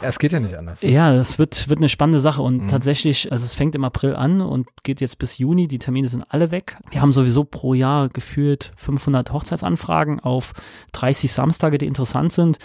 Ja, 0.00 0.08
es 0.08 0.18
geht 0.18 0.32
ja 0.32 0.40
nicht 0.40 0.54
anders. 0.54 0.80
Ja, 0.82 1.14
das 1.14 1.38
wird, 1.38 1.68
wird 1.68 1.80
eine 1.80 1.88
spannende 1.88 2.20
Sache 2.20 2.42
und 2.42 2.64
mhm. 2.64 2.68
tatsächlich, 2.68 3.32
also 3.32 3.44
es 3.44 3.54
fängt 3.54 3.74
im 3.74 3.84
April 3.84 4.14
an 4.14 4.40
und 4.40 4.68
geht 4.84 5.00
jetzt 5.00 5.18
bis 5.18 5.38
Juni. 5.38 5.66
Die 5.66 5.78
Termine 5.78 6.08
sind 6.08 6.24
alle 6.28 6.50
weg. 6.50 6.76
Wir 6.90 7.00
haben 7.00 7.12
sowieso 7.12 7.44
pro 7.44 7.74
Jahr 7.74 8.08
gefühlt 8.08 8.72
500 8.76 9.32
Hochzeitsanfragen 9.32 10.20
auf 10.20 10.52
30 10.92 11.32
Samstage, 11.32 11.78
die 11.78 11.86
interessant 11.86 12.32
sind. 12.32 12.58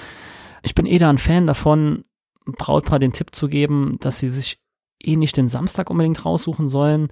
Ich 0.62 0.76
bin 0.76 0.86
eh 0.86 0.98
da 0.98 1.10
ein 1.10 1.18
Fan 1.18 1.48
davon, 1.48 2.06
Brautpaar 2.46 3.00
den 3.00 3.14
Tipp 3.14 3.34
zu 3.34 3.48
geben, 3.48 3.98
dass 4.00 4.20
sie 4.20 4.30
sich 4.30 4.60
eh 5.02 5.16
nicht 5.16 5.38
den 5.38 5.48
Samstag 5.48 5.90
unbedingt 5.90 6.26
raussuchen 6.26 6.68
sollen, 6.68 7.10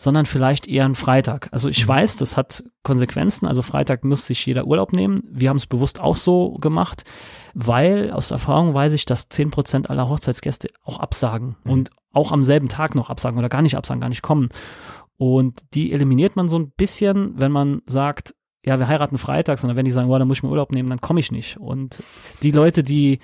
sondern 0.00 0.24
vielleicht 0.24 0.66
eher 0.66 0.86
einen 0.86 0.94
Freitag. 0.94 1.50
Also 1.52 1.68
ich 1.68 1.84
mhm. 1.84 1.90
weiß, 1.90 2.16
das 2.16 2.38
hat 2.38 2.64
Konsequenzen. 2.82 3.46
Also 3.46 3.60
Freitag 3.60 4.02
muss 4.02 4.24
sich 4.24 4.46
jeder 4.46 4.64
Urlaub 4.66 4.94
nehmen. 4.94 5.20
Wir 5.30 5.50
haben 5.50 5.58
es 5.58 5.66
bewusst 5.66 6.00
auch 6.00 6.16
so 6.16 6.54
gemacht, 6.54 7.04
weil 7.52 8.10
aus 8.10 8.30
Erfahrung 8.30 8.72
weiß 8.72 8.94
ich, 8.94 9.04
dass 9.04 9.28
zehn 9.28 9.50
Prozent 9.50 9.90
aller 9.90 10.08
Hochzeitsgäste 10.08 10.70
auch 10.84 11.00
absagen 11.00 11.56
mhm. 11.64 11.70
und 11.70 11.90
auch 12.14 12.32
am 12.32 12.44
selben 12.44 12.70
Tag 12.70 12.94
noch 12.94 13.10
absagen 13.10 13.38
oder 13.38 13.50
gar 13.50 13.60
nicht 13.60 13.76
absagen, 13.76 14.00
gar 14.00 14.08
nicht 14.08 14.22
kommen. 14.22 14.48
Und 15.18 15.60
die 15.74 15.92
eliminiert 15.92 16.34
man 16.34 16.48
so 16.48 16.58
ein 16.58 16.70
bisschen, 16.70 17.38
wenn 17.38 17.52
man 17.52 17.82
sagt, 17.84 18.34
ja, 18.64 18.78
wir 18.78 18.88
heiraten 18.88 19.18
Freitag, 19.18 19.58
sondern 19.58 19.76
wenn 19.76 19.84
die 19.84 19.90
sagen, 19.90 20.08
oh, 20.08 20.18
dann 20.18 20.28
muss 20.28 20.38
ich 20.38 20.42
mir 20.42 20.48
Urlaub 20.48 20.72
nehmen, 20.72 20.88
dann 20.88 21.02
komme 21.02 21.20
ich 21.20 21.30
nicht. 21.30 21.58
Und 21.58 22.02
die 22.42 22.52
Leute, 22.52 22.82
die 22.82 23.18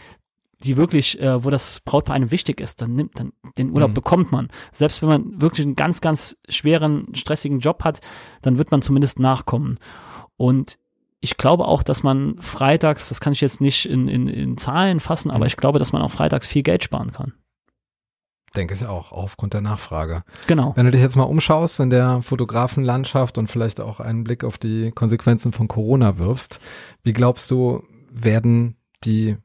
die 0.64 0.76
wirklich, 0.76 1.20
äh, 1.20 1.44
wo 1.44 1.50
das 1.50 1.80
Brautpaar 1.80 2.14
einem 2.14 2.30
wichtig 2.30 2.60
ist, 2.60 2.80
dann 2.80 2.94
nimmt 2.94 3.18
dann 3.18 3.32
den 3.58 3.70
Urlaub 3.70 3.90
mhm. 3.90 3.94
bekommt 3.94 4.32
man. 4.32 4.48
Selbst 4.72 5.02
wenn 5.02 5.08
man 5.08 5.40
wirklich 5.40 5.66
einen 5.66 5.76
ganz, 5.76 6.00
ganz 6.00 6.36
schweren, 6.48 7.14
stressigen 7.14 7.60
Job 7.60 7.84
hat, 7.84 8.00
dann 8.42 8.58
wird 8.58 8.70
man 8.70 8.82
zumindest 8.82 9.18
nachkommen. 9.18 9.78
Und 10.36 10.78
ich 11.20 11.36
glaube 11.36 11.66
auch, 11.66 11.82
dass 11.82 12.02
man 12.02 12.36
freitags, 12.40 13.08
das 13.08 13.20
kann 13.20 13.32
ich 13.32 13.40
jetzt 13.40 13.60
nicht 13.60 13.86
in, 13.86 14.08
in, 14.08 14.28
in 14.28 14.56
Zahlen 14.56 15.00
fassen, 15.00 15.30
aber 15.30 15.40
mhm. 15.40 15.48
ich 15.48 15.56
glaube, 15.56 15.78
dass 15.78 15.92
man 15.92 16.02
auch 16.02 16.10
freitags 16.10 16.46
viel 16.46 16.62
Geld 16.62 16.84
sparen 16.84 17.12
kann. 17.12 17.32
Denke 18.54 18.74
ich 18.74 18.86
auch, 18.86 19.12
aufgrund 19.12 19.52
der 19.52 19.60
Nachfrage. 19.60 20.24
Genau. 20.46 20.72
Wenn 20.76 20.86
du 20.86 20.92
dich 20.92 21.02
jetzt 21.02 21.16
mal 21.16 21.24
umschaust 21.24 21.78
in 21.80 21.90
der 21.90 22.22
Fotografenlandschaft 22.22 23.36
und 23.36 23.48
vielleicht 23.48 23.80
auch 23.80 24.00
einen 24.00 24.24
Blick 24.24 24.44
auf 24.44 24.56
die 24.56 24.92
Konsequenzen 24.92 25.52
von 25.52 25.68
Corona 25.68 26.16
wirfst, 26.16 26.58
wie 27.02 27.12
glaubst 27.12 27.50
du, 27.50 27.82
werden 28.10 28.76
die 29.04 29.36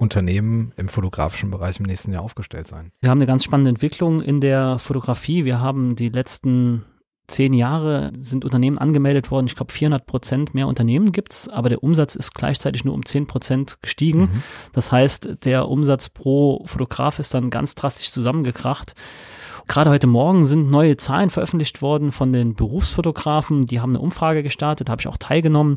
Unternehmen 0.00 0.72
im 0.76 0.88
fotografischen 0.88 1.50
Bereich 1.50 1.78
im 1.78 1.86
nächsten 1.86 2.12
Jahr 2.12 2.22
aufgestellt 2.22 2.66
sein? 2.66 2.90
Wir 3.00 3.10
haben 3.10 3.18
eine 3.18 3.26
ganz 3.26 3.44
spannende 3.44 3.68
Entwicklung 3.68 4.22
in 4.22 4.40
der 4.40 4.78
Fotografie. 4.78 5.44
Wir 5.44 5.60
haben 5.60 5.94
die 5.94 6.08
letzten 6.08 6.84
zehn 7.30 7.52
Jahre 7.54 8.10
sind 8.14 8.44
Unternehmen 8.44 8.78
angemeldet 8.78 9.30
worden. 9.30 9.46
Ich 9.46 9.56
glaube, 9.56 9.72
400 9.72 10.06
Prozent 10.06 10.54
mehr 10.54 10.66
Unternehmen 10.66 11.12
gibt's, 11.12 11.48
aber 11.48 11.68
der 11.68 11.82
Umsatz 11.82 12.14
ist 12.14 12.34
gleichzeitig 12.34 12.84
nur 12.84 12.94
um 12.94 13.04
10 13.04 13.26
Prozent 13.26 13.78
gestiegen. 13.82 14.20
Mhm. 14.20 14.42
Das 14.72 14.92
heißt, 14.92 15.44
der 15.44 15.68
Umsatz 15.68 16.08
pro 16.08 16.62
Fotograf 16.66 17.18
ist 17.18 17.34
dann 17.34 17.50
ganz 17.50 17.74
drastisch 17.74 18.10
zusammengekracht. 18.10 18.94
Gerade 19.68 19.90
heute 19.90 20.08
Morgen 20.08 20.46
sind 20.46 20.70
neue 20.70 20.96
Zahlen 20.96 21.30
veröffentlicht 21.30 21.80
worden 21.80 22.10
von 22.10 22.32
den 22.32 22.54
Berufsfotografen. 22.54 23.62
Die 23.62 23.80
haben 23.80 23.90
eine 23.90 24.00
Umfrage 24.00 24.42
gestartet, 24.42 24.88
habe 24.88 25.00
ich 25.00 25.06
auch 25.06 25.16
teilgenommen. 25.16 25.76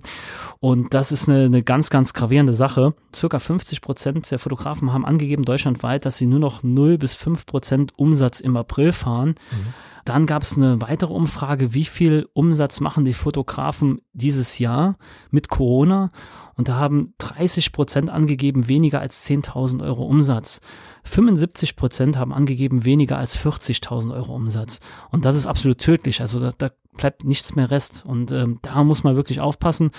Und 0.60 0.96
das 0.96 1.12
ist 1.12 1.30
eine, 1.30 1.46
eine 1.46 1.62
ganz, 1.62 1.92
ganz 1.92 2.14
gravierende 2.14 2.56
Sache. 2.56 2.96
Circa 3.14 3.38
50 3.38 3.82
Prozent 3.82 4.32
der 4.32 4.40
Fotografen 4.40 4.94
haben 4.94 5.06
angegeben 5.06 5.44
deutschlandweit, 5.44 6.06
dass 6.06 6.18
sie 6.18 6.26
nur 6.26 6.40
noch 6.40 6.64
0 6.64 6.98
bis 6.98 7.14
5 7.14 7.46
Prozent 7.46 7.94
Umsatz 7.96 8.40
im 8.40 8.58
April 8.58 8.94
fahren. 8.94 9.36
Mhm. 9.52 9.74
Dann 10.06 10.26
gab 10.26 10.42
es 10.42 10.58
eine 10.58 10.82
weitere 10.82 11.14
Umfrage, 11.14 11.74
wie 11.74 11.86
viel 11.86 12.28
Umsatz 12.34 12.80
machen 12.80 13.06
die 13.06 13.14
Fotografen 13.14 14.02
dieses 14.14 14.60
Jahr 14.60 14.98
mit 15.32 15.50
Corona? 15.50 16.10
Und 16.56 16.68
da 16.68 16.76
haben 16.76 17.14
30 17.18 17.72
Prozent 17.72 18.10
angegeben, 18.10 18.68
weniger 18.68 19.00
als 19.00 19.26
10.000 19.28 19.84
Euro 19.84 20.06
Umsatz. 20.06 20.62
75 21.06 21.76
Prozent 21.76 22.18
haben 22.18 22.34
angegeben, 22.34 22.86
weniger 22.86 23.18
als 23.18 23.38
40.000 23.38 24.14
Euro 24.14 24.36
Umsatz. 24.36 24.80
Und 25.10 25.26
das 25.26 25.36
ist 25.36 25.48
absolut 25.48 25.80
tödlich. 25.80 26.22
Also 26.22 26.40
da, 26.40 26.52
da 26.58 26.70
bleibt 26.96 27.24
nichts 27.24 27.56
mehr 27.56 27.72
Rest. 27.72 28.04
Und 28.06 28.32
ähm, 28.32 28.60
da 28.62 28.84
muss 28.84 29.04
man 29.04 29.16
wirklich 29.16 29.42
aufpassen. 29.42 29.92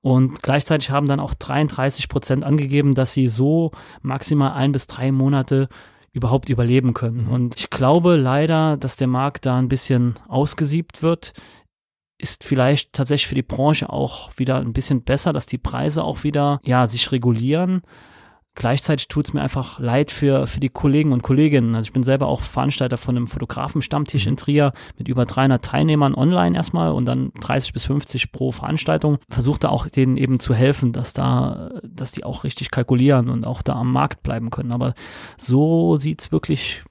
Und 0.00 0.42
gleichzeitig 0.42 0.90
haben 0.90 1.06
dann 1.06 1.20
auch 1.20 1.34
33 1.34 2.08
Prozent 2.08 2.44
angegeben, 2.44 2.94
dass 2.94 3.12
sie 3.12 3.28
so 3.28 3.70
maximal 4.02 4.52
ein 4.52 4.72
bis 4.72 4.86
drei 4.86 5.12
Monate 5.12 5.68
überhaupt 6.12 6.48
überleben 6.48 6.94
können. 6.94 7.26
Mhm. 7.26 7.32
Und 7.32 7.56
ich 7.56 7.70
glaube 7.70 8.16
leider, 8.16 8.76
dass 8.76 8.96
der 8.96 9.06
Markt 9.06 9.46
da 9.46 9.58
ein 9.58 9.68
bisschen 9.68 10.14
ausgesiebt 10.28 11.02
wird. 11.02 11.32
Ist 12.18 12.44
vielleicht 12.44 12.92
tatsächlich 12.92 13.28
für 13.28 13.34
die 13.34 13.42
Branche 13.42 13.90
auch 13.90 14.30
wieder 14.36 14.56
ein 14.58 14.72
bisschen 14.72 15.02
besser, 15.02 15.32
dass 15.32 15.46
die 15.46 15.58
Preise 15.58 16.04
auch 16.04 16.24
wieder, 16.24 16.60
ja, 16.64 16.86
sich 16.86 17.12
regulieren. 17.12 17.82
Gleichzeitig 18.56 19.08
tut 19.08 19.28
es 19.28 19.32
mir 19.32 19.42
einfach 19.42 19.78
leid 19.78 20.10
für, 20.10 20.46
für 20.46 20.60
die 20.60 20.68
Kollegen 20.68 21.12
und 21.12 21.22
Kolleginnen. 21.22 21.74
Also 21.74 21.86
ich 21.86 21.92
bin 21.92 22.02
selber 22.02 22.26
auch 22.26 22.42
Veranstalter 22.42 22.96
von 22.96 23.16
einem 23.16 23.26
Fotografenstammtisch 23.26 24.26
in 24.26 24.32
mhm. 24.32 24.38
Trier 24.38 24.72
mit 24.98 25.08
über 25.08 25.24
300 25.24 25.64
Teilnehmern 25.64 26.14
online 26.14 26.56
erstmal 26.56 26.90
und 26.92 27.04
dann 27.06 27.32
30 27.40 27.72
bis 27.72 27.84
50 27.84 28.32
pro 28.32 28.50
Veranstaltung. 28.50 29.18
Versuchte 29.28 29.70
auch 29.70 29.86
denen 29.88 30.16
eben 30.16 30.40
zu 30.40 30.52
helfen, 30.52 30.92
dass 30.92 31.12
da, 31.12 31.70
dass 31.84 32.12
die 32.12 32.24
auch 32.24 32.44
richtig 32.44 32.70
kalkulieren 32.70 33.28
und 33.28 33.46
auch 33.46 33.62
da 33.62 33.74
am 33.74 33.92
Markt 33.92 34.22
bleiben 34.22 34.50
können. 34.50 34.72
Aber 34.72 34.94
so 35.38 35.96
sieht's 35.96 36.32
wirklich 36.32 36.82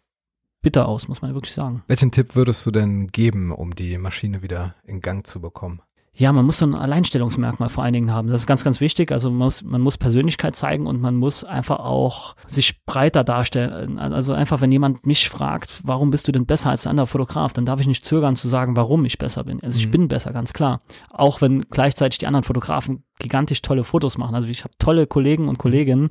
bitter 0.62 0.88
aus, 0.88 1.08
muss 1.08 1.22
man 1.22 1.34
wirklich 1.34 1.54
sagen. 1.54 1.84
Welchen 1.88 2.12
Tipp 2.12 2.36
würdest 2.36 2.66
du 2.66 2.72
denn 2.72 3.08
geben, 3.08 3.52
um 3.52 3.76
die 3.76 3.98
Maschine 3.98 4.42
wieder 4.42 4.76
in 4.84 5.02
Gang 5.02 5.26
zu 5.26 5.42
bekommen? 5.42 5.82
Ja, 6.20 6.34
man 6.34 6.46
muss 6.46 6.58
so 6.58 6.66
ein 6.66 6.76
Alleinstellungsmerkmal 6.76 7.70
vor 7.70 7.86
allen 7.86 7.94
Dingen 7.94 8.12
haben. 8.12 8.28
Das 8.28 8.42
ist 8.42 8.46
ganz, 8.46 8.66
ganz 8.66 8.82
wichtig. 8.82 9.10
Also 9.14 9.30
man 9.30 9.38
muss, 9.38 9.64
man 9.64 9.80
muss 9.80 9.98
Persönlichkeit 9.98 10.54
zeigen 10.54 10.86
und 10.86 11.00
man 11.00 11.16
muss 11.16 11.46
einfach 11.46 11.80
auch 11.80 12.36
sich 12.46 12.84
breiter 12.86 13.24
darstellen. 13.24 13.98
Also 13.98 14.34
einfach, 14.34 14.60
wenn 14.60 14.70
jemand 14.70 15.06
mich 15.06 15.30
fragt, 15.30 15.80
warum 15.86 16.10
bist 16.12 16.28
du 16.28 16.34
denn 16.34 16.46
besser 16.46 16.72
als 16.72 16.86
ein 16.86 16.90
anderer 16.90 17.08
Fotograf, 17.08 17.54
dann 17.54 17.66
darf 17.66 17.80
ich 17.80 17.88
nicht 17.88 18.04
zögern 18.04 18.36
zu 18.36 18.50
sagen, 18.50 18.76
warum 18.76 19.06
ich 19.06 19.18
besser 19.18 19.46
bin. 19.46 19.64
Also 19.64 19.80
ich 19.80 19.88
mhm. 19.88 19.92
bin 19.92 20.08
besser, 20.10 20.34
ganz 20.34 20.52
klar. 20.52 20.82
Auch 21.10 21.40
wenn 21.40 21.62
gleichzeitig 21.70 22.18
die 22.18 22.28
anderen 22.28 22.44
Fotografen 22.44 23.06
gigantisch 23.20 23.62
tolle 23.62 23.84
Fotos 23.84 24.18
machen. 24.18 24.34
Also 24.34 24.48
ich 24.48 24.64
habe 24.64 24.74
tolle 24.80 25.06
Kollegen 25.06 25.48
und 25.48 25.58
Kolleginnen, 25.58 26.10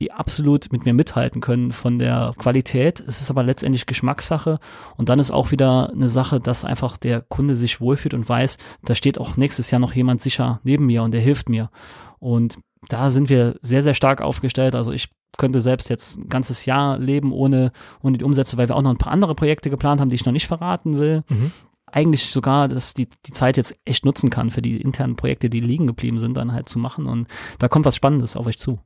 die 0.00 0.12
absolut 0.12 0.70
mit 0.70 0.84
mir 0.84 0.94
mithalten 0.94 1.40
können 1.40 1.72
von 1.72 1.98
der 1.98 2.34
Qualität. 2.38 3.00
Es 3.00 3.20
ist 3.20 3.30
aber 3.30 3.42
letztendlich 3.42 3.86
Geschmackssache 3.86 4.58
und 4.96 5.08
dann 5.08 5.18
ist 5.18 5.30
auch 5.30 5.50
wieder 5.50 5.90
eine 5.90 6.08
Sache, 6.08 6.38
dass 6.38 6.64
einfach 6.64 6.96
der 6.96 7.22
Kunde 7.22 7.54
sich 7.54 7.80
wohlfühlt 7.80 8.14
und 8.14 8.28
weiß, 8.28 8.58
da 8.84 8.94
steht 8.94 9.18
auch 9.18 9.36
nächstes 9.36 9.70
Jahr 9.70 9.80
noch 9.80 9.94
jemand 9.94 10.20
sicher 10.20 10.60
neben 10.62 10.86
mir 10.86 11.02
und 11.02 11.12
der 11.12 11.20
hilft 11.20 11.48
mir. 11.48 11.70
Und 12.18 12.58
da 12.88 13.10
sind 13.10 13.28
wir 13.28 13.56
sehr, 13.62 13.82
sehr 13.82 13.94
stark 13.94 14.20
aufgestellt. 14.20 14.74
Also 14.74 14.92
ich 14.92 15.08
könnte 15.38 15.60
selbst 15.60 15.88
jetzt 15.88 16.18
ein 16.18 16.28
ganzes 16.28 16.66
Jahr 16.66 16.98
leben 16.98 17.32
ohne, 17.32 17.72
ohne 18.02 18.18
die 18.18 18.24
Umsätze, 18.24 18.56
weil 18.56 18.68
wir 18.68 18.76
auch 18.76 18.82
noch 18.82 18.90
ein 18.90 18.98
paar 18.98 19.12
andere 19.12 19.34
Projekte 19.34 19.70
geplant 19.70 20.00
haben, 20.00 20.10
die 20.10 20.16
ich 20.16 20.24
noch 20.26 20.32
nicht 20.32 20.46
verraten 20.46 20.98
will. 20.98 21.22
Mhm 21.28 21.52
eigentlich 21.92 22.26
sogar, 22.26 22.68
dass 22.68 22.94
die, 22.94 23.08
die 23.26 23.32
Zeit 23.32 23.56
jetzt 23.56 23.74
echt 23.84 24.04
nutzen 24.04 24.30
kann 24.30 24.50
für 24.50 24.62
die 24.62 24.80
internen 24.80 25.16
Projekte, 25.16 25.50
die 25.50 25.60
liegen 25.60 25.86
geblieben 25.86 26.18
sind, 26.18 26.36
dann 26.36 26.52
halt 26.52 26.68
zu 26.68 26.78
machen. 26.78 27.06
Und 27.06 27.28
da 27.58 27.68
kommt 27.68 27.86
was 27.86 27.96
Spannendes 27.96 28.36
auf 28.36 28.46
euch 28.46 28.58
zu. 28.58 28.80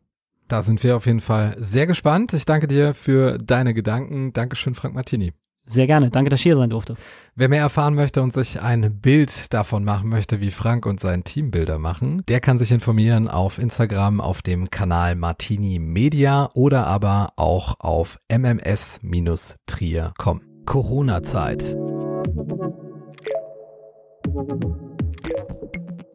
Da 0.49 0.63
sind 0.63 0.83
wir 0.83 0.97
auf 0.97 1.07
jeden 1.07 1.21
Fall 1.21 1.57
sehr 1.59 1.87
gespannt. 1.87 2.33
Ich 2.33 2.45
danke 2.45 2.67
dir 2.67 2.95
für 2.95 3.39
deine 3.39 3.75
Gedanken. 3.75 4.33
Dankeschön, 4.33 4.75
Frank 4.75 4.95
Martini. 4.95 5.33
Sehr 5.67 5.87
gerne. 5.87 6.11
Danke, 6.11 6.29
dass 6.29 6.41
ich 6.41 6.45
hier 6.45 6.57
sein 6.57 6.71
durfte. 6.71 6.97
Wer 7.35 7.49
mehr 7.49 7.61
erfahren 7.61 7.95
möchte 7.95 8.23
und 8.23 8.35
sich 8.35 8.61
ein 8.61 9.01
Bild 9.01 9.55
davon 9.55 9.83
machen 9.83 10.11
möchte, 10.11 10.41
wie 10.41 10.51
Frank 10.51 10.85
und 10.85 11.01
sein 11.01 11.25
Team 11.25 11.51
Bilder 11.51 11.79
machen, 11.79 12.23
der 12.29 12.41
kann 12.41 12.59
sich 12.59 12.71
informieren 12.71 13.29
auf 13.29 13.59
Instagram 13.59 14.21
auf 14.21 14.43
dem 14.43 14.69
Kanal 14.69 15.17
Martini 15.17 15.79
Media 15.79 16.51
oder 16.53 16.87
aber 16.87 17.33
auch 17.37 17.81
auf 17.81 18.19
mms-trier.com. 18.29 20.43
Corona-Zeit. 20.67 21.77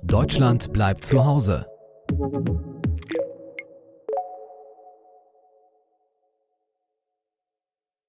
Deutschland 0.03 0.73
bleibt 0.73 1.03
zu 1.03 1.25
Hause. 1.25 1.65